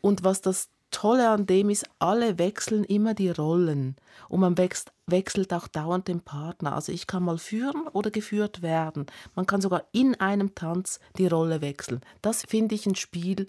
Und 0.00 0.24
was 0.24 0.40
das 0.40 0.68
Tolle 0.90 1.28
an 1.30 1.46
dem 1.46 1.70
ist, 1.70 1.86
alle 1.98 2.38
wechseln 2.38 2.84
immer 2.84 3.14
die 3.14 3.30
Rollen 3.30 3.96
und 4.28 4.40
man 4.40 4.56
wechselt, 4.56 4.92
wechselt 5.06 5.52
auch 5.52 5.68
dauernd 5.68 6.08
den 6.08 6.20
Partner. 6.20 6.74
Also 6.74 6.92
ich 6.92 7.06
kann 7.06 7.24
mal 7.24 7.38
führen 7.38 7.86
oder 7.88 8.10
geführt 8.10 8.62
werden. 8.62 9.06
Man 9.34 9.46
kann 9.46 9.60
sogar 9.60 9.84
in 9.92 10.14
einem 10.20 10.54
Tanz 10.54 11.00
die 11.18 11.26
Rolle 11.26 11.60
wechseln. 11.60 12.00
Das 12.22 12.42
finde 12.42 12.74
ich 12.74 12.86
ein 12.86 12.94
Spiel, 12.94 13.46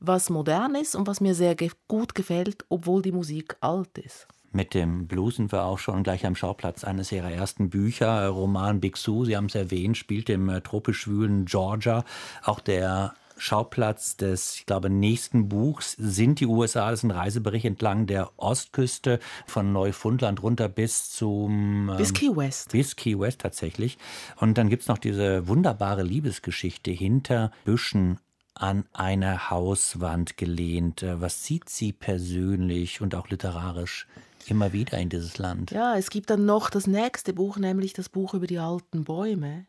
was 0.00 0.30
modern 0.30 0.74
ist 0.74 0.96
und 0.96 1.06
was 1.06 1.20
mir 1.20 1.34
sehr 1.34 1.54
ge 1.54 1.70
gut 1.88 2.14
gefällt, 2.14 2.64
obwohl 2.68 3.02
die 3.02 3.12
Musik 3.12 3.56
alt 3.60 3.98
ist. 3.98 4.26
Mit 4.54 4.74
dem 4.74 5.06
Blues 5.06 5.36
sind 5.36 5.50
wir 5.50 5.64
auch 5.64 5.78
schon 5.78 6.02
gleich 6.02 6.26
am 6.26 6.36
Schauplatz 6.36 6.84
eines 6.84 7.10
ihrer 7.10 7.30
ersten 7.30 7.70
Bücher, 7.70 8.28
Roman 8.28 8.80
Big 8.80 8.98
Sue, 8.98 9.24
Sie 9.24 9.34
haben 9.34 9.46
es 9.46 9.54
erwähnt, 9.54 9.96
spielt 9.96 10.28
im 10.28 10.50
äh, 10.50 10.60
tropisch 10.60 11.00
schwülen 11.00 11.46
Georgia. 11.46 12.04
Auch 12.44 12.60
der 12.60 13.14
Schauplatz 13.42 14.16
des, 14.16 14.54
ich 14.54 14.66
glaube, 14.66 14.88
nächsten 14.88 15.48
Buchs 15.48 15.96
sind 15.98 16.38
die 16.38 16.46
USA. 16.46 16.90
Das 16.90 17.00
ist 17.00 17.04
ein 17.04 17.10
Reisebericht 17.10 17.64
entlang 17.64 18.06
der 18.06 18.30
Ostküste 18.36 19.18
von 19.46 19.72
Neufundland 19.72 20.44
runter 20.44 20.68
bis 20.68 21.10
zum. 21.10 21.88
Ähm, 21.90 21.96
bis 21.96 22.14
Key 22.14 22.36
West. 22.36 22.70
Bis 22.70 22.94
Key 22.94 23.18
West 23.18 23.40
tatsächlich. 23.40 23.98
Und 24.36 24.58
dann 24.58 24.68
gibt 24.68 24.82
es 24.82 24.88
noch 24.88 24.98
diese 24.98 25.48
wunderbare 25.48 26.04
Liebesgeschichte 26.04 26.92
hinter 26.92 27.50
Büschen 27.64 28.20
an 28.54 28.84
eine 28.92 29.50
Hauswand 29.50 30.36
gelehnt. 30.36 31.02
Äh, 31.02 31.20
was 31.20 31.42
zieht 31.42 31.68
Sie 31.68 31.92
persönlich 31.92 33.00
und 33.00 33.16
auch 33.16 33.28
literarisch 33.28 34.06
immer 34.46 34.72
wieder 34.72 34.98
in 34.98 35.08
dieses 35.08 35.38
Land? 35.38 35.72
Ja, 35.72 35.96
es 35.96 36.10
gibt 36.10 36.30
dann 36.30 36.44
noch 36.44 36.70
das 36.70 36.86
nächste 36.86 37.32
Buch, 37.32 37.56
nämlich 37.56 37.92
das 37.92 38.08
Buch 38.08 38.34
über 38.34 38.46
die 38.46 38.60
alten 38.60 39.02
Bäume. 39.02 39.66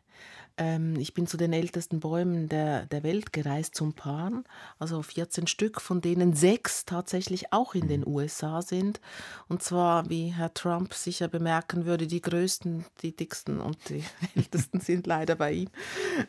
Ähm, 0.56 0.96
ich 0.98 1.14
bin 1.14 1.26
zu 1.26 1.36
den 1.36 1.52
ältesten 1.52 2.00
Bäumen 2.00 2.48
der, 2.48 2.86
der 2.86 3.02
Welt 3.02 3.32
gereist 3.32 3.74
zum 3.74 3.92
Pan, 3.92 4.44
also 4.78 5.02
14 5.02 5.46
Stück, 5.46 5.80
von 5.80 6.00
denen 6.00 6.34
sechs 6.34 6.84
tatsächlich 6.84 7.52
auch 7.52 7.74
in 7.74 7.88
den. 7.88 8.04
USA 8.06 8.62
sind. 8.62 9.00
Und 9.48 9.62
zwar, 9.62 10.08
wie 10.08 10.28
Herr 10.28 10.54
Trump 10.54 10.94
sicher 10.94 11.28
bemerken 11.28 11.84
würde, 11.84 12.06
die 12.06 12.20
größten, 12.20 12.84
die 13.02 13.14
dicksten 13.14 13.60
und 13.60 13.76
die 13.88 14.04
ältesten 14.36 14.80
sind 14.80 15.06
leider 15.06 15.34
bei 15.36 15.52
ihm. 15.52 15.68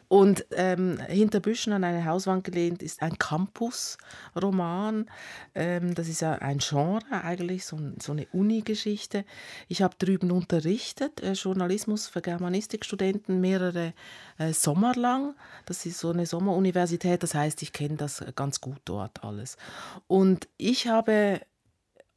Und 0.07 0.45
ähm, 0.51 0.99
hinter 1.07 1.39
Büschen 1.39 1.73
an 1.73 1.83
eine 1.83 2.05
Hauswand 2.05 2.43
gelehnt 2.43 2.81
ist 2.81 3.01
ein 3.01 3.17
Campus-Roman. 3.17 5.05
Ähm, 5.53 5.95
das 5.95 6.07
ist 6.07 6.21
ja 6.21 6.33
ein 6.33 6.59
Genre 6.59 7.01
eigentlich, 7.23 7.65
so, 7.65 7.77
so 8.01 8.11
eine 8.11 8.27
Uni-Geschichte. 8.31 9.25
Ich 9.67 9.81
habe 9.81 9.95
drüben 9.97 10.31
unterrichtet, 10.31 11.21
äh, 11.21 11.33
Journalismus 11.33 12.07
für 12.07 12.21
Germanistikstudenten, 12.21 13.39
mehrere 13.39 13.93
äh. 14.37 15.35
Das 15.65 15.85
ist 15.85 15.99
so 15.99 16.11
eine 16.11 16.25
Sommeruniversität, 16.25 17.23
das 17.23 17.33
heißt, 17.33 17.61
ich 17.61 17.73
kenne 17.73 17.95
das 17.95 18.23
ganz 18.35 18.61
gut 18.61 18.81
dort 18.85 19.23
alles. 19.23 19.57
Und 20.07 20.47
ich 20.57 20.87
habe 20.87 21.41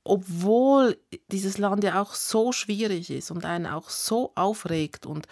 obwohl 0.09 0.96
dieses 1.30 1.59
Land 1.59 1.84
ja 1.84 2.01
auch 2.01 2.14
so 2.14 2.51
schwierig 2.51 3.11
ist 3.11 3.30
und 3.30 3.44
einen 3.44 3.66
auch 3.66 3.90
so 3.90 4.32
aufregt 4.34 5.05
und 5.05 5.28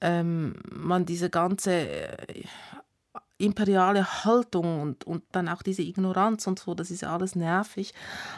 ähm, 0.00 0.54
man 0.70 1.04
diese 1.04 1.28
ganze 1.28 1.72
äh, 1.72 2.44
imperiale 3.38 4.24
Haltung 4.24 4.80
und, 4.80 5.04
und 5.04 5.24
dann 5.32 5.48
auch 5.48 5.62
diese 5.62 5.82
Ignoranz 5.82 6.46
und 6.46 6.60
so, 6.60 6.74
das 6.74 6.92
ist 6.92 7.02
alles 7.02 7.34
nervig. 7.34 7.92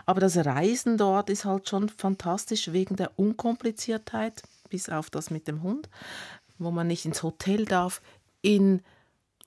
Aber 0.06 0.20
das 0.20 0.38
Reisen 0.38 0.96
dort 0.96 1.28
ist 1.28 1.44
halt 1.44 1.68
schon 1.68 1.90
fantastisch 1.90 2.72
wegen 2.72 2.96
der 2.96 3.18
Unkompliziertheit, 3.18 4.42
bis 4.70 4.88
auf 4.88 5.10
das 5.10 5.30
mit 5.30 5.46
dem 5.46 5.62
Hund 5.62 5.90
wo 6.58 6.70
man 6.70 6.86
nicht 6.86 7.04
ins 7.04 7.22
Hotel 7.22 7.64
darf. 7.64 8.00
In 8.42 8.82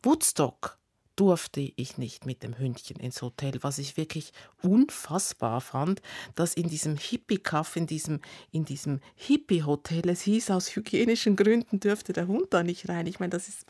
Woodstock 0.03 0.77
durfte 1.17 1.59
ich 1.75 1.97
nicht 1.97 2.25
mit 2.25 2.43
dem 2.43 2.57
Hündchen 2.57 2.97
ins 2.97 3.21
Hotel, 3.21 3.57
was 3.61 3.79
ich 3.79 3.97
wirklich 3.97 4.31
unfassbar 4.61 5.59
fand, 5.59 6.01
dass 6.35 6.53
in 6.53 6.69
diesem 6.69 6.95
Hippie-Kaff, 6.95 7.75
in 7.75 7.87
diesem, 7.87 8.21
in 8.51 8.63
diesem 8.65 9.01
Hippie-Hotel, 9.15 10.07
es 10.09 10.21
hieß, 10.21 10.51
aus 10.51 10.75
hygienischen 10.75 11.35
Gründen 11.35 11.79
dürfte 11.79 12.13
der 12.13 12.27
Hund 12.27 12.53
da 12.53 12.63
nicht 12.63 12.87
rein. 12.87 13.07
Ich 13.07 13.19
meine, 13.19 13.31
das 13.31 13.49
ist, 13.49 13.65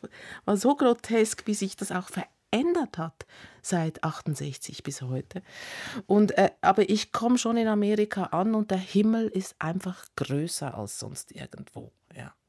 war 0.46 0.58
so 0.58 0.76
grotesk, 0.76 1.48
wie 1.48 1.54
sich 1.54 1.78
das 1.78 1.92
auch 1.92 2.10
verändert 2.10 2.98
hat 2.98 3.26
seit 3.62 4.04
68 4.04 4.84
bis 4.84 5.02
heute. 5.02 5.42
Und, 6.06 6.38
äh, 6.38 6.52
aber 6.62 6.90
ich 6.90 7.14
komme 7.14 7.38
schon 7.38 7.56
in 7.56 7.68
Amerika 7.68 8.24
an 8.26 8.56
und 8.56 8.72
der 8.72 8.78
Himmel 8.78 9.28
ist 9.28 9.56
einfach 9.60 10.06
größer 10.18 10.78
als 10.78 11.00
sonst 11.00 11.32
irgendwo. 11.32 11.94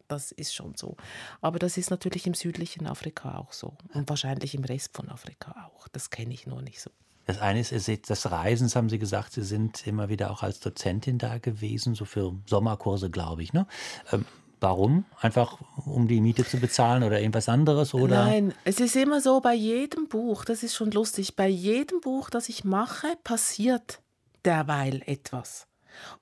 Das 0.09 0.33
ist 0.33 0.55
schon 0.55 0.75
so. 0.75 0.97
Aber 1.41 1.59
das 1.59 1.77
ist 1.77 1.91
natürlich 1.91 2.27
im 2.27 2.35
südlichen 2.35 2.87
Afrika 2.87 3.37
auch 3.39 3.53
so 3.53 3.75
und 3.93 4.09
wahrscheinlich 4.09 4.55
im 4.55 4.65
Rest 4.65 4.97
von 4.97 5.09
Afrika 5.09 5.55
auch. 5.67 5.87
Das 5.89 6.11
kenne 6.11 6.35
ich 6.35 6.47
nur 6.47 6.63
nicht 6.63 6.81
so. 6.81 6.91
Das 7.27 7.41
eine 7.41 7.61
ist, 7.61 8.11
das 8.11 8.31
Reisen, 8.31 8.75
haben 8.75 8.89
Sie 8.89 8.99
gesagt, 8.99 9.35
Sie 9.35 9.43
sind 9.43 9.87
immer 9.87 10.09
wieder 10.09 10.31
auch 10.31 10.43
als 10.43 10.61
Dozentin 10.61 11.19
da 11.19 11.37
gewesen, 11.37 11.95
so 11.95 12.07
für 12.07 12.35
Sommerkurse, 12.47 13.11
glaube 13.11 13.43
ich. 13.43 13.53
Ne? 13.53 13.67
Ähm, 14.13 14.25
warum? 14.61 15.05
Einfach 15.21 15.59
um 15.85 16.09
die 16.09 16.23
Miete 16.23 16.47
zu 16.47 16.57
bezahlen 16.57 17.03
oder 17.03 17.21
irgendwas 17.21 17.51
anderes? 17.51 17.93
Oder? 17.93 18.25
Nein, 18.25 18.55
es 18.65 18.81
ist 18.81 18.97
immer 18.97 19.21
so, 19.21 19.43
bei 19.43 19.53
jedem 19.53 20.09
Buch, 20.09 20.47
das 20.47 20.63
ist 20.63 20.75
schon 20.75 20.91
lustig, 20.91 21.37
bei 21.37 21.49
jedem 21.49 22.01
Buch, 22.01 22.31
das 22.31 22.49
ich 22.49 22.65
mache, 22.65 23.09
passiert 23.25 24.01
derweil 24.47 25.03
etwas. 25.05 25.67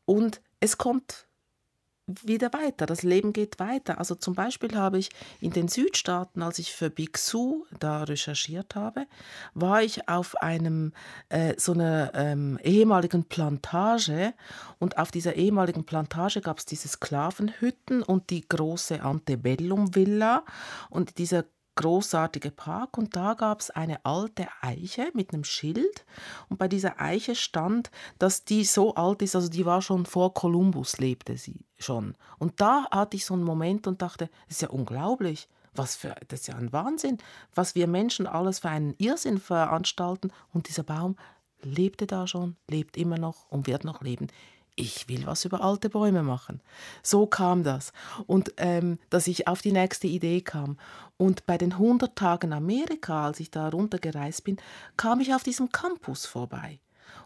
Und 0.07 0.41
es 0.59 0.76
kommt 0.76 1.26
wieder 2.07 2.53
weiter. 2.53 2.87
Das 2.87 3.03
Leben 3.03 3.33
geht 3.33 3.59
weiter. 3.59 3.99
Also 3.99 4.15
zum 4.15 4.35
Beispiel 4.35 4.77
habe 4.77 4.99
ich 4.99 5.11
in 5.41 5.51
den 5.51 5.67
Südstaaten, 5.67 6.43
als 6.43 6.59
ich 6.59 6.73
für 6.73 6.89
Big 6.89 7.19
Su 7.19 7.67
da 7.81 8.05
recherchiert 8.05 8.77
habe, 8.77 9.07
war 9.55 9.83
ich 9.83 10.09
auf 10.09 10.37
einem 10.37 10.93
äh, 11.31 11.55
so 11.59 11.73
einer 11.73 12.13
ähm, 12.15 12.59
ehemaligen 12.63 13.25
Plantage 13.25 14.35
und 14.79 14.99
auf 14.99 15.11
dieser 15.11 15.35
ehemaligen 15.35 15.85
Plantage 15.85 16.41
gab 16.41 16.59
es 16.59 16.67
diese 16.67 16.89
Sklavenhütten 16.89 18.03
und 18.03 18.31
die 18.31 18.49
große 18.49 19.03
Antebellum 19.03 19.95
Villa 19.95 20.45
und 20.91 21.19
dieser 21.19 21.45
großartige 21.77 22.51
Park 22.51 22.99
und 22.99 23.14
da 23.14 23.35
gab 23.35 23.61
es 23.61 23.70
eine 23.70 24.05
alte 24.05 24.49
Eiche 24.61 25.11
mit 25.14 25.33
einem 25.33 25.45
Schild 25.45 26.05
und 26.49 26.59
bei 26.59 26.68
dieser 26.68 27.01
Eiche 27.01 27.35
stand, 27.35 27.91
dass 28.18 28.45
die 28.45 28.64
so 28.64 28.95
alt 28.95 29.22
ist, 29.22 29.37
also 29.37 29.49
die 29.49 29.64
war 29.64 29.83
schon 29.83 30.07
vor 30.07 30.35
Kolumbus 30.35 30.99
lebte 30.99 31.37
sie 31.37 31.64
schon. 31.79 32.14
Und 32.39 32.61
da 32.61 32.87
hatte 32.91 33.16
ich 33.16 33.24
so 33.24 33.35
einen 33.35 33.45
Moment 33.45 33.87
und 33.87 34.03
dachte, 34.03 34.29
das 34.49 34.57
ist 34.57 34.62
ja 34.62 34.70
unglaublich. 34.70 35.49
Was 35.74 35.95
für, 35.95 36.16
das 36.29 36.41
ist 36.41 36.47
ja 36.49 36.55
ein 36.55 36.72
Wahnsinn, 36.72 37.18
was 37.55 37.74
wir 37.74 37.87
Menschen 37.87 38.27
alles 38.27 38.61
für 38.61 38.70
einen 38.70 38.95
Irrsinn 38.97 39.39
veranstalten. 39.39 40.33
Und 40.55 40.68
dieser 40.68 40.85
Baum 40.85 41.16
lebte 41.61 42.07
da 42.07 42.27
schon, 42.27 42.57
lebt 42.66 42.97
immer 42.97 43.18
noch 43.18 43.47
und 43.51 43.66
wird 43.66 43.85
noch 43.85 44.01
leben 44.01 44.29
ich 44.77 45.09
will 45.09 45.27
was 45.27 45.45
über 45.45 45.62
alte 45.62 45.89
Bäume 45.89 46.22
machen. 46.22 46.61
So 47.03 47.27
kam 47.27 47.64
das. 47.64 47.93
Und 48.27 48.53
ähm, 48.59 48.99
dass 49.11 49.27
ich 49.27 49.49
auf 49.49 49.62
die 49.62 49.72
nächste 49.72 50.07
Idee 50.07 50.43
kam. 50.43 50.79
Und 51.16 51.47
bei 51.47 51.59
den 51.59 51.72
100 51.72 52.14
Tagen 52.14 52.53
Amerika, 52.53 53.27
als 53.27 53.41
ich 53.41 53.51
da 53.51 53.68
runtergereist 53.68 54.45
bin, 54.45 54.59
kam 54.97 55.20
ich 55.20 55.35
auf 55.35 55.43
diesem 55.43 55.72
Campus 55.72 56.27
vorbei 56.27 56.79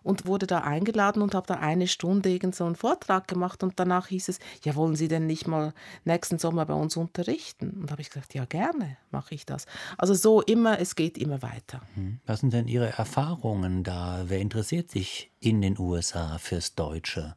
und 0.02 0.26
wurde 0.26 0.46
da 0.46 0.58
eingeladen 0.58 1.22
und 1.22 1.34
habe 1.34 1.46
da 1.46 1.54
eine 1.54 1.86
Stunde 1.86 2.30
irgend 2.30 2.54
so 2.54 2.64
einen 2.64 2.76
Vortrag 2.76 3.28
gemacht 3.28 3.62
und 3.62 3.78
danach 3.78 4.08
hieß 4.08 4.28
es, 4.28 4.38
ja, 4.62 4.74
wollen 4.74 4.96
Sie 4.96 5.08
denn 5.08 5.26
nicht 5.26 5.46
mal 5.46 5.72
nächsten 6.04 6.38
Sommer 6.38 6.66
bei 6.66 6.74
uns 6.74 6.96
unterrichten? 6.96 7.70
Und 7.70 7.86
da 7.86 7.92
habe 7.92 8.02
ich 8.02 8.10
gesagt, 8.10 8.34
ja, 8.34 8.44
gerne 8.44 8.96
mache 9.10 9.34
ich 9.34 9.46
das. 9.46 9.66
Also 9.98 10.14
so 10.14 10.40
immer, 10.42 10.78
es 10.78 10.96
geht 10.96 11.18
immer 11.18 11.42
weiter. 11.42 11.82
Mhm. 11.96 12.20
Was 12.26 12.40
sind 12.40 12.52
denn 12.52 12.68
Ihre 12.68 12.88
Erfahrungen 12.96 13.84
da? 13.84 14.24
Wer 14.26 14.40
interessiert 14.40 14.90
sich 14.90 15.30
in 15.40 15.62
den 15.62 15.78
USA 15.78 16.38
fürs 16.38 16.74
Deutsche? 16.74 17.36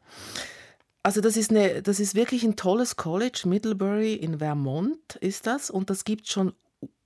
Also 1.05 1.19
das 1.19 1.35
ist, 1.35 1.51
eine, 1.51 1.81
das 1.81 1.99
ist 1.99 2.15
wirklich 2.15 2.43
ein 2.43 2.55
tolles 2.55 2.95
College, 2.95 3.43
Middlebury 3.45 4.13
in 4.13 4.39
Vermont 4.39 5.15
ist 5.15 5.47
das 5.47 5.69
und 5.69 5.89
das 5.89 6.05
gibt 6.05 6.29
schon 6.29 6.53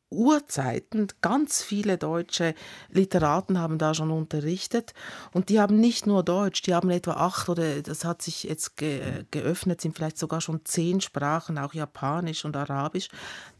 Urzeiten, 0.10 1.08
ganz 1.22 1.62
viele 1.62 1.98
deutsche 1.98 2.56
Literaten 2.90 3.60
haben 3.60 3.78
da 3.78 3.94
schon 3.94 4.12
unterrichtet 4.12 4.94
und 5.34 5.50
die 5.50 5.60
haben 5.60 5.80
nicht 5.80 6.08
nur 6.08 6.24
Deutsch, 6.24 6.62
die 6.62 6.74
haben 6.74 6.90
etwa 6.90 7.14
acht 7.14 7.50
oder 7.50 7.82
das 7.82 8.06
hat 8.06 8.22
sich 8.22 8.44
jetzt 8.44 8.78
ge 8.78 9.26
geöffnet, 9.32 9.82
sind 9.82 9.96
vielleicht 9.96 10.18
sogar 10.18 10.40
schon 10.40 10.64
zehn 10.64 11.02
Sprachen, 11.02 11.58
auch 11.58 11.74
Japanisch 11.74 12.46
und 12.46 12.56
Arabisch. 12.56 13.10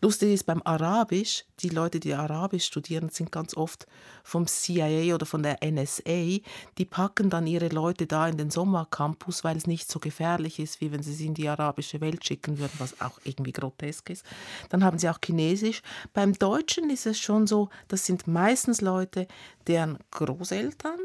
Lustig 0.02 0.34
ist 0.34 0.46
beim 0.46 0.62
Arabisch, 0.64 1.46
die 1.60 1.70
Leute, 1.70 2.00
die 2.00 2.14
Arabisch 2.14 2.66
studieren, 2.66 3.10
sind 3.10 3.32
ganz 3.32 3.58
oft 3.58 3.86
vom 4.24 4.48
CIA 4.48 5.16
oder 5.16 5.26
von 5.26 5.44
der 5.44 5.60
NSA, 5.64 6.40
die 6.78 6.86
packen 6.86 7.30
dann 7.30 7.48
ihre 7.48 7.70
Leute 7.70 8.08
da 8.08 8.28
in 8.28 8.38
den 8.38 8.52
Sommercampus, 8.52 9.44
weil 9.44 9.58
es 9.58 9.68
nicht 9.68 9.92
so 9.92 10.00
gefährlich 10.00 10.60
ist, 10.60 10.82
wie 10.82 10.92
wenn 10.92 11.04
sie 11.04 11.14
sie 11.14 11.26
in 11.26 11.34
die 11.34 11.50
arabische 11.50 12.00
Welt 12.00 12.26
schicken 12.26 12.58
würden, 12.60 12.74
was 12.78 13.02
auch 13.02 13.20
irgendwie 13.24 13.54
grotesk 13.54 14.10
ist. 14.10 14.26
Dann 14.70 14.84
haben 14.84 15.00
sie 15.00 15.10
auch 15.10 15.20
Chinesisch. 15.24 15.82
Beim 16.14 16.37
Deutschen 16.38 16.90
ist 16.90 17.06
es 17.06 17.20
schon 17.20 17.48
so, 17.48 17.70
das 17.88 18.06
sind 18.06 18.28
meistens 18.28 18.82
Leute, 18.82 19.28
deren 19.68 19.98
Großeltern 20.12 21.00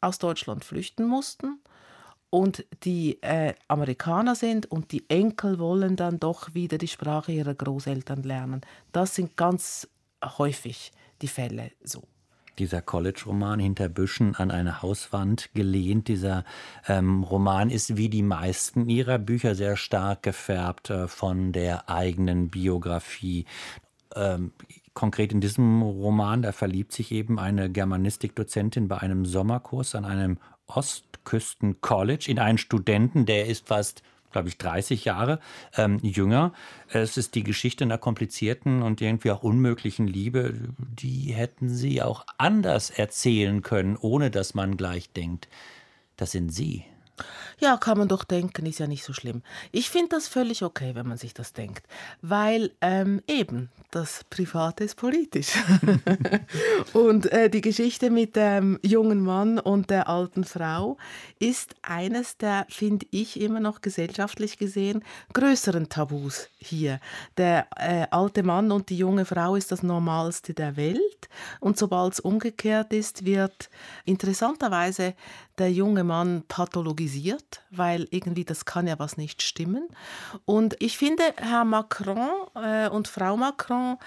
aus 0.00 0.18
Deutschland 0.18 0.64
flüchten 0.64 1.06
mussten 1.06 1.60
und 2.30 2.64
die 2.84 3.22
äh, 3.22 3.54
Amerikaner 3.68 4.34
sind 4.34 4.66
und 4.66 4.92
die 4.92 5.08
Enkel 5.08 5.58
wollen 5.58 5.96
dann 5.96 6.18
doch 6.18 6.54
wieder 6.54 6.78
die 6.78 6.88
Sprache 6.88 7.32
ihrer 7.32 7.54
Großeltern 7.54 8.22
lernen. 8.22 8.62
Das 8.90 9.14
sind 9.14 9.36
ganz 9.36 9.88
häufig 10.38 10.92
die 11.20 11.28
Fälle 11.28 11.72
so 11.84 12.02
dieser 12.58 12.82
College-Roman 12.82 13.60
hinter 13.60 13.88
Büschen 13.88 14.34
an 14.34 14.50
eine 14.50 14.82
Hauswand 14.82 15.50
gelehnt. 15.54 16.08
Dieser 16.08 16.44
ähm, 16.86 17.22
Roman 17.22 17.70
ist 17.70 17.96
wie 17.96 18.08
die 18.08 18.22
meisten 18.22 18.88
ihrer 18.88 19.18
Bücher 19.18 19.54
sehr 19.54 19.76
stark 19.76 20.22
gefärbt 20.22 20.90
äh, 20.90 21.08
von 21.08 21.52
der 21.52 21.88
eigenen 21.88 22.50
Biografie. 22.50 23.46
Ähm, 24.16 24.52
konkret 24.94 25.32
in 25.32 25.40
diesem 25.40 25.82
Roman, 25.82 26.42
da 26.42 26.52
verliebt 26.52 26.92
sich 26.92 27.12
eben 27.12 27.38
eine 27.38 27.70
Germanistikdozentin 27.70 28.88
bei 28.88 28.98
einem 28.98 29.24
Sommerkurs 29.24 29.94
an 29.94 30.04
einem 30.04 30.38
Ostküsten-College 30.66 32.30
in 32.30 32.38
einen 32.38 32.58
Studenten, 32.58 33.26
der 33.26 33.46
ist 33.46 33.68
fast 33.68 34.02
glaube 34.32 34.48
ich, 34.48 34.58
30 34.58 35.04
Jahre 35.04 35.38
ähm, 35.76 35.98
jünger. 36.02 36.52
Es 36.88 37.16
ist 37.16 37.34
die 37.34 37.44
Geschichte 37.44 37.84
einer 37.84 37.98
komplizierten 37.98 38.82
und 38.82 39.00
irgendwie 39.00 39.30
auch 39.30 39.42
unmöglichen 39.42 40.06
Liebe. 40.06 40.54
Die 40.78 41.32
hätten 41.32 41.68
sie 41.68 42.02
auch 42.02 42.24
anders 42.38 42.90
erzählen 42.90 43.62
können, 43.62 43.96
ohne 43.96 44.30
dass 44.30 44.54
man 44.54 44.76
gleich 44.76 45.12
denkt, 45.12 45.48
das 46.16 46.32
sind 46.32 46.50
sie. 46.50 46.84
Ja, 47.58 47.76
kann 47.76 47.98
man 47.98 48.08
doch 48.08 48.24
denken, 48.24 48.66
ist 48.66 48.80
ja 48.80 48.86
nicht 48.86 49.04
so 49.04 49.12
schlimm. 49.12 49.42
Ich 49.70 49.90
finde 49.90 50.10
das 50.10 50.28
völlig 50.28 50.62
okay, 50.62 50.94
wenn 50.94 51.06
man 51.06 51.18
sich 51.18 51.34
das 51.34 51.52
denkt, 51.52 51.86
weil 52.20 52.72
ähm, 52.80 53.22
eben 53.26 53.70
das 53.92 54.24
Private 54.30 54.84
ist 54.84 54.96
politisch. 54.96 55.52
und 56.94 57.30
äh, 57.30 57.50
die 57.50 57.60
Geschichte 57.60 58.10
mit 58.10 58.36
dem 58.36 58.78
jungen 58.82 59.20
Mann 59.20 59.58
und 59.58 59.90
der 59.90 60.08
alten 60.08 60.44
Frau 60.44 60.96
ist 61.38 61.74
eines 61.82 62.38
der, 62.38 62.66
finde 62.70 63.06
ich, 63.10 63.38
immer 63.38 63.60
noch 63.60 63.82
gesellschaftlich 63.82 64.56
gesehen 64.56 65.04
größeren 65.34 65.88
Tabus 65.90 66.48
hier. 66.58 67.00
Der 67.36 67.66
äh, 67.76 68.06
alte 68.10 68.42
Mann 68.42 68.72
und 68.72 68.88
die 68.88 68.96
junge 68.96 69.26
Frau 69.26 69.56
ist 69.56 69.70
das 69.70 69.82
Normalste 69.82 70.54
der 70.54 70.76
Welt 70.76 71.28
und 71.60 71.78
sobald 71.78 72.14
es 72.14 72.20
umgekehrt 72.20 72.92
ist, 72.92 73.26
wird 73.26 73.68
interessanterweise 74.06 75.14
der 75.58 75.70
junge 75.70 76.04
Mann 76.04 76.44
pathologisiert, 76.48 77.62
weil 77.70 78.08
irgendwie 78.10 78.44
das 78.44 78.64
kann 78.64 78.86
ja 78.86 78.98
was 78.98 79.16
nicht 79.16 79.42
stimmen. 79.42 79.88
Und 80.44 80.76
ich 80.80 80.98
finde, 80.98 81.22
Herr 81.36 81.64
Macron 81.64 82.30
äh, 82.54 82.88
und 82.88 83.08
Frau 83.08 83.36
Macron, 83.36 83.98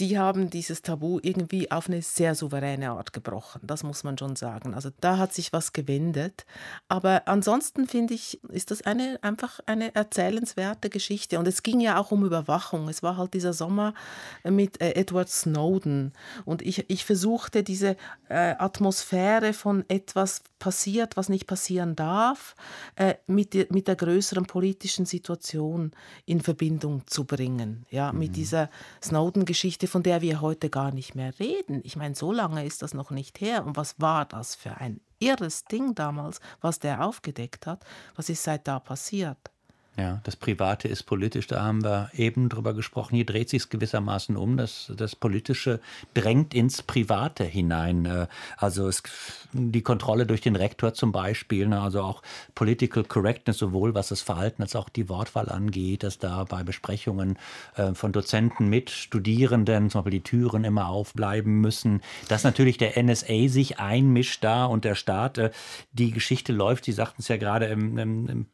die 0.00 0.18
haben 0.18 0.50
dieses 0.50 0.82
Tabu 0.82 1.20
irgendwie 1.22 1.70
auf 1.70 1.88
eine 1.88 2.02
sehr 2.02 2.34
souveräne 2.34 2.90
Art 2.90 3.12
gebrochen. 3.12 3.60
Das 3.62 3.84
muss 3.84 4.02
man 4.02 4.18
schon 4.18 4.34
sagen. 4.34 4.74
Also 4.74 4.90
da 5.00 5.18
hat 5.18 5.32
sich 5.32 5.52
was 5.52 5.72
gewendet. 5.72 6.46
Aber 6.88 7.28
ansonsten 7.28 7.86
finde 7.86 8.14
ich, 8.14 8.42
ist 8.50 8.72
das 8.72 8.82
eine, 8.82 9.18
einfach 9.22 9.60
eine 9.66 9.94
erzählenswerte 9.94 10.90
Geschichte. 10.90 11.38
Und 11.38 11.46
es 11.46 11.62
ging 11.62 11.80
ja 11.80 11.98
auch 11.98 12.10
um 12.10 12.24
Überwachung. 12.24 12.88
Es 12.88 13.04
war 13.04 13.16
halt 13.16 13.34
dieser 13.34 13.52
Sommer 13.52 13.94
mit 14.42 14.80
äh, 14.80 14.94
Edward 14.94 15.28
Snowden. 15.28 16.12
Und 16.44 16.62
ich, 16.62 16.90
ich 16.90 17.04
versuchte 17.04 17.62
diese 17.62 17.96
äh, 18.28 18.54
Atmosphäre 18.58 19.52
von 19.52 19.84
etwas 19.88 20.42
passiert, 20.58 20.93
was 21.16 21.28
nicht 21.28 21.46
passieren 21.46 21.96
darf, 21.96 22.54
äh, 22.96 23.14
mit, 23.26 23.52
die, 23.52 23.66
mit 23.70 23.88
der 23.88 23.96
größeren 23.96 24.46
politischen 24.46 25.06
Situation 25.06 25.92
in 26.24 26.40
Verbindung 26.40 27.02
zu 27.06 27.24
bringen. 27.24 27.86
Ja, 27.90 28.12
mhm. 28.12 28.18
mit 28.18 28.36
dieser 28.36 28.70
Snowden-Geschichte, 29.02 29.86
von 29.86 30.02
der 30.02 30.20
wir 30.20 30.40
heute 30.40 30.70
gar 30.70 30.92
nicht 30.92 31.14
mehr 31.14 31.38
reden. 31.38 31.80
Ich 31.84 31.96
meine, 31.96 32.14
so 32.14 32.32
lange 32.32 32.64
ist 32.64 32.82
das 32.82 32.94
noch 32.94 33.10
nicht 33.10 33.40
her. 33.40 33.64
Und 33.64 33.76
was 33.76 34.00
war 34.00 34.24
das 34.24 34.54
für 34.54 34.76
ein 34.78 35.00
irres 35.18 35.64
Ding 35.64 35.94
damals, 35.94 36.40
was 36.60 36.78
der 36.78 37.04
aufgedeckt 37.04 37.66
hat? 37.66 37.84
Was 38.16 38.28
ist 38.28 38.42
seit 38.42 38.68
da 38.68 38.78
passiert? 38.78 39.53
Ja, 39.96 40.20
das 40.24 40.34
Private 40.34 40.88
ist 40.88 41.04
politisch, 41.04 41.46
da 41.46 41.62
haben 41.62 41.84
wir 41.84 42.10
eben 42.14 42.48
drüber 42.48 42.74
gesprochen. 42.74 43.14
Hier 43.14 43.24
dreht 43.24 43.48
sich 43.48 43.62
es 43.62 43.68
gewissermaßen 43.68 44.36
um. 44.36 44.56
Das, 44.56 44.92
das 44.96 45.14
Politische 45.14 45.78
drängt 46.14 46.52
ins 46.52 46.82
Private 46.82 47.44
hinein. 47.44 48.04
Äh, 48.04 48.26
also 48.56 48.88
es, 48.88 49.04
die 49.52 49.82
Kontrolle 49.82 50.26
durch 50.26 50.40
den 50.40 50.56
Rektor 50.56 50.94
zum 50.94 51.12
Beispiel, 51.12 51.68
ne, 51.68 51.80
also 51.80 52.02
auch 52.02 52.22
Political 52.56 53.04
Correctness, 53.04 53.58
sowohl 53.58 53.94
was 53.94 54.08
das 54.08 54.20
Verhalten 54.20 54.62
als 54.62 54.74
auch 54.74 54.88
die 54.88 55.08
Wortwahl 55.08 55.48
angeht, 55.48 56.02
dass 56.02 56.18
da 56.18 56.42
bei 56.42 56.64
Besprechungen 56.64 57.38
äh, 57.76 57.94
von 57.94 58.10
Dozenten 58.10 58.68
mit 58.68 58.90
Studierenden 58.90 59.90
zum 59.90 60.00
Beispiel 60.00 60.18
die 60.18 60.24
Türen 60.24 60.64
immer 60.64 60.88
aufbleiben 60.88 61.60
müssen, 61.60 62.02
dass 62.28 62.42
natürlich 62.42 62.78
der 62.78 63.00
NSA 63.00 63.46
sich 63.46 63.78
einmischt 63.78 64.42
da 64.42 64.64
und 64.64 64.84
der 64.84 64.96
Staat. 64.96 65.38
Äh, 65.38 65.50
die 65.92 66.10
Geschichte 66.10 66.52
läuft, 66.52 66.84
Sie 66.84 66.92
sagten 66.92 67.22
es 67.22 67.28
ja 67.28 67.36
gerade 67.36 67.66
im, 67.66 67.96
im, 67.96 68.28
im 68.28 68.46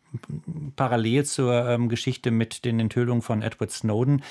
parallel 0.77 1.25
zur 1.25 1.69
ähm, 1.69 1.89
Geschichte 1.89 2.31
mit 2.31 2.65
den 2.65 2.81
Enthüllungen 2.81 3.23
von 3.23 3.43
Edward 3.43 3.71
Snowden 3.71 4.23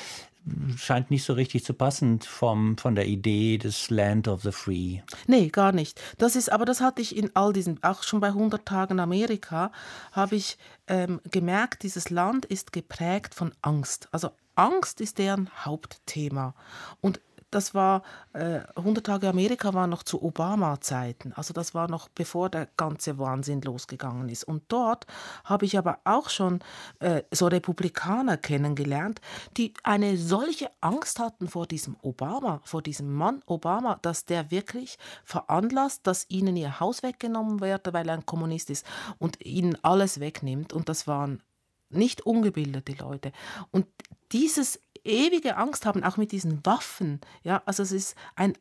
scheint 0.78 1.12
nicht 1.12 1.24
so 1.24 1.34
richtig 1.34 1.64
zu 1.64 1.74
passen 1.74 2.22
vom, 2.22 2.78
von 2.78 2.96
der 2.96 3.08
Idee 3.08 3.58
des 3.58 3.90
Land 3.90 4.28
of 4.28 4.42
the 4.44 4.52
Free. 4.52 5.00
Nee, 5.28 5.50
gar 5.50 5.72
nicht. 5.72 6.02
Das 6.18 6.36
ist, 6.36 6.52
aber 6.52 6.66
das 6.66 6.82
hatte 6.82 7.02
ich 7.02 7.16
in 7.16 7.36
all 7.36 7.54
diesen, 7.54 7.84
auch 7.84 8.04
schon 8.04 8.20
bei 8.20 8.28
100 8.28 8.66
Tagen 8.66 9.00
Amerika, 9.00 9.72
habe 10.12 10.36
ich 10.36 10.58
ähm, 10.88 11.20
gemerkt, 11.30 11.84
dieses 11.84 12.10
Land 12.10 12.46
ist 12.46 12.72
geprägt 12.72 13.36
von 13.36 13.52
Angst. 13.62 14.08
Also 14.12 14.32
Angst 14.56 15.02
ist 15.02 15.18
deren 15.20 15.50
Hauptthema. 15.66 16.54
Und 17.02 17.22
das 17.52 17.74
war, 17.74 18.04
äh, 18.34 18.62
100 18.76 19.06
Tage 19.06 19.28
Amerika 19.28 19.74
war 19.74 19.88
noch 19.88 20.04
zu 20.04 20.22
Obama-Zeiten. 20.22 21.34
Also 21.34 21.54
das 21.54 21.74
war 21.74 21.89
noch 21.89 22.10
bevor 22.10 22.50
der 22.50 22.68
ganze 22.78 23.18
Wahnsinn 23.18 23.62
losgegangen 23.62 24.30
ist. 24.30 24.43
Und 24.43 24.64
dort 24.68 25.08
habe 25.43 25.66
ich 25.66 25.78
aber 25.78 26.00
auch 26.04 26.30
schon 26.30 26.60
äh, 27.00 27.24
so 27.32 27.47
Republikaner 27.47 28.38
kennengelernt, 28.38 29.22
die 29.58 29.74
eine 29.84 30.18
solche 30.18 30.70
Angst 30.82 31.20
hatten 31.20 31.47
vor 31.47 31.66
diesem 31.66 31.95
Obama, 32.02 32.62
vor 32.64 32.82
diesem 32.82 33.14
Mann 33.14 33.41
Obama, 33.45 33.97
dass 34.02 34.26
der 34.26 34.52
wirklich 34.52 34.97
veranlasst, 35.24 36.06
dass 36.06 36.26
ihnen 36.30 36.56
ihr 36.56 36.80
Haus 36.80 37.04
weggenommen 37.04 37.62
werde, 37.62 37.93
weil 37.93 38.08
er 38.08 38.16
ein 38.16 38.26
Kommunist 38.26 38.70
ist 38.70 38.86
und 39.18 39.43
ihnen 39.43 39.78
alles 39.84 40.20
wegnimmt. 40.20 40.74
Und 40.74 40.89
das 40.89 41.08
waren 41.08 41.41
nicht 41.89 42.22
ungebildete 42.22 42.93
Leute. 42.93 43.32
Und 43.72 43.88
dieses 44.32 44.80
ewige 45.10 45.57
Angst 45.57 45.86
haben, 45.86 46.03
auch 46.03 46.18
mit 46.18 46.32
diesen 46.32 46.66
Waffen. 46.66 47.20
Ja, 47.43 47.62
also 47.66 47.84
es 47.84 47.91
ist 47.91 48.16
ein, 48.36 48.53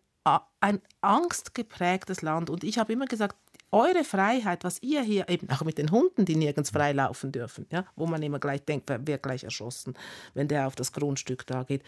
ein 0.60 0.80
angstgeprägtes 1.00 2.22
Land. 2.22 2.50
Und 2.50 2.64
ich 2.64 2.78
habe 2.78 2.92
immer 2.92 3.06
gesagt, 3.06 3.36
eure 3.70 4.04
Freiheit, 4.04 4.64
was 4.64 4.82
ihr 4.82 5.02
hier 5.02 5.28
eben 5.28 5.50
auch 5.50 5.62
mit 5.62 5.78
den 5.78 5.90
Hunden, 5.90 6.24
die 6.24 6.36
nirgends 6.36 6.70
frei 6.70 6.92
laufen 6.92 7.32
dürfen, 7.32 7.66
ja, 7.70 7.84
wo 7.96 8.06
man 8.06 8.22
immer 8.22 8.38
gleich 8.38 8.64
denkt, 8.64 8.88
wer 8.88 9.06
wird 9.06 9.22
gleich 9.22 9.44
erschossen, 9.44 9.94
wenn 10.34 10.48
der 10.48 10.66
auf 10.66 10.74
das 10.74 10.92
Grundstück 10.92 11.46
da 11.46 11.64
geht. 11.64 11.82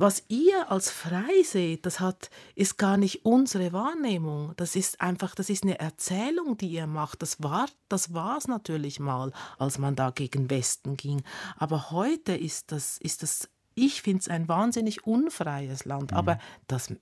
Was 0.00 0.22
ihr 0.28 0.70
als 0.70 0.90
frei 0.90 1.42
seht, 1.42 1.84
das 1.84 1.98
hat, 1.98 2.30
ist 2.54 2.78
gar 2.78 2.96
nicht 2.96 3.24
unsere 3.24 3.72
Wahrnehmung. 3.72 4.52
Das 4.56 4.76
ist 4.76 5.00
einfach, 5.00 5.34
das 5.34 5.50
ist 5.50 5.64
eine 5.64 5.80
Erzählung, 5.80 6.56
die 6.56 6.68
ihr 6.68 6.86
macht. 6.86 7.20
Das 7.20 7.42
war, 7.42 7.66
das 7.88 8.14
war 8.14 8.38
es 8.38 8.46
natürlich 8.46 9.00
mal, 9.00 9.32
als 9.58 9.78
man 9.78 9.96
da 9.96 10.10
gegen 10.10 10.50
Westen 10.50 10.96
ging. 10.96 11.24
Aber 11.56 11.90
heute 11.90 12.36
ist 12.36 12.70
das, 12.70 12.98
ist 12.98 13.24
das 13.24 13.48
ich 13.84 14.02
finde 14.02 14.20
es 14.20 14.28
ein 14.28 14.48
wahnsinnig 14.48 15.06
unfreies 15.06 15.84
Land, 15.84 16.12
mhm. 16.12 16.16
aber 16.16 16.38
das 16.66 16.92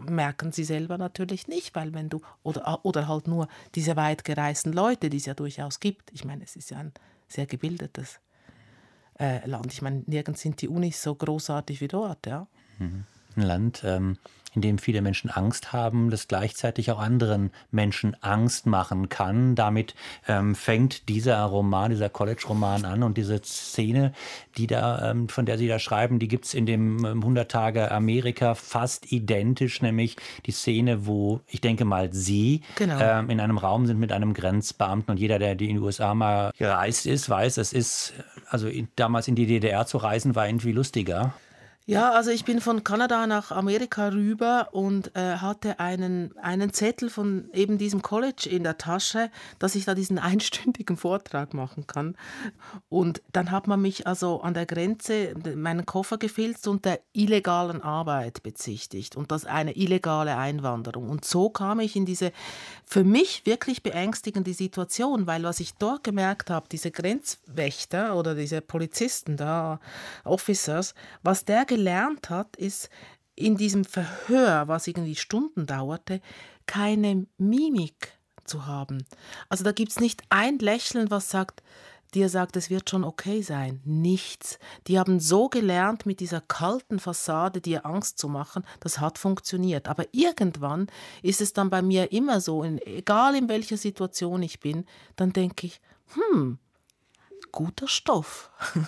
merken 0.00 0.52
sie 0.52 0.64
selber 0.64 0.98
natürlich 0.98 1.48
nicht, 1.48 1.74
weil 1.74 1.94
wenn 1.94 2.08
du, 2.08 2.20
oder, 2.42 2.84
oder 2.84 3.08
halt 3.08 3.28
nur 3.28 3.48
diese 3.74 3.96
weit 3.96 4.24
gereisten 4.24 4.72
Leute, 4.72 5.10
die 5.10 5.16
es 5.16 5.26
ja 5.26 5.34
durchaus 5.34 5.80
gibt, 5.80 6.12
ich 6.12 6.24
meine, 6.24 6.44
es 6.44 6.56
ist 6.56 6.70
ja 6.70 6.78
ein 6.78 6.92
sehr 7.28 7.46
gebildetes 7.46 8.20
äh, 9.18 9.46
Land. 9.46 9.72
Ich 9.72 9.82
meine, 9.82 10.02
nirgends 10.06 10.42
sind 10.42 10.60
die 10.60 10.68
Unis 10.68 11.02
so 11.02 11.14
großartig 11.14 11.80
wie 11.80 11.88
dort, 11.88 12.26
ja. 12.26 12.46
Mhm. 12.78 13.04
Ein 13.36 13.42
Land, 13.42 13.82
ähm, 13.84 14.18
in 14.54 14.62
dem 14.62 14.78
viele 14.78 15.02
Menschen 15.02 15.28
Angst 15.28 15.72
haben, 15.72 16.10
das 16.10 16.28
gleichzeitig 16.28 16.90
auch 16.90 16.98
anderen 16.98 17.50
Menschen 17.70 18.16
Angst 18.22 18.66
machen 18.66 19.08
kann. 19.08 19.54
Damit 19.54 19.94
ähm, 20.28 20.54
fängt 20.54 21.08
dieser 21.08 21.42
Roman, 21.44 21.90
dieser 21.90 22.08
College-Roman 22.08 22.84
an 22.84 23.02
und 23.02 23.18
diese 23.18 23.40
Szene, 23.44 24.12
die 24.56 24.66
da, 24.66 25.10
ähm, 25.10 25.28
von 25.28 25.44
der 25.44 25.58
Sie 25.58 25.68
da 25.68 25.78
schreiben, 25.78 26.18
die 26.18 26.28
gibt 26.28 26.46
es 26.46 26.54
in 26.54 26.64
dem 26.64 27.04
ähm, 27.04 27.20
100 27.20 27.50
Tage 27.50 27.90
Amerika 27.90 28.54
fast 28.54 29.12
identisch, 29.12 29.82
nämlich 29.82 30.16
die 30.46 30.52
Szene, 30.52 31.06
wo 31.06 31.40
ich 31.48 31.60
denke 31.60 31.84
mal 31.84 32.12
Sie 32.12 32.62
genau. 32.76 32.98
ähm, 32.98 33.30
in 33.30 33.40
einem 33.40 33.58
Raum 33.58 33.86
sind 33.86 33.98
mit 33.98 34.10
einem 34.10 34.32
Grenzbeamten 34.32 35.12
und 35.12 35.20
jeder, 35.20 35.38
der 35.38 35.52
in 35.52 35.58
die 35.58 35.78
USA 35.78 36.14
mal 36.14 36.52
gereist 36.56 37.06
ist, 37.06 37.28
weiß, 37.28 37.58
es 37.58 37.72
ist, 37.72 38.14
also 38.48 38.68
in, 38.68 38.88
damals 38.96 39.28
in 39.28 39.34
die 39.34 39.46
DDR 39.46 39.86
zu 39.86 39.98
reisen, 39.98 40.34
war 40.34 40.46
irgendwie 40.46 40.72
lustiger. 40.72 41.34
Ja, 41.88 42.10
also 42.10 42.32
ich 42.32 42.44
bin 42.44 42.60
von 42.60 42.82
Kanada 42.82 43.28
nach 43.28 43.52
Amerika 43.52 44.08
rüber 44.08 44.70
und 44.72 45.14
äh, 45.14 45.36
hatte 45.36 45.78
einen, 45.78 46.36
einen 46.36 46.72
Zettel 46.72 47.10
von 47.10 47.48
eben 47.52 47.78
diesem 47.78 48.02
College 48.02 48.48
in 48.50 48.64
der 48.64 48.76
Tasche, 48.76 49.30
dass 49.60 49.76
ich 49.76 49.84
da 49.84 49.94
diesen 49.94 50.18
einstündigen 50.18 50.96
Vortrag 50.96 51.54
machen 51.54 51.86
kann. 51.86 52.16
Und 52.88 53.22
dann 53.32 53.52
hat 53.52 53.68
man 53.68 53.80
mich 53.80 54.04
also 54.04 54.40
an 54.40 54.52
der 54.54 54.66
Grenze 54.66 55.34
meinen 55.54 55.86
Koffer 55.86 56.18
gefilzt 56.18 56.66
und 56.66 56.84
der 56.84 56.98
illegalen 57.12 57.80
Arbeit 57.80 58.42
bezichtigt 58.42 59.14
und 59.14 59.30
das 59.30 59.44
eine 59.44 59.76
illegale 59.76 60.36
Einwanderung. 60.36 61.08
Und 61.08 61.24
so 61.24 61.50
kam 61.50 61.78
ich 61.78 61.94
in 61.94 62.04
diese 62.04 62.32
für 62.84 63.04
mich 63.04 63.46
wirklich 63.46 63.84
beängstigende 63.84 64.54
Situation, 64.54 65.28
weil 65.28 65.44
was 65.44 65.60
ich 65.60 65.74
dort 65.74 66.02
gemerkt 66.02 66.50
habe, 66.50 66.66
diese 66.68 66.90
Grenzwächter 66.90 68.16
oder 68.16 68.34
diese 68.34 68.60
Polizisten 68.60 69.36
da, 69.36 69.78
Officers, 70.24 70.92
was 71.22 71.44
der 71.44 71.64
gelernt 71.76 72.30
hat, 72.30 72.56
ist 72.56 72.88
in 73.34 73.58
diesem 73.58 73.84
Verhör, 73.84 74.66
was 74.66 74.86
irgendwie 74.86 75.14
Stunden 75.14 75.66
dauerte, 75.66 76.22
keine 76.64 77.26
Mimik 77.36 78.18
zu 78.44 78.64
haben. 78.64 79.04
Also 79.50 79.62
da 79.62 79.72
gibt 79.72 79.92
es 79.92 80.00
nicht 80.00 80.22
ein 80.30 80.58
Lächeln, 80.58 81.10
was 81.10 81.28
sagt, 81.28 81.62
dir 82.14 82.30
sagt, 82.30 82.56
es 82.56 82.70
wird 82.70 82.88
schon 82.88 83.04
okay 83.04 83.42
sein. 83.42 83.82
Nichts. 83.84 84.58
Die 84.86 84.98
haben 84.98 85.20
so 85.20 85.50
gelernt, 85.50 86.06
mit 86.06 86.20
dieser 86.20 86.40
kalten 86.40 86.98
Fassade 86.98 87.60
dir 87.60 87.84
Angst 87.84 88.18
zu 88.18 88.28
machen, 88.28 88.64
das 88.80 88.98
hat 89.00 89.18
funktioniert. 89.18 89.86
Aber 89.86 90.06
irgendwann 90.12 90.86
ist 91.22 91.42
es 91.42 91.52
dann 91.52 91.68
bei 91.68 91.82
mir 91.82 92.10
immer 92.10 92.40
so, 92.40 92.64
egal 92.64 93.36
in 93.36 93.50
welcher 93.50 93.76
Situation 93.76 94.42
ich 94.42 94.60
bin, 94.60 94.86
dann 95.16 95.34
denke 95.34 95.66
ich, 95.66 95.80
hm, 96.14 96.58
guter 97.56 97.88
Stoff. 97.88 98.50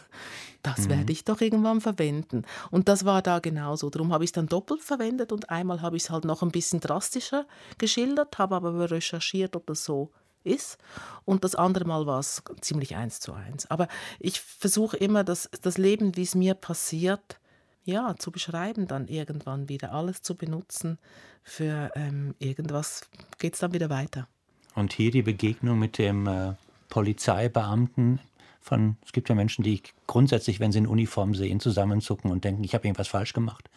Das 0.64 0.80
mhm. 0.80 0.90
werde 0.90 1.12
ich 1.12 1.24
doch 1.24 1.40
irgendwann 1.40 1.80
verwenden. 1.80 2.42
Und 2.72 2.88
das 2.88 3.04
war 3.04 3.22
da 3.22 3.38
genauso. 3.38 3.90
Darum 3.90 4.12
habe 4.12 4.24
ich 4.24 4.28
es 4.28 4.32
dann 4.32 4.48
doppelt 4.48 4.82
verwendet 4.82 5.30
und 5.30 5.50
einmal 5.50 5.82
habe 5.82 5.96
ich 5.96 6.02
es 6.02 6.10
halt 6.10 6.24
noch 6.24 6.42
ein 6.42 6.50
bisschen 6.50 6.80
drastischer 6.80 7.46
geschildert, 7.78 8.38
habe 8.38 8.56
aber 8.56 8.90
recherchiert, 8.90 9.54
ob 9.54 9.68
das 9.68 9.84
so 9.84 10.10
ist. 10.42 10.76
Und 11.24 11.44
das 11.44 11.54
andere 11.54 11.84
Mal 11.84 12.06
war 12.06 12.18
es 12.18 12.42
ziemlich 12.60 12.96
eins 12.96 13.20
zu 13.20 13.34
eins. 13.34 13.70
Aber 13.70 13.86
ich 14.18 14.40
versuche 14.40 14.96
immer, 14.96 15.22
das, 15.22 15.48
das 15.62 15.78
Leben, 15.78 16.16
wie 16.16 16.22
es 16.22 16.34
mir 16.34 16.54
passiert, 16.54 17.38
ja, 17.84 18.16
zu 18.18 18.32
beschreiben, 18.32 18.88
dann 18.88 19.06
irgendwann 19.06 19.68
wieder 19.68 19.92
alles 19.92 20.22
zu 20.22 20.34
benutzen 20.34 20.98
für 21.44 21.92
ähm, 21.94 22.34
irgendwas, 22.40 23.02
geht 23.38 23.54
es 23.54 23.60
dann 23.60 23.72
wieder 23.72 23.90
weiter. 23.90 24.26
Und 24.74 24.92
hier 24.92 25.12
die 25.12 25.22
Begegnung 25.22 25.78
mit 25.78 25.98
dem 25.98 26.26
äh, 26.26 26.54
Polizeibeamten 26.88 28.20
von, 28.60 28.96
es 29.04 29.12
gibt 29.12 29.28
ja 29.28 29.34
Menschen, 29.34 29.64
die 29.64 29.82
grundsätzlich, 30.06 30.60
wenn 30.60 30.72
sie 30.72 30.78
in 30.78 30.86
Uniform 30.86 31.34
sehen, 31.34 31.60
zusammenzucken 31.60 32.30
und 32.30 32.44
denken, 32.44 32.64
ich 32.64 32.74
habe 32.74 32.86
irgendwas 32.86 33.08
falsch 33.08 33.32
gemacht. 33.32 33.70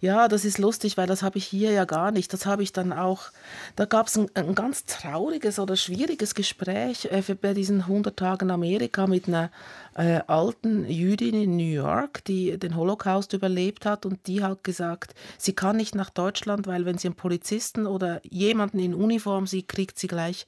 Ja, 0.00 0.26
das 0.26 0.44
ist 0.44 0.58
lustig, 0.58 0.96
weil 0.96 1.06
das 1.06 1.22
habe 1.22 1.38
ich 1.38 1.44
hier 1.44 1.70
ja 1.70 1.84
gar 1.84 2.10
nicht. 2.10 2.32
Das 2.32 2.44
habe 2.44 2.62
ich 2.62 2.72
dann 2.72 2.92
auch, 2.92 3.30
da 3.76 3.84
gab 3.84 4.08
es 4.08 4.18
ein, 4.18 4.28
ein, 4.34 4.54
ganz 4.54 4.84
trauriges 4.84 5.58
oder 5.58 5.76
schwieriges 5.76 6.34
Gespräch 6.34 7.06
äh, 7.06 7.22
bei 7.40 7.54
diesen 7.54 7.82
100 7.82 8.16
Tagen 8.16 8.50
Amerika 8.50 9.06
mit 9.06 9.28
einer 9.28 9.50
äh, 9.94 10.20
alten 10.26 10.88
Jüdin 10.88 11.34
in 11.34 11.56
New 11.56 11.72
York, 11.72 12.24
die 12.24 12.58
den 12.58 12.76
Holocaust 12.76 13.32
überlebt 13.32 13.86
hat 13.86 14.04
und 14.04 14.26
die 14.26 14.42
hat 14.42 14.64
gesagt, 14.64 15.14
sie 15.38 15.52
kann 15.52 15.76
nicht 15.76 15.94
nach 15.94 16.10
Deutschland, 16.10 16.66
weil 16.66 16.84
wenn 16.84 16.98
sie 16.98 17.08
einen 17.08 17.14
Polizisten 17.14 17.86
oder 17.86 18.20
jemanden 18.24 18.78
in 18.78 18.94
Uniform 18.94 19.46
sieht, 19.46 19.68
kriegt 19.68 19.98
sie 19.98 20.08
gleich 20.08 20.46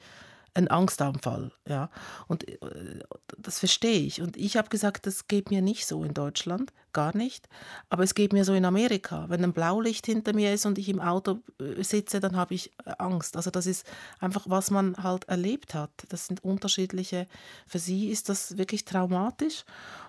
ein 0.55 0.69
Angstanfall. 0.69 1.53
Ja? 1.69 1.91
Und 2.29 2.49
äh, 2.49 2.59
das 3.37 3.59
verstehe 3.59 4.01
ich. 4.01 4.23
Und 4.23 4.37
ich 4.37 4.57
habe 4.57 4.69
gesagt, 4.69 5.07
das 5.07 5.29
geht 5.29 5.51
mir 5.51 5.63
nicht 5.63 5.87
so 5.87 6.05
in 6.05 6.15
Deutschland, 6.15 6.73
gar 6.93 7.17
nicht. 7.17 7.49
Aber 7.91 8.05
es 8.05 8.15
geht 8.15 8.33
mir 8.33 8.45
so 8.45 8.55
in 8.55 8.65
Amerika. 8.65 9.29
Wenn 9.29 9.45
ein 9.45 9.53
Blaulicht 9.53 10.07
hinter 10.07 10.33
mir 10.33 10.55
ist 10.55 10.65
und 10.65 10.79
ich 10.79 10.89
im 10.89 11.01
Auto 11.01 11.41
äh, 11.61 11.83
sitze, 11.83 12.21
dann 12.21 12.37
habe 12.37 12.55
ich 12.55 12.71
äh, 12.87 12.93
Angst. 12.99 13.37
Also 13.37 13.51
das 13.51 13.67
ist 13.67 13.85
einfach, 14.21 14.45
was 14.49 14.71
man 14.71 14.97
halt 14.97 15.25
erlebt 15.29 15.75
hat. 15.75 15.91
Das 16.09 16.27
sind 16.27 16.43
unterschiedliche, 16.45 17.27
für 17.67 17.81
sie 17.81 18.09
ist 18.11 18.29
das 18.29 18.57
wirklich 18.57 18.85
traumatisch. 18.85 19.65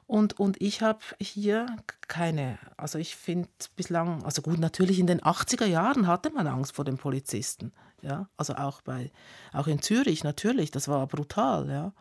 Und, 0.08 0.40
und 0.40 0.62
ich 0.62 0.82
habe 0.82 1.00
hier 1.20 1.66
keine, 2.08 2.60
also 2.78 3.00
ich 3.00 3.16
finde 3.16 3.50
bislang, 3.76 4.24
also 4.24 4.44
gut, 4.44 4.60
natürlich 4.60 5.00
in 5.00 5.08
den 5.08 5.22
80er 5.22 5.66
Jahren 5.66 6.06
hatte 6.06 6.30
man 6.30 6.46
Angst 6.46 6.76
vor 6.76 6.86
den 6.86 6.98
Polizisten. 6.98 7.74
Ja, 8.06 8.28
also 8.38 8.54
auch 8.54 8.82
bei, 8.82 9.10
auch 9.52 9.66
in 9.66 9.82
Zürich 9.82 10.24
natürlich, 10.24 10.70
das 10.70 10.88
war 10.88 11.08
brutal, 11.08 11.68
ja. 11.70 11.92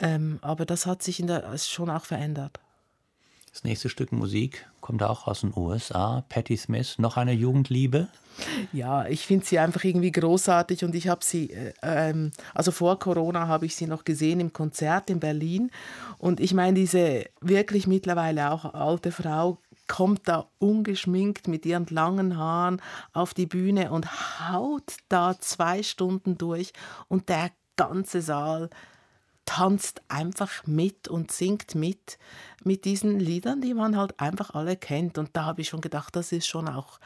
Ähm, 0.00 0.40
aber 0.42 0.66
das 0.66 0.86
hat 0.86 1.04
sich 1.04 1.20
in 1.20 1.28
der, 1.28 1.56
schon 1.58 1.88
auch 1.88 2.04
verändert. 2.04 2.58
Das 3.52 3.62
nächste 3.62 3.88
Stück 3.88 4.10
Musik 4.10 4.66
kommt 4.80 5.04
auch 5.04 5.28
aus 5.28 5.42
den 5.42 5.52
USA. 5.54 6.24
Patti 6.28 6.56
Smith, 6.56 6.98
noch 6.98 7.16
eine 7.16 7.32
Jugendliebe? 7.32 8.08
Ja, 8.72 9.06
ich 9.06 9.26
finde 9.26 9.46
sie 9.46 9.58
einfach 9.60 9.84
irgendwie 9.84 10.10
großartig 10.10 10.84
und 10.84 10.94
ich 10.96 11.06
habe 11.06 11.24
sie, 11.24 11.52
äh, 11.52 11.74
ähm, 11.82 12.32
also 12.54 12.72
vor 12.72 12.98
Corona 12.98 13.46
habe 13.46 13.66
ich 13.66 13.76
sie 13.76 13.86
noch 13.86 14.04
gesehen 14.04 14.40
im 14.40 14.52
Konzert 14.52 15.10
in 15.10 15.20
Berlin 15.20 15.70
und 16.18 16.40
ich 16.40 16.54
meine, 16.54 16.74
diese 16.74 17.26
wirklich 17.40 17.86
mittlerweile 17.86 18.50
auch 18.50 18.72
alte 18.72 19.12
Frau 19.12 19.58
kommt 19.90 20.28
da 20.28 20.48
ungeschminkt 20.58 21.48
mit 21.48 21.66
ihren 21.66 21.86
langen 21.86 22.38
Haaren 22.38 22.80
auf 23.12 23.34
die 23.34 23.46
Bühne 23.46 23.90
und 23.90 24.06
haut 24.48 24.98
da 25.08 25.36
zwei 25.40 25.82
Stunden 25.82 26.38
durch 26.38 26.72
und 27.08 27.28
der 27.28 27.50
ganze 27.74 28.22
Saal 28.22 28.70
tanzt 29.44 30.02
einfach 30.08 30.66
mit 30.66 31.08
und 31.08 31.32
singt 31.32 31.74
mit 31.74 32.18
mit 32.62 32.84
diesen 32.84 33.18
Liedern, 33.18 33.60
die 33.60 33.74
man 33.74 33.96
halt 33.96 34.20
einfach 34.20 34.50
alle 34.50 34.76
kennt. 34.76 35.18
Und 35.18 35.30
da 35.32 35.44
habe 35.46 35.62
ich 35.62 35.68
schon 35.68 35.80
gedacht, 35.80 36.14
das 36.14 36.32
ist 36.32 36.46
schon 36.46 36.68
auch 36.68 36.98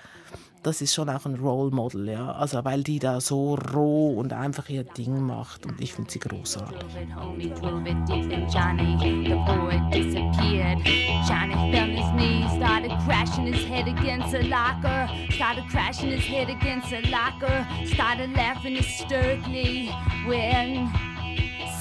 das 0.64 0.80
ist 0.80 0.94
schon 0.94 1.10
auch 1.10 1.26
ein 1.26 1.34
Role 1.34 1.70
Model, 1.70 2.08
ja. 2.08 2.32
Also 2.32 2.64
weil 2.64 2.82
die 2.82 2.98
da 2.98 3.20
so 3.20 3.54
roh 3.54 4.14
und 4.14 4.32
einfach 4.32 4.68
ihr 4.70 4.84
Ding 4.84 5.20
macht 5.20 5.66
und 5.66 5.78
ich 5.80 5.92
finde 5.92 6.10
sie 6.10 6.18
großartig. 6.20 6.78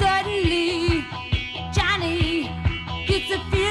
Suddenly, 0.04 1.06
Johnny 1.72 2.52
gets 3.08 3.32
a 3.32 3.40
feeling 3.50 3.63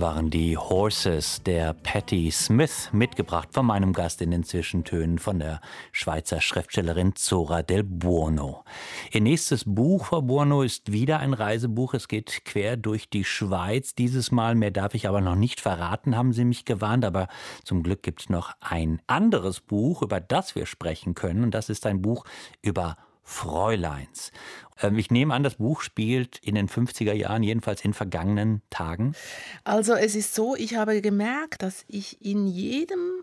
waren 0.00 0.30
die 0.30 0.56
Horses 0.56 1.42
der 1.44 1.72
Patti 1.72 2.30
Smith, 2.30 2.90
mitgebracht 2.92 3.48
von 3.52 3.66
meinem 3.66 3.92
Gast 3.92 4.20
in 4.20 4.30
den 4.30 4.42
Zwischentönen 4.42 5.18
von 5.18 5.38
der 5.38 5.60
Schweizer 5.92 6.40
Schriftstellerin 6.40 7.14
Zora 7.14 7.62
del 7.62 7.82
Buono. 7.82 8.64
Ihr 9.12 9.20
nächstes 9.20 9.64
Buch, 9.64 10.06
Frau 10.06 10.22
Buono, 10.22 10.62
ist 10.62 10.92
wieder 10.92 11.20
ein 11.20 11.34
Reisebuch. 11.34 11.94
Es 11.94 12.08
geht 12.08 12.44
quer 12.44 12.76
durch 12.76 13.08
die 13.08 13.24
Schweiz. 13.24 13.94
Dieses 13.94 14.30
Mal, 14.32 14.54
mehr 14.54 14.70
darf 14.70 14.94
ich 14.94 15.08
aber 15.08 15.20
noch 15.20 15.36
nicht 15.36 15.60
verraten, 15.60 16.16
haben 16.16 16.32
Sie 16.32 16.44
mich 16.44 16.64
gewarnt. 16.64 17.04
Aber 17.04 17.28
zum 17.64 17.82
Glück 17.82 18.02
gibt 18.02 18.22
es 18.22 18.28
noch 18.28 18.52
ein 18.60 19.00
anderes 19.06 19.60
Buch, 19.60 20.02
über 20.02 20.20
das 20.20 20.54
wir 20.54 20.66
sprechen 20.66 21.14
können. 21.14 21.44
Und 21.44 21.52
das 21.52 21.68
ist 21.68 21.86
ein 21.86 22.02
Buch 22.02 22.24
über 22.60 22.96
Fräuleins. 23.22 24.30
Ähm, 24.82 24.98
ich 24.98 25.10
nehme 25.10 25.34
an, 25.34 25.42
das 25.42 25.56
Buch 25.56 25.82
spielt 25.82 26.38
in 26.38 26.54
den 26.54 26.68
50er 26.68 27.12
Jahren, 27.12 27.42
jedenfalls 27.42 27.84
in 27.84 27.94
vergangenen 27.94 28.62
Tagen. 28.70 29.14
Also 29.64 29.94
es 29.94 30.14
ist 30.14 30.34
so, 30.34 30.56
ich 30.56 30.76
habe 30.76 31.00
gemerkt, 31.00 31.62
dass 31.62 31.84
ich 31.88 32.24
in 32.24 32.46
jedem 32.46 33.22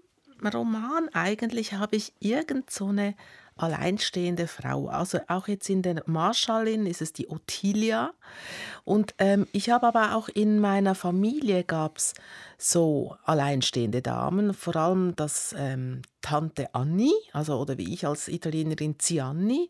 Roman 0.54 1.10
eigentlich 1.14 1.74
habe 1.74 1.96
ich 1.96 2.14
irgend 2.20 2.70
so 2.70 2.88
eine 2.88 3.16
alleinstehende 3.56 4.48
Frau. 4.48 4.88
Also 4.88 5.20
auch 5.28 5.48
jetzt 5.48 5.70
in 5.70 5.82
der 5.82 6.04
Marschallin 6.06 6.86
ist 6.86 7.02
es 7.02 7.14
die 7.14 7.30
Ottilia. 7.30 8.14
Und 8.84 9.14
ähm, 9.20 9.48
ich 9.52 9.70
habe 9.70 9.88
aber 9.88 10.16
auch 10.16 10.28
in 10.28 10.60
meiner 10.60 10.96
Familie 10.96 11.64
gab 11.64 11.98
es 11.98 12.14
so 12.58 13.16
alleinstehende 13.26 14.02
Damen, 14.02 14.54
vor 14.54 14.76
allem 14.76 15.16
das 15.16 15.54
ähm, 15.58 16.02
Tante 16.22 16.74
Anni, 16.74 17.12
also 17.32 17.60
oder 17.60 17.78
wie 17.78 17.94
ich 17.94 18.08
als 18.08 18.28
Italienerin 18.28 19.00
Zianni. 19.00 19.70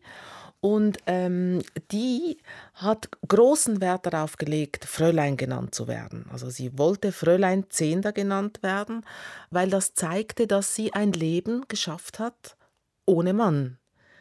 Und 0.64 0.96
ähm, 1.04 1.60
die 1.92 2.38
hat 2.72 3.10
großen 3.28 3.82
Wert 3.82 4.06
darauf 4.06 4.38
gelegt, 4.38 4.86
Fräulein 4.86 5.36
genannt 5.36 5.74
zu 5.74 5.88
werden. 5.88 6.24
Also 6.32 6.48
sie 6.48 6.78
wollte 6.78 7.12
Fräulein 7.12 7.66
Zehnder 7.68 8.12
genannt 8.12 8.62
werden, 8.62 9.04
weil 9.50 9.68
das 9.68 9.92
zeigte, 9.92 10.46
dass 10.46 10.74
sie 10.74 10.94
ein 10.94 11.12
Leben 11.12 11.68
geschafft 11.68 12.18
hat 12.18 12.56
ohne 13.04 13.34
Mann. 13.34 13.76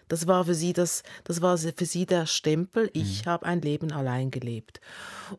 Das 0.10 0.28
war 0.28 0.44
für 0.44 0.54
sie 0.54 0.74
das, 0.74 1.04
das 1.24 1.42
war 1.42 1.58
für 1.58 1.86
sie 1.86 2.06
der 2.06 2.26
Stempel. 2.26 2.90
Ich 2.92 3.24
mhm. 3.24 3.30
habe 3.30 3.46
ein 3.46 3.62
Leben 3.62 3.94
allein 3.94 4.30
gelebt. 4.30 4.82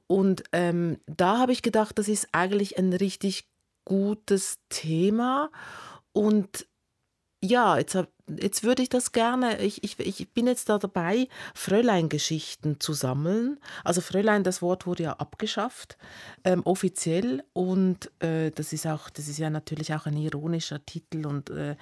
Und 0.07 0.45
ähm, 0.53 0.97
da 1.05 1.37
habe 1.37 1.53
ich 1.53 1.61
gedacht, 1.61 1.99
das 1.99 2.09
ist 2.09 2.29
eigentlich 2.33 2.79
ein 2.79 2.95
richtig 2.95 3.47
gutes 3.85 4.57
Thema. 4.71 5.51
Und 6.15 6.67
ja, 7.43 7.77
jetzt 7.77 7.95
jetzt 8.29 8.65
würde 8.65 8.83
ich 8.83 8.89
das 8.89 9.13
gerne, 9.13 9.61
ich, 9.61 9.85
ich, 9.85 9.99
ich 10.01 10.31
bin 10.31 10.47
jetzt 10.47 10.69
da 10.69 10.79
dabei, 10.79 11.29
Fräulein-Geschichten 11.55 12.81
zu 12.81 12.93
sammeln. 12.93 13.59
Also 13.85 14.01
Fräulein, 14.01 14.45
das 14.45 14.63
Wort 14.63 14.87
wurde 14.87 15.05
ja 15.05 15.13
abgeschafft, 15.15 15.99
ähm, 16.45 16.63
offiziell. 16.65 17.45
Und 17.53 18.11
äh, 18.23 18.51
das 18.51 18.73
ist 18.73 18.87
auch, 18.87 19.11
das 19.11 19.29
ist 19.29 19.39
ja 19.39 19.51
natürlich 19.51 19.95
auch 19.95 20.07
ein 20.07 20.17
ironischer 20.17 20.85
Titel 20.85 21.27
und 21.27 21.51
äh, 21.51 21.77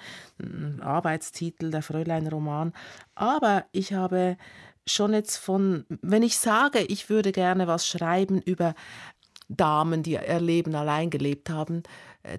Arbeitstitel, 0.81 1.71
der 1.71 1.81
Fräulein-Roman. 1.81 2.73
Aber 3.15 3.65
ich 3.71 3.93
habe 3.93 4.37
schon 4.85 5.13
jetzt 5.13 5.37
von, 5.37 5.85
wenn 6.01 6.23
ich 6.23 6.37
sage, 6.37 6.79
ich 6.79 7.09
würde 7.09 7.31
gerne 7.31 7.67
was 7.67 7.87
schreiben 7.87 8.41
über 8.41 8.75
Damen, 9.47 10.03
die 10.03 10.13
ihr 10.13 10.39
Leben 10.39 10.75
allein 10.75 11.09
gelebt 11.09 11.49
haben, 11.49 11.83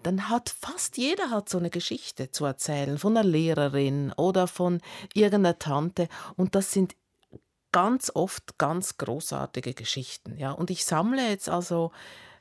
dann 0.02 0.28
hat 0.28 0.48
fast 0.48 0.96
jeder 0.96 1.30
hat 1.30 1.48
so 1.48 1.58
eine 1.58 1.70
Geschichte 1.70 2.30
zu 2.30 2.44
erzählen 2.44 2.98
von 2.98 3.16
einer 3.16 3.28
Lehrerin 3.28 4.12
oder 4.16 4.46
von 4.46 4.80
irgendeiner 5.12 5.58
Tante 5.58 6.08
und 6.36 6.54
das 6.54 6.72
sind 6.72 6.96
ganz 7.72 8.12
oft 8.14 8.56
ganz 8.56 8.98
großartige 8.98 9.74
Geschichten, 9.74 10.38
ja. 10.38 10.52
Und 10.52 10.70
ich 10.70 10.84
sammle 10.84 11.28
jetzt 11.28 11.48
also 11.48 11.90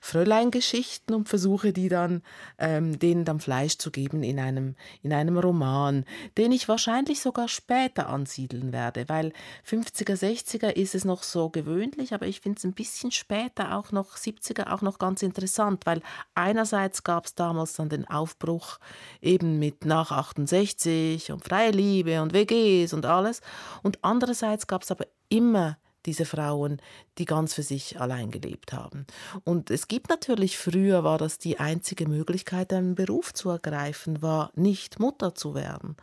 Fräulein-Geschichten 0.03 1.13
und 1.13 1.29
versuche 1.29 1.71
die 1.71 1.87
dann, 1.87 2.23
ähm, 2.57 2.99
denen 2.99 3.23
dann 3.23 3.39
Fleisch 3.39 3.77
zu 3.77 3.89
geben 3.89 4.21
in 4.21 4.37
einem, 4.37 4.75
in 5.01 5.13
einem 5.13 5.37
Roman, 5.37 6.03
den 6.37 6.51
ich 6.51 6.67
wahrscheinlich 6.67 7.21
sogar 7.21 7.47
später 7.47 8.09
ansiedeln 8.09 8.73
werde, 8.73 9.07
weil 9.07 9.31
50er, 9.65 10.17
60er 10.17 10.71
ist 10.71 10.93
es 10.93 11.05
noch 11.05 11.23
so 11.23 11.49
gewöhnlich, 11.49 12.13
aber 12.13 12.27
ich 12.27 12.41
finde 12.41 12.57
es 12.57 12.65
ein 12.65 12.73
bisschen 12.73 13.11
später, 13.11 13.77
auch 13.77 13.93
noch 13.93 14.17
70er, 14.17 14.73
auch 14.73 14.81
noch 14.81 14.99
ganz 14.99 15.23
interessant, 15.23 15.85
weil 15.85 16.01
einerseits 16.35 17.03
gab 17.03 17.25
es 17.25 17.35
damals 17.35 17.71
dann 17.73 17.87
den 17.87 18.05
Aufbruch 18.05 18.79
eben 19.21 19.57
mit 19.57 19.85
nach 19.85 20.11
68 20.11 21.31
und 21.31 21.45
freie 21.45 21.71
Liebe 21.71 22.21
und 22.21 22.33
WGs 22.33 22.91
und 22.91 23.05
alles 23.05 23.39
und 23.83 23.99
andererseits 24.01 24.67
gab 24.67 24.81
es 24.81 24.91
aber 24.91 25.07
immer 25.29 25.77
diese 26.05 26.25
Frauen, 26.25 26.81
die 27.17 27.25
ganz 27.25 27.53
für 27.53 27.63
sich 27.63 27.99
allein 27.99 28.31
gelebt 28.31 28.73
haben. 28.73 29.05
Und 29.43 29.71
es 29.71 29.87
gibt 29.87 30.09
natürlich, 30.09 30.57
früher 30.57 31.03
war 31.03 31.17
das 31.17 31.37
die 31.37 31.59
einzige 31.59 32.07
Möglichkeit, 32.07 32.73
einen 32.73 32.95
Beruf 32.95 33.33
zu 33.33 33.49
ergreifen, 33.49 34.21
war 34.21 34.51
nicht 34.55 34.99
Mutter 34.99 35.35
zu 35.35 35.55
werden 35.55 35.95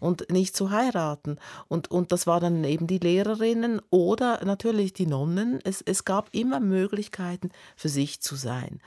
und 0.00 0.30
nicht 0.30 0.56
zu 0.56 0.70
heiraten. 0.70 1.38
Und, 1.68 1.90
und 1.90 2.12
das 2.12 2.26
waren 2.26 2.42
dann 2.42 2.64
eben 2.64 2.86
die 2.86 2.98
Lehrerinnen 2.98 3.80
oder 3.90 4.44
natürlich 4.44 4.92
die 4.92 5.06
Nonnen. 5.06 5.60
Es, 5.64 5.82
es 5.82 6.04
gab 6.04 6.28
immer 6.32 6.60
Möglichkeiten, 6.60 7.50
für 7.76 7.88
sich 7.88 8.20
zu 8.20 8.36
sein. 8.36 8.80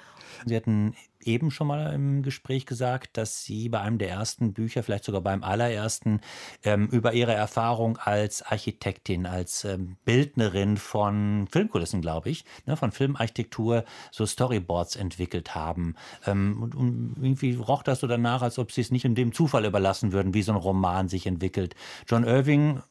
Sie 0.46 0.56
hatten 0.56 0.96
eben 1.28 1.52
schon 1.52 1.68
mal 1.68 1.94
im 1.94 2.24
Gespräch 2.24 2.66
gesagt, 2.66 3.18
dass 3.18 3.44
Sie 3.44 3.70
bei 3.70 3.82
einem 3.82 3.98
der 3.98 4.10
ersten 4.10 4.54
Bücher, 4.54 4.84
vielleicht 4.84 5.04
sogar 5.04 5.22
beim 5.22 5.44
allerersten, 5.44 6.22
ähm, 6.64 6.88
über 6.88 7.14
Ihre 7.14 7.34
Erfahrung 7.34 7.98
als 7.98 8.42
Architektin, 8.42 9.26
als 9.26 9.66
ähm, 9.66 9.98
Bildnerin 10.06 10.78
von 10.78 11.48
Filmkulissen, 11.52 12.02
glaube 12.02 12.30
ich, 12.30 12.46
ne, 12.66 12.78
von 12.78 12.92
Filmarchitektur, 12.92 13.84
so 14.12 14.26
Storyboards 14.26 14.96
entwickelt 14.96 15.54
haben. 15.56 15.96
Ähm, 16.26 16.64
und, 16.64 17.18
irgendwie 17.18 17.56
roch 17.56 17.84
das 17.84 18.00
so 18.00 18.08
danach, 18.08 18.42
als 18.42 18.58
ob 18.58 18.72
Sie 18.72 18.82
es 18.82 18.92
nicht 18.92 19.06
in 19.06 19.16
dem 19.16 19.34
Zufall 19.34 19.66
überlassen 19.66 20.12
würden, 20.14 20.34
wie 20.34 20.44
so 20.44 20.52
ein 20.54 20.58
Roman 20.58 21.10
sich 21.10 21.28
entwickelt. 21.28 21.76
John 22.08 22.24
Irving 22.24 22.82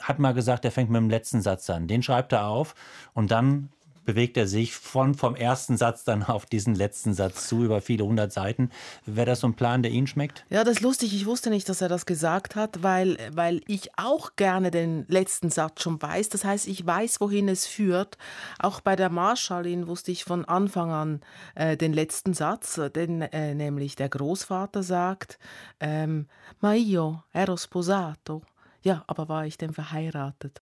hat 0.00 0.18
mal 0.18 0.34
gesagt, 0.34 0.64
er 0.64 0.70
fängt 0.70 0.90
mit 0.90 1.00
dem 1.00 1.10
letzten 1.10 1.42
Satz 1.42 1.68
an. 1.70 1.88
Den 1.88 2.02
schreibt 2.02 2.32
er 2.32 2.46
auf 2.46 2.74
und 3.14 3.30
dann 3.30 3.70
bewegt 4.08 4.38
er 4.38 4.48
sich 4.48 4.74
von 4.74 5.14
vom 5.14 5.36
ersten 5.36 5.76
Satz 5.76 6.02
dann 6.02 6.22
auf 6.22 6.46
diesen 6.46 6.74
letzten 6.74 7.12
Satz 7.12 7.46
zu 7.46 7.62
über 7.62 7.82
viele 7.82 8.06
hundert 8.06 8.32
Seiten. 8.32 8.70
Wäre 9.04 9.26
das 9.26 9.40
so 9.40 9.48
ein 9.48 9.52
Plan, 9.52 9.82
der 9.82 9.92
Ihnen 9.92 10.06
schmeckt? 10.06 10.46
Ja, 10.48 10.64
das 10.64 10.78
ist 10.78 10.80
lustig. 10.80 11.12
Ich 11.14 11.26
wusste 11.26 11.50
nicht, 11.50 11.68
dass 11.68 11.82
er 11.82 11.90
das 11.90 12.06
gesagt 12.06 12.56
hat, 12.56 12.82
weil, 12.82 13.18
weil 13.34 13.60
ich 13.66 13.90
auch 13.98 14.34
gerne 14.36 14.70
den 14.70 15.04
letzten 15.08 15.50
Satz 15.50 15.82
schon 15.82 16.00
weiß. 16.00 16.30
Das 16.30 16.42
heißt, 16.42 16.68
ich 16.68 16.86
weiß, 16.86 17.20
wohin 17.20 17.50
es 17.50 17.66
führt. 17.66 18.16
Auch 18.58 18.80
bei 18.80 18.96
der 18.96 19.10
Marschallin 19.10 19.86
wusste 19.88 20.10
ich 20.10 20.24
von 20.24 20.46
Anfang 20.46 20.90
an 20.90 21.20
äh, 21.54 21.76
den 21.76 21.92
letzten 21.92 22.32
Satz, 22.32 22.80
den 22.94 23.20
äh, 23.20 23.54
nämlich 23.54 23.94
der 23.94 24.08
Großvater 24.08 24.82
sagt, 24.82 25.38
ähm, 25.80 26.28
Ma 26.62 26.72
io 26.72 27.24
ero 27.34 27.58
sposato. 27.58 28.40
Ja, 28.80 29.04
aber 29.06 29.28
war 29.28 29.44
ich 29.44 29.58
denn 29.58 29.74
verheiratet? 29.74 30.62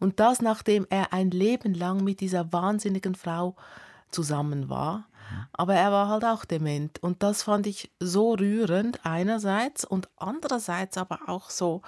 Und 0.00 0.20
das, 0.20 0.40
nachdem 0.40 0.86
er 0.90 1.12
ein 1.12 1.30
Leben 1.30 1.74
lang 1.74 2.02
mit 2.02 2.20
dieser 2.20 2.52
wahnsinnigen 2.52 3.14
Frau 3.14 3.56
zusammen 4.10 4.68
war. 4.68 5.06
Aber 5.52 5.74
er 5.74 5.90
war 5.92 6.08
halt 6.08 6.24
auch 6.24 6.44
dement. 6.44 7.02
Und 7.02 7.22
das 7.22 7.42
fand 7.42 7.66
ich 7.66 7.90
so 8.00 8.34
rührend 8.34 9.04
einerseits 9.04 9.84
und 9.84 10.08
andererseits 10.16 10.98
aber 10.98 11.20
auch 11.28 11.50
so 11.50 11.82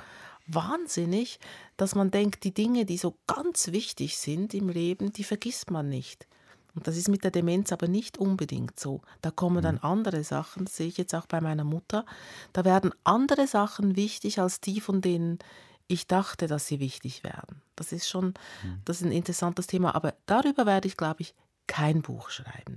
wahnsinnig, 0.47 1.39
dass 1.77 1.95
man 1.95 2.11
denkt, 2.11 2.45
die 2.45 2.55
Dinge, 2.55 2.85
die 2.85 2.99
so 2.99 3.17
ganz 3.27 3.73
wichtig 3.73 4.19
sind 4.19 4.55
im 4.55 4.69
Leben, 4.69 5.13
die 5.13 5.25
vergisst 5.25 5.71
man 5.71 5.89
nicht. 5.89 6.27
Und 6.75 6.89
das 6.89 6.97
ist 6.97 7.09
mit 7.09 7.23
der 7.23 7.31
Demenz 7.31 7.73
aber 7.73 7.87
nicht 7.87 8.19
unbedingt 8.19 8.81
so. 8.81 9.01
Da 9.23 9.31
kommen 9.31 9.63
dann 9.63 9.77
mhm. 9.77 9.85
andere 9.85 10.25
Sachen, 10.25 10.65
das 10.65 10.77
sehe 10.77 10.89
ich 10.89 10.97
jetzt 10.97 11.15
auch 11.15 11.27
bei 11.27 11.41
meiner 11.41 11.65
Mutter. 11.65 12.05
Da 12.53 12.65
werden 12.65 12.93
andere 13.05 13.47
Sachen 13.47 13.97
wichtig 13.97 14.41
als 14.41 14.61
die, 14.61 14.81
von 14.81 15.01
denen 15.01 15.39
ich 15.87 16.07
dachte, 16.07 16.47
dass 16.47 16.67
sie 16.67 16.81
wichtig 16.81 17.25
wären. 17.25 17.63
Das 17.77 17.93
ist 17.93 18.09
schon, 18.09 18.35
mhm. 18.63 18.81
das 18.85 19.01
ist 19.01 19.07
ein 19.07 19.13
interessantes 19.13 19.67
Thema, 19.67 19.95
aber 19.95 20.15
darüber 20.27 20.67
werde 20.67 20.89
ich, 20.89 20.97
glaube 20.97 21.23
ich, 21.23 21.35
kein 21.67 22.03
Buch 22.03 22.31
schreiben. 22.31 22.77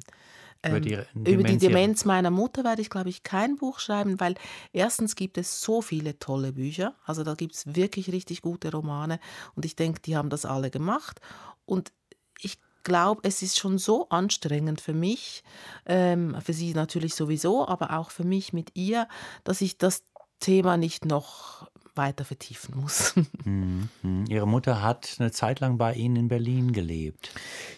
Über 0.66 0.80
die, 0.80 0.94
ähm, 0.94 1.26
über 1.26 1.44
die 1.44 1.58
Demenz 1.58 2.04
meiner 2.06 2.32
Mutter 2.32 2.64
werde 2.64 2.82
ich, 2.82 2.90
glaube 2.90 3.10
ich, 3.10 3.24
kein 3.24 3.58
Buch 3.58 3.80
schreiben, 3.80 4.20
weil 4.20 4.36
erstens 4.74 5.16
gibt 5.16 5.38
es 5.38 5.62
so 5.62 5.82
viele 5.82 6.18
tolle 6.20 6.54
Bücher. 6.54 6.96
Also 7.06 7.24
da 7.24 7.36
gibt 7.36 7.56
es 7.56 7.76
wirklich 7.76 8.12
richtig 8.12 8.42
gute 8.42 8.72
Romane 8.72 9.20
und 9.56 9.66
ich 9.66 9.76
denke, 9.76 10.02
die 10.02 10.18
haben 10.18 10.30
das 10.30 10.46
alle 10.46 10.72
gemacht. 10.72 11.22
Und 11.66 11.92
ich 12.42 12.58
glaube, 12.84 13.22
es 13.24 13.42
ist 13.42 13.58
schon 13.58 13.78
so 13.78 14.10
anstrengend 14.10 14.82
für 14.82 14.94
mich, 14.94 15.44
ähm, 15.86 16.36
für 16.42 16.54
sie 16.54 16.74
natürlich 16.74 17.14
sowieso, 17.14 17.68
aber 17.68 17.98
auch 17.98 18.10
für 18.10 18.24
mich 18.24 18.52
mit 18.52 18.72
ihr, 18.76 19.08
dass 19.44 19.62
ich 19.62 19.78
das 19.78 20.04
Thema 20.40 20.78
nicht 20.78 21.06
noch 21.06 21.68
weiter 21.98 22.26
vertiefen 22.26 22.80
muss. 22.80 23.14
Mhm. 23.44 24.26
Ihre 24.28 24.48
Mutter 24.48 24.82
hat 24.82 25.16
eine 25.20 25.32
Zeit 25.32 25.62
lang 25.62 25.78
bei 25.78 25.94
Ihnen 25.94 26.16
in 26.16 26.28
Berlin 26.28 26.74
gelebt. 26.74 27.32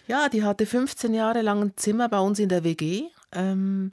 Ja, 0.07 0.27
die 0.27 0.43
hatte 0.43 0.65
15 0.65 1.13
Jahre 1.13 1.41
lang 1.41 1.61
ein 1.61 1.73
Zimmer 1.75 2.09
bei 2.09 2.19
uns 2.19 2.39
in 2.39 2.49
der 2.49 2.63
WG. 2.63 3.03
Ähm, 3.31 3.91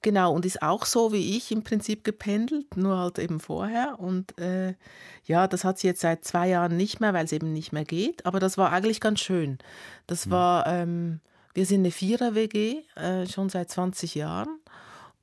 genau, 0.00 0.32
und 0.32 0.44
ist 0.44 0.62
auch 0.62 0.84
so 0.84 1.12
wie 1.12 1.36
ich 1.36 1.52
im 1.52 1.62
Prinzip 1.62 2.02
gependelt, 2.02 2.76
nur 2.76 2.98
halt 2.98 3.18
eben 3.18 3.38
vorher. 3.38 4.00
Und 4.00 4.36
äh, 4.38 4.74
ja, 5.24 5.46
das 5.46 5.64
hat 5.64 5.78
sie 5.78 5.86
jetzt 5.86 6.00
seit 6.00 6.24
zwei 6.24 6.48
Jahren 6.48 6.76
nicht 6.76 7.00
mehr, 7.00 7.14
weil 7.14 7.24
es 7.24 7.32
eben 7.32 7.52
nicht 7.52 7.72
mehr 7.72 7.84
geht. 7.84 8.26
Aber 8.26 8.40
das 8.40 8.58
war 8.58 8.72
eigentlich 8.72 9.00
ganz 9.00 9.20
schön. 9.20 9.58
Das 10.06 10.26
mhm. 10.26 10.30
war, 10.30 10.66
ähm, 10.66 11.20
wir 11.54 11.66
sind 11.66 11.80
eine 11.80 11.92
Vierer-WG, 11.92 12.82
äh, 12.96 13.26
schon 13.26 13.48
seit 13.48 13.70
20 13.70 14.14
Jahren. 14.16 14.48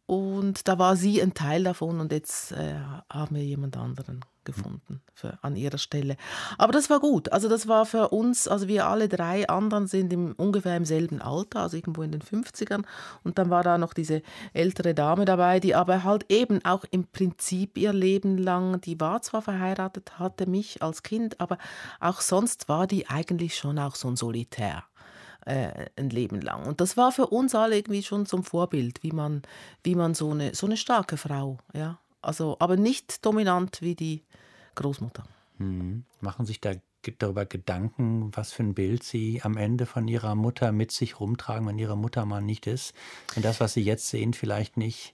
Und 0.09 0.67
da 0.67 0.79
war 0.79 0.95
sie 0.95 1.21
ein 1.21 1.35
Teil 1.35 1.63
davon 1.63 1.99
und 1.99 2.11
jetzt 2.11 2.51
äh, 2.53 2.73
haben 3.11 3.35
wir 3.35 3.43
jemand 3.43 3.77
anderen 3.77 4.25
gefunden 4.43 5.01
für, 5.13 5.37
an 5.43 5.55
ihrer 5.55 5.77
Stelle. 5.77 6.17
Aber 6.57 6.73
das 6.73 6.89
war 6.89 6.99
gut. 6.99 7.31
Also 7.31 7.47
das 7.47 7.67
war 7.67 7.85
für 7.85 8.09
uns, 8.09 8.47
also 8.47 8.67
wir 8.67 8.87
alle 8.87 9.07
drei 9.07 9.47
anderen 9.47 9.85
sind 9.85 10.11
im, 10.11 10.33
ungefähr 10.35 10.75
im 10.77 10.85
selben 10.85 11.21
Alter, 11.21 11.59
also 11.59 11.77
irgendwo 11.77 12.01
in 12.01 12.11
den 12.11 12.23
50ern. 12.23 12.85
Und 13.23 13.37
dann 13.37 13.51
war 13.51 13.61
da 13.61 13.77
noch 13.77 13.93
diese 13.93 14.23
ältere 14.51 14.95
Dame 14.95 15.25
dabei, 15.25 15.59
die 15.59 15.75
aber 15.75 16.03
halt 16.03 16.25
eben 16.29 16.65
auch 16.65 16.85
im 16.89 17.05
Prinzip 17.05 17.77
ihr 17.77 17.93
Leben 17.93 18.39
lang, 18.39 18.81
die 18.81 18.99
war 18.99 19.21
zwar 19.21 19.43
verheiratet, 19.43 20.17
hatte 20.17 20.49
mich 20.49 20.81
als 20.81 21.03
Kind, 21.03 21.39
aber 21.39 21.59
auch 21.99 22.21
sonst 22.21 22.67
war 22.67 22.87
die 22.87 23.07
eigentlich 23.07 23.55
schon 23.55 23.77
auch 23.77 23.93
so 23.93 24.07
ein 24.07 24.15
Solitär 24.15 24.85
äh, 25.45 25.87
ein 25.95 26.09
Leben 26.09 26.41
lang. 26.41 26.65
Und 26.65 26.81
das 26.81 26.97
war 26.97 27.11
für 27.11 27.27
uns 27.27 27.55
alle 27.55 27.77
irgendwie 27.77 28.03
schon 28.03 28.25
zum 28.25 28.43
Vorbild, 28.43 29.03
wie 29.03 29.11
man, 29.11 29.41
wie 29.83 29.95
man 29.95 30.13
so, 30.13 30.31
eine, 30.31 30.55
so 30.55 30.65
eine 30.65 30.77
starke 30.77 31.17
Frau, 31.17 31.57
ja. 31.73 31.99
Also, 32.21 32.57
aber 32.59 32.75
nicht 32.75 33.25
dominant 33.25 33.81
wie 33.81 33.95
die 33.95 34.23
Großmutter. 34.75 35.23
Mhm. 35.57 36.03
Machen 36.19 36.45
sich 36.45 36.59
da 36.59 36.73
darüber 37.17 37.45
Gedanken, 37.45 38.31
was 38.35 38.51
für 38.51 38.63
ein 38.63 38.73
Bild 38.73 39.03
Sie 39.03 39.41
am 39.41 39.55
Ende 39.55 39.85
von 39.85 40.07
Ihrer 40.07 40.35
Mutter 40.35 40.73
mit 40.73 40.91
sich 40.91 41.19
rumtragen, 41.19 41.65
wenn 41.67 41.79
Ihre 41.79 41.97
Mutter 41.97 42.25
mal 42.25 42.41
nicht 42.41 42.67
ist? 42.67 42.93
Wenn 43.33 43.43
das, 43.43 43.61
was 43.61 43.73
Sie 43.73 43.81
jetzt 43.81 44.09
sehen, 44.09 44.33
vielleicht 44.33 44.75
nicht 44.75 45.13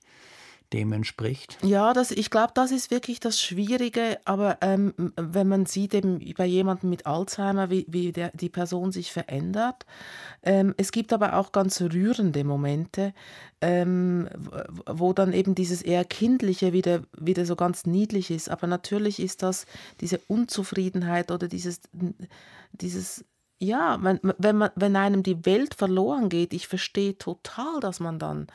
dem 0.76 0.92
entspricht? 0.92 1.58
Ja, 1.64 1.94
das, 1.94 2.12
ich 2.12 2.30
glaube, 2.30 2.52
das 2.54 2.72
ist 2.72 2.92
wirklich 2.92 3.22
das 3.22 3.42
Schwierige. 3.42 4.20
Aber 4.26 4.58
ähm, 4.62 4.94
wenn 5.16 5.48
man 5.48 5.66
sieht, 5.66 5.94
eben 5.94 6.20
bei 6.38 6.46
jemandem 6.46 6.90
mit 6.90 7.06
Alzheimer, 7.06 7.70
wie, 7.70 7.86
wie 7.88 8.12
der, 8.12 8.32
die 8.34 8.50
Person 8.50 8.92
sich 8.92 9.12
verändert. 9.12 9.86
Ähm, 10.44 10.76
es 10.78 10.92
gibt 10.92 11.14
aber 11.14 11.38
auch 11.38 11.54
ganz 11.54 11.82
rührende 11.82 12.44
Momente, 12.44 13.14
ähm, 13.62 14.28
wo 14.86 15.14
dann 15.14 15.32
eben 15.32 15.56
dieses 15.56 15.82
eher 15.82 16.04
kindliche 16.04 16.74
wieder, 16.74 17.04
wieder 17.18 17.46
so 17.46 17.56
ganz 17.56 17.86
niedlich 17.86 18.30
ist. 18.30 18.50
Aber 18.50 18.68
natürlich 18.68 19.20
ist 19.20 19.44
das 19.44 19.66
diese 20.02 20.20
Unzufriedenheit 20.28 21.32
oder 21.32 21.48
dieses, 21.48 21.80
dieses 22.74 23.24
ja, 23.58 23.98
wenn, 24.02 24.20
wenn, 24.38 24.58
man, 24.58 24.72
wenn 24.76 24.98
einem 24.98 25.24
die 25.24 25.46
Welt 25.46 25.76
verloren 25.76 26.28
geht, 26.28 26.54
ich 26.54 26.68
verstehe 26.68 27.18
total, 27.18 27.80
dass 27.80 28.02
man 28.02 28.20
dann 28.20 28.48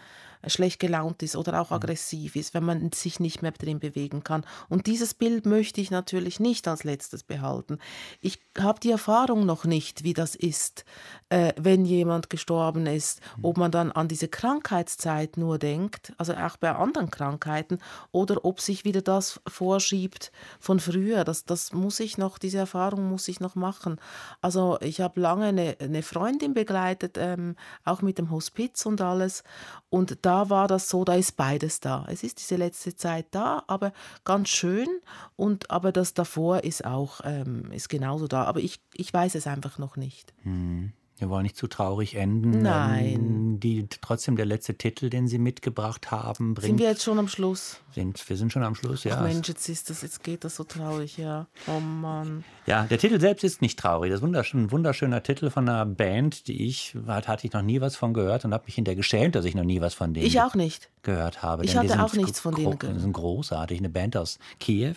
schlecht 0.47 0.81
gelaunt 0.81 1.23
ist 1.23 1.37
oder 1.37 1.61
auch 1.61 1.71
aggressiv 1.71 2.37
ist, 2.37 2.55
wenn 2.55 2.65
man 2.65 2.93
sich 2.93 3.21
nicht 3.21 3.43
mehr 3.43 3.53
drin 3.53 3.79
bewegen 3.79 4.25
kann. 4.25 4.45
Und 4.69 4.87
dieses 4.87 5.15
Bild 5.15 5.47
möchte 5.47 5.81
ich 5.81 5.91
natürlich 5.91 6.41
nicht 6.41 6.67
als 6.67 6.85
letztes 6.85 7.23
behalten. 7.23 7.79
Ich 8.21 8.41
habe 8.59 8.81
die 8.81 8.91
Erfahrung 8.91 9.45
noch 9.45 9.65
nicht, 9.65 10.05
wie 10.05 10.15
das 10.15 10.35
ist, 10.35 10.85
äh, 11.29 11.53
wenn 11.57 11.85
jemand 11.85 12.31
gestorben 12.31 12.87
ist, 12.87 13.21
ob 13.43 13.57
man 13.57 13.71
dann 13.71 13.93
an 13.93 14.09
diese 14.09 14.29
Krankheitszeit 14.29 15.37
nur 15.37 15.59
denkt, 15.59 16.13
also 16.17 16.35
auch 16.35 16.57
bei 16.57 16.75
anderen 16.75 17.11
Krankheiten, 17.11 17.79
oder 18.13 18.45
ob 18.45 18.61
sich 18.61 18.85
wieder 18.85 19.03
das 19.03 19.41
vorschiebt 19.47 20.33
von 20.59 20.81
früher. 20.81 21.25
Das, 21.25 21.45
das 21.45 21.73
muss 21.73 22.01
ich 22.01 22.19
noch, 22.19 22.39
diese 22.39 22.59
Erfahrung 22.59 23.09
muss 23.09 23.29
ich 23.29 23.41
noch 23.41 23.55
machen. 23.55 24.01
Also 24.41 24.79
ich 24.81 25.01
habe 25.01 25.21
lange 25.21 25.47
eine, 25.47 25.77
eine 25.81 26.03
Freundin 26.03 26.55
begleitet, 26.55 27.17
ähm, 27.19 27.57
auch 27.85 28.03
mit 28.03 28.19
dem 28.19 28.31
Hospiz 28.31 28.87
und 28.87 29.01
alles. 29.01 29.45
Und 29.91 30.19
da 30.23 30.30
war 30.51 30.69
das 30.69 30.89
so, 30.89 31.05
da 31.05 31.15
ist 31.15 31.37
beides 31.37 31.81
da. 31.81 32.07
Es 32.09 32.23
ist 32.23 32.39
diese 32.39 32.57
letzte 32.57 32.95
Zeit 32.95 33.27
da, 33.33 33.65
aber 33.67 33.93
ganz 34.25 34.49
schön. 34.49 34.89
Und 35.37 35.71
aber 35.71 35.93
das 35.93 36.15
davor 36.15 36.65
ist 36.65 36.85
auch 36.85 37.21
ähm, 37.25 37.71
ist 37.73 37.89
genauso 37.89 38.29
da. 38.29 38.45
Aber 38.45 38.61
ich, 38.61 38.81
ich 38.95 39.13
weiß 39.13 39.35
es 39.35 39.47
einfach 39.47 39.79
noch 39.79 39.97
nicht. 39.97 40.33
Hm. 40.43 40.93
Wir 41.21 41.29
wollen 41.29 41.43
nicht 41.43 41.57
zu 41.57 41.67
traurig 41.67 42.15
enden. 42.17 42.63
Nein. 42.63 43.15
Ähm, 43.15 43.61
die, 43.61 43.87
trotzdem 44.01 44.37
der 44.37 44.47
letzte 44.47 44.75
Titel, 44.75 45.11
den 45.11 45.29
Sie 45.29 45.39
mitgebracht 45.39 46.11
haben, 46.11 46.55
bringt. 46.55 46.67
Sind 46.67 46.79
wir 46.79 46.89
jetzt 46.89 47.03
schon 47.03 47.19
am 47.19 47.29
Schluss? 47.29 47.79
Sind, 47.95 48.27
wir 48.27 48.37
sind 48.39 48.53
schon 48.53 48.63
am 48.63 48.75
Schluss, 48.75 49.05
ja. 49.05 49.19
Ach 49.19 49.23
Mensch, 49.23 49.47
jetzt 49.47 49.69
ist 49.69 49.91
das, 49.91 50.01
jetzt 50.01 50.25
geht 50.25 50.45
das 50.45 50.57
so 50.57 50.65
traurig, 50.65 51.19
ja. 51.19 51.47
Oh 51.67 51.79
Mann. 51.79 52.43
Ja, 52.65 52.85
der 52.85 52.97
Titel 52.99 53.21
selbst 53.21 53.45
ist 53.45 53.61
nicht 53.61 53.79
traurig. 53.79 54.11
Das 54.11 54.21
ist 54.21 54.25
ein 54.55 54.71
wunderschöner 54.71 55.23
Titel 55.23 55.51
von 55.51 55.69
einer 55.69 55.85
Band, 55.85 56.47
die 56.49 56.67
ich, 56.67 56.97
hatte 57.07 57.47
ich 57.47 57.53
noch 57.53 57.63
nie 57.63 57.83
was 57.83 57.97
von 57.97 58.15
gehört 58.15 58.47
und 58.47 58.55
habe 58.55 58.65
mich 58.65 58.77
hinterher 58.77 58.97
geschämt, 58.97 59.35
dass 59.35 59.45
ich 59.45 59.55
noch 59.55 59.65
nie 59.65 59.83
was 59.83 59.93
von 59.93 60.15
denen 60.15 60.27
Ich 60.27 60.41
auch 60.41 60.55
nicht. 60.55 60.89
gehört 61.03 61.43
habe. 61.43 61.67
Ich 61.67 61.73
Denn 61.73 61.91
hatte 61.91 62.03
auch 62.03 62.15
nichts 62.15 62.41
von 62.41 62.55
denen 62.55 62.79
gehört. 62.79 62.97
Die 62.97 63.01
sind 63.01 63.13
großartig. 63.13 63.79
Eine 63.79 63.91
Band 63.91 64.17
aus 64.17 64.39
Kiew, 64.59 64.95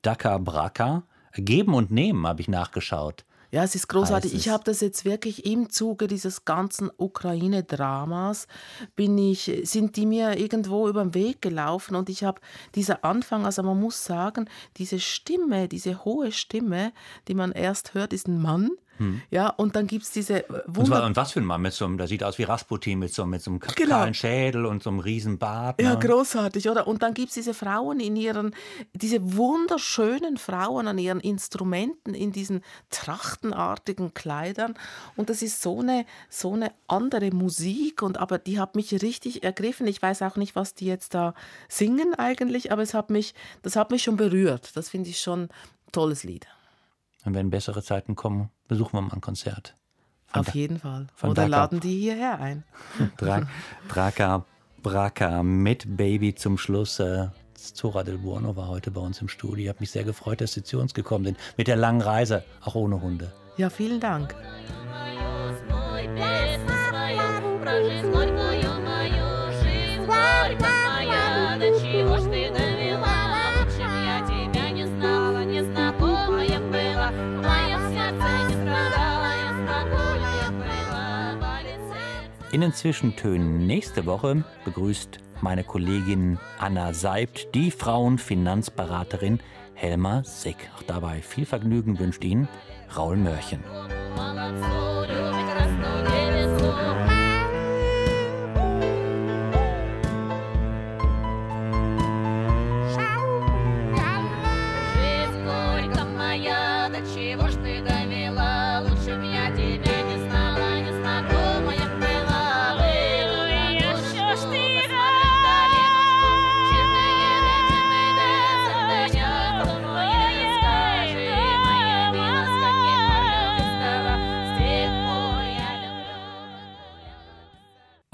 Daka 0.00 0.38
Braka. 0.38 1.02
Geben 1.34 1.74
und 1.74 1.90
Nehmen 1.90 2.26
habe 2.26 2.40
ich 2.40 2.48
nachgeschaut. 2.48 3.26
Ja, 3.56 3.64
es 3.64 3.74
ist 3.74 3.88
großartig. 3.88 4.32
Heißt 4.32 4.38
es. 4.38 4.46
Ich 4.46 4.52
habe 4.52 4.64
das 4.64 4.82
jetzt 4.82 5.06
wirklich 5.06 5.46
im 5.46 5.70
Zuge 5.70 6.08
dieses 6.08 6.44
ganzen 6.44 6.90
Ukraine-Dramas 6.98 8.48
bin 8.96 9.16
ich, 9.16 9.50
sind 9.64 9.96
die 9.96 10.04
mir 10.04 10.38
irgendwo 10.38 10.86
über 10.88 11.02
den 11.02 11.14
Weg 11.14 11.40
gelaufen 11.40 11.94
und 11.94 12.10
ich 12.10 12.22
habe 12.22 12.38
dieser 12.74 13.02
Anfang, 13.02 13.46
also 13.46 13.62
man 13.62 13.80
muss 13.80 14.04
sagen, 14.04 14.50
diese 14.76 15.00
Stimme, 15.00 15.68
diese 15.68 16.04
hohe 16.04 16.32
Stimme, 16.32 16.92
die 17.28 17.34
man 17.34 17.52
erst 17.52 17.94
hört, 17.94 18.12
ist 18.12 18.28
ein 18.28 18.42
Mann. 18.42 18.72
Ja, 19.30 19.48
und 19.48 19.76
dann 19.76 19.86
gibt 19.86 20.04
es 20.04 20.10
diese 20.10 20.42
Und, 20.44 20.76
Wunder 20.76 20.86
zwar, 20.86 21.06
und 21.06 21.16
was 21.16 21.32
für 21.32 21.40
ein 21.40 21.44
Mann 21.44 21.62
mit 21.62 21.72
so 21.72 21.84
einem, 21.84 21.98
der 21.98 22.06
sieht 22.06 22.22
aus 22.24 22.38
wie 22.38 22.44
Rasputin 22.44 22.98
mit 22.98 23.12
so, 23.12 23.26
mit 23.26 23.42
so 23.42 23.50
einem 23.50 23.60
Genau. 23.60 23.96
kahlen 23.96 24.14
Schädel 24.14 24.66
und 24.66 24.82
so 24.82 24.90
einem 24.90 25.00
riesen 25.00 25.38
Bart. 25.38 25.80
Ja, 25.80 25.94
ne? 25.94 25.98
großartig, 25.98 26.68
oder? 26.68 26.86
Und 26.86 27.02
dann 27.02 27.14
gibt 27.14 27.28
es 27.28 27.34
diese 27.34 27.54
Frauen 27.54 28.00
in 28.00 28.16
ihren, 28.16 28.54
diese 28.92 29.36
wunderschönen 29.36 30.36
Frauen 30.36 30.88
an 30.88 30.98
ihren 30.98 31.20
Instrumenten, 31.20 32.14
in 32.14 32.32
diesen 32.32 32.62
trachtenartigen 32.90 34.14
Kleidern. 34.14 34.74
Und 35.16 35.30
das 35.30 35.42
ist 35.42 35.62
so 35.62 35.80
eine, 35.80 36.04
so 36.28 36.52
eine 36.52 36.72
andere 36.86 37.30
Musik, 37.30 38.02
und 38.02 38.18
aber 38.18 38.38
die 38.38 38.58
hat 38.60 38.76
mich 38.76 38.92
richtig 39.02 39.42
ergriffen. 39.42 39.86
Ich 39.86 40.00
weiß 40.02 40.22
auch 40.22 40.36
nicht, 40.36 40.54
was 40.56 40.74
die 40.74 40.86
jetzt 40.86 41.14
da 41.14 41.34
singen 41.68 42.14
eigentlich, 42.14 42.72
aber 42.72 42.82
es 42.82 42.94
hat 42.94 43.10
mich, 43.10 43.34
das 43.62 43.76
hat 43.76 43.90
mich 43.90 44.02
schon 44.02 44.16
berührt. 44.16 44.76
Das 44.76 44.88
finde 44.88 45.10
ich 45.10 45.20
schon 45.20 45.44
ein 45.44 45.48
tolles 45.92 46.24
Lied. 46.24 46.46
Und 47.26 47.34
wenn 47.34 47.50
bessere 47.50 47.82
Zeiten 47.82 48.14
kommen, 48.14 48.50
besuchen 48.68 48.94
wir 48.94 49.02
mal 49.02 49.12
ein 49.12 49.20
Konzert. 49.20 49.76
Von 50.26 50.40
Auf 50.40 50.54
jeden 50.54 50.78
Fall. 50.78 51.08
Oder 51.22 51.34
Dhaka. 51.34 51.46
laden 51.46 51.80
die 51.80 51.98
hierher 51.98 52.40
ein. 52.40 52.64
Dra 53.16 53.42
Draka 53.88 54.44
Braka 54.82 55.42
mit 55.42 55.96
Baby 55.96 56.34
zum 56.36 56.56
Schluss. 56.56 57.00
Äh, 57.00 57.28
Zora 57.54 58.04
del 58.04 58.18
Buono 58.18 58.54
war 58.54 58.68
heute 58.68 58.92
bei 58.92 59.00
uns 59.00 59.20
im 59.20 59.28
Studio. 59.28 59.64
Ich 59.64 59.68
habe 59.68 59.80
mich 59.80 59.90
sehr 59.90 60.04
gefreut, 60.04 60.40
dass 60.40 60.52
Sie 60.52 60.62
zu 60.62 60.78
uns 60.78 60.94
gekommen 60.94 61.24
sind. 61.24 61.38
Mit 61.56 61.66
der 61.66 61.76
langen 61.76 62.00
Reise, 62.00 62.44
auch 62.60 62.76
ohne 62.76 63.02
Hunde. 63.02 63.32
Ja, 63.56 63.70
vielen 63.70 63.98
Dank. 63.98 64.34
In 82.56 82.62
den 82.62 82.72
Zwischentönen 82.72 83.66
nächste 83.66 84.06
Woche 84.06 84.42
begrüßt 84.64 85.18
meine 85.42 85.62
Kollegin 85.62 86.38
Anna 86.58 86.94
Seibt 86.94 87.54
die 87.54 87.70
Frauenfinanzberaterin 87.70 89.40
Helma 89.74 90.24
Sick. 90.24 90.56
Auch 90.74 90.82
dabei 90.84 91.20
viel 91.20 91.44
Vergnügen 91.44 91.98
wünscht 91.98 92.24
Ihnen 92.24 92.48
Raul 92.96 93.18
Mörchen. 93.18 93.62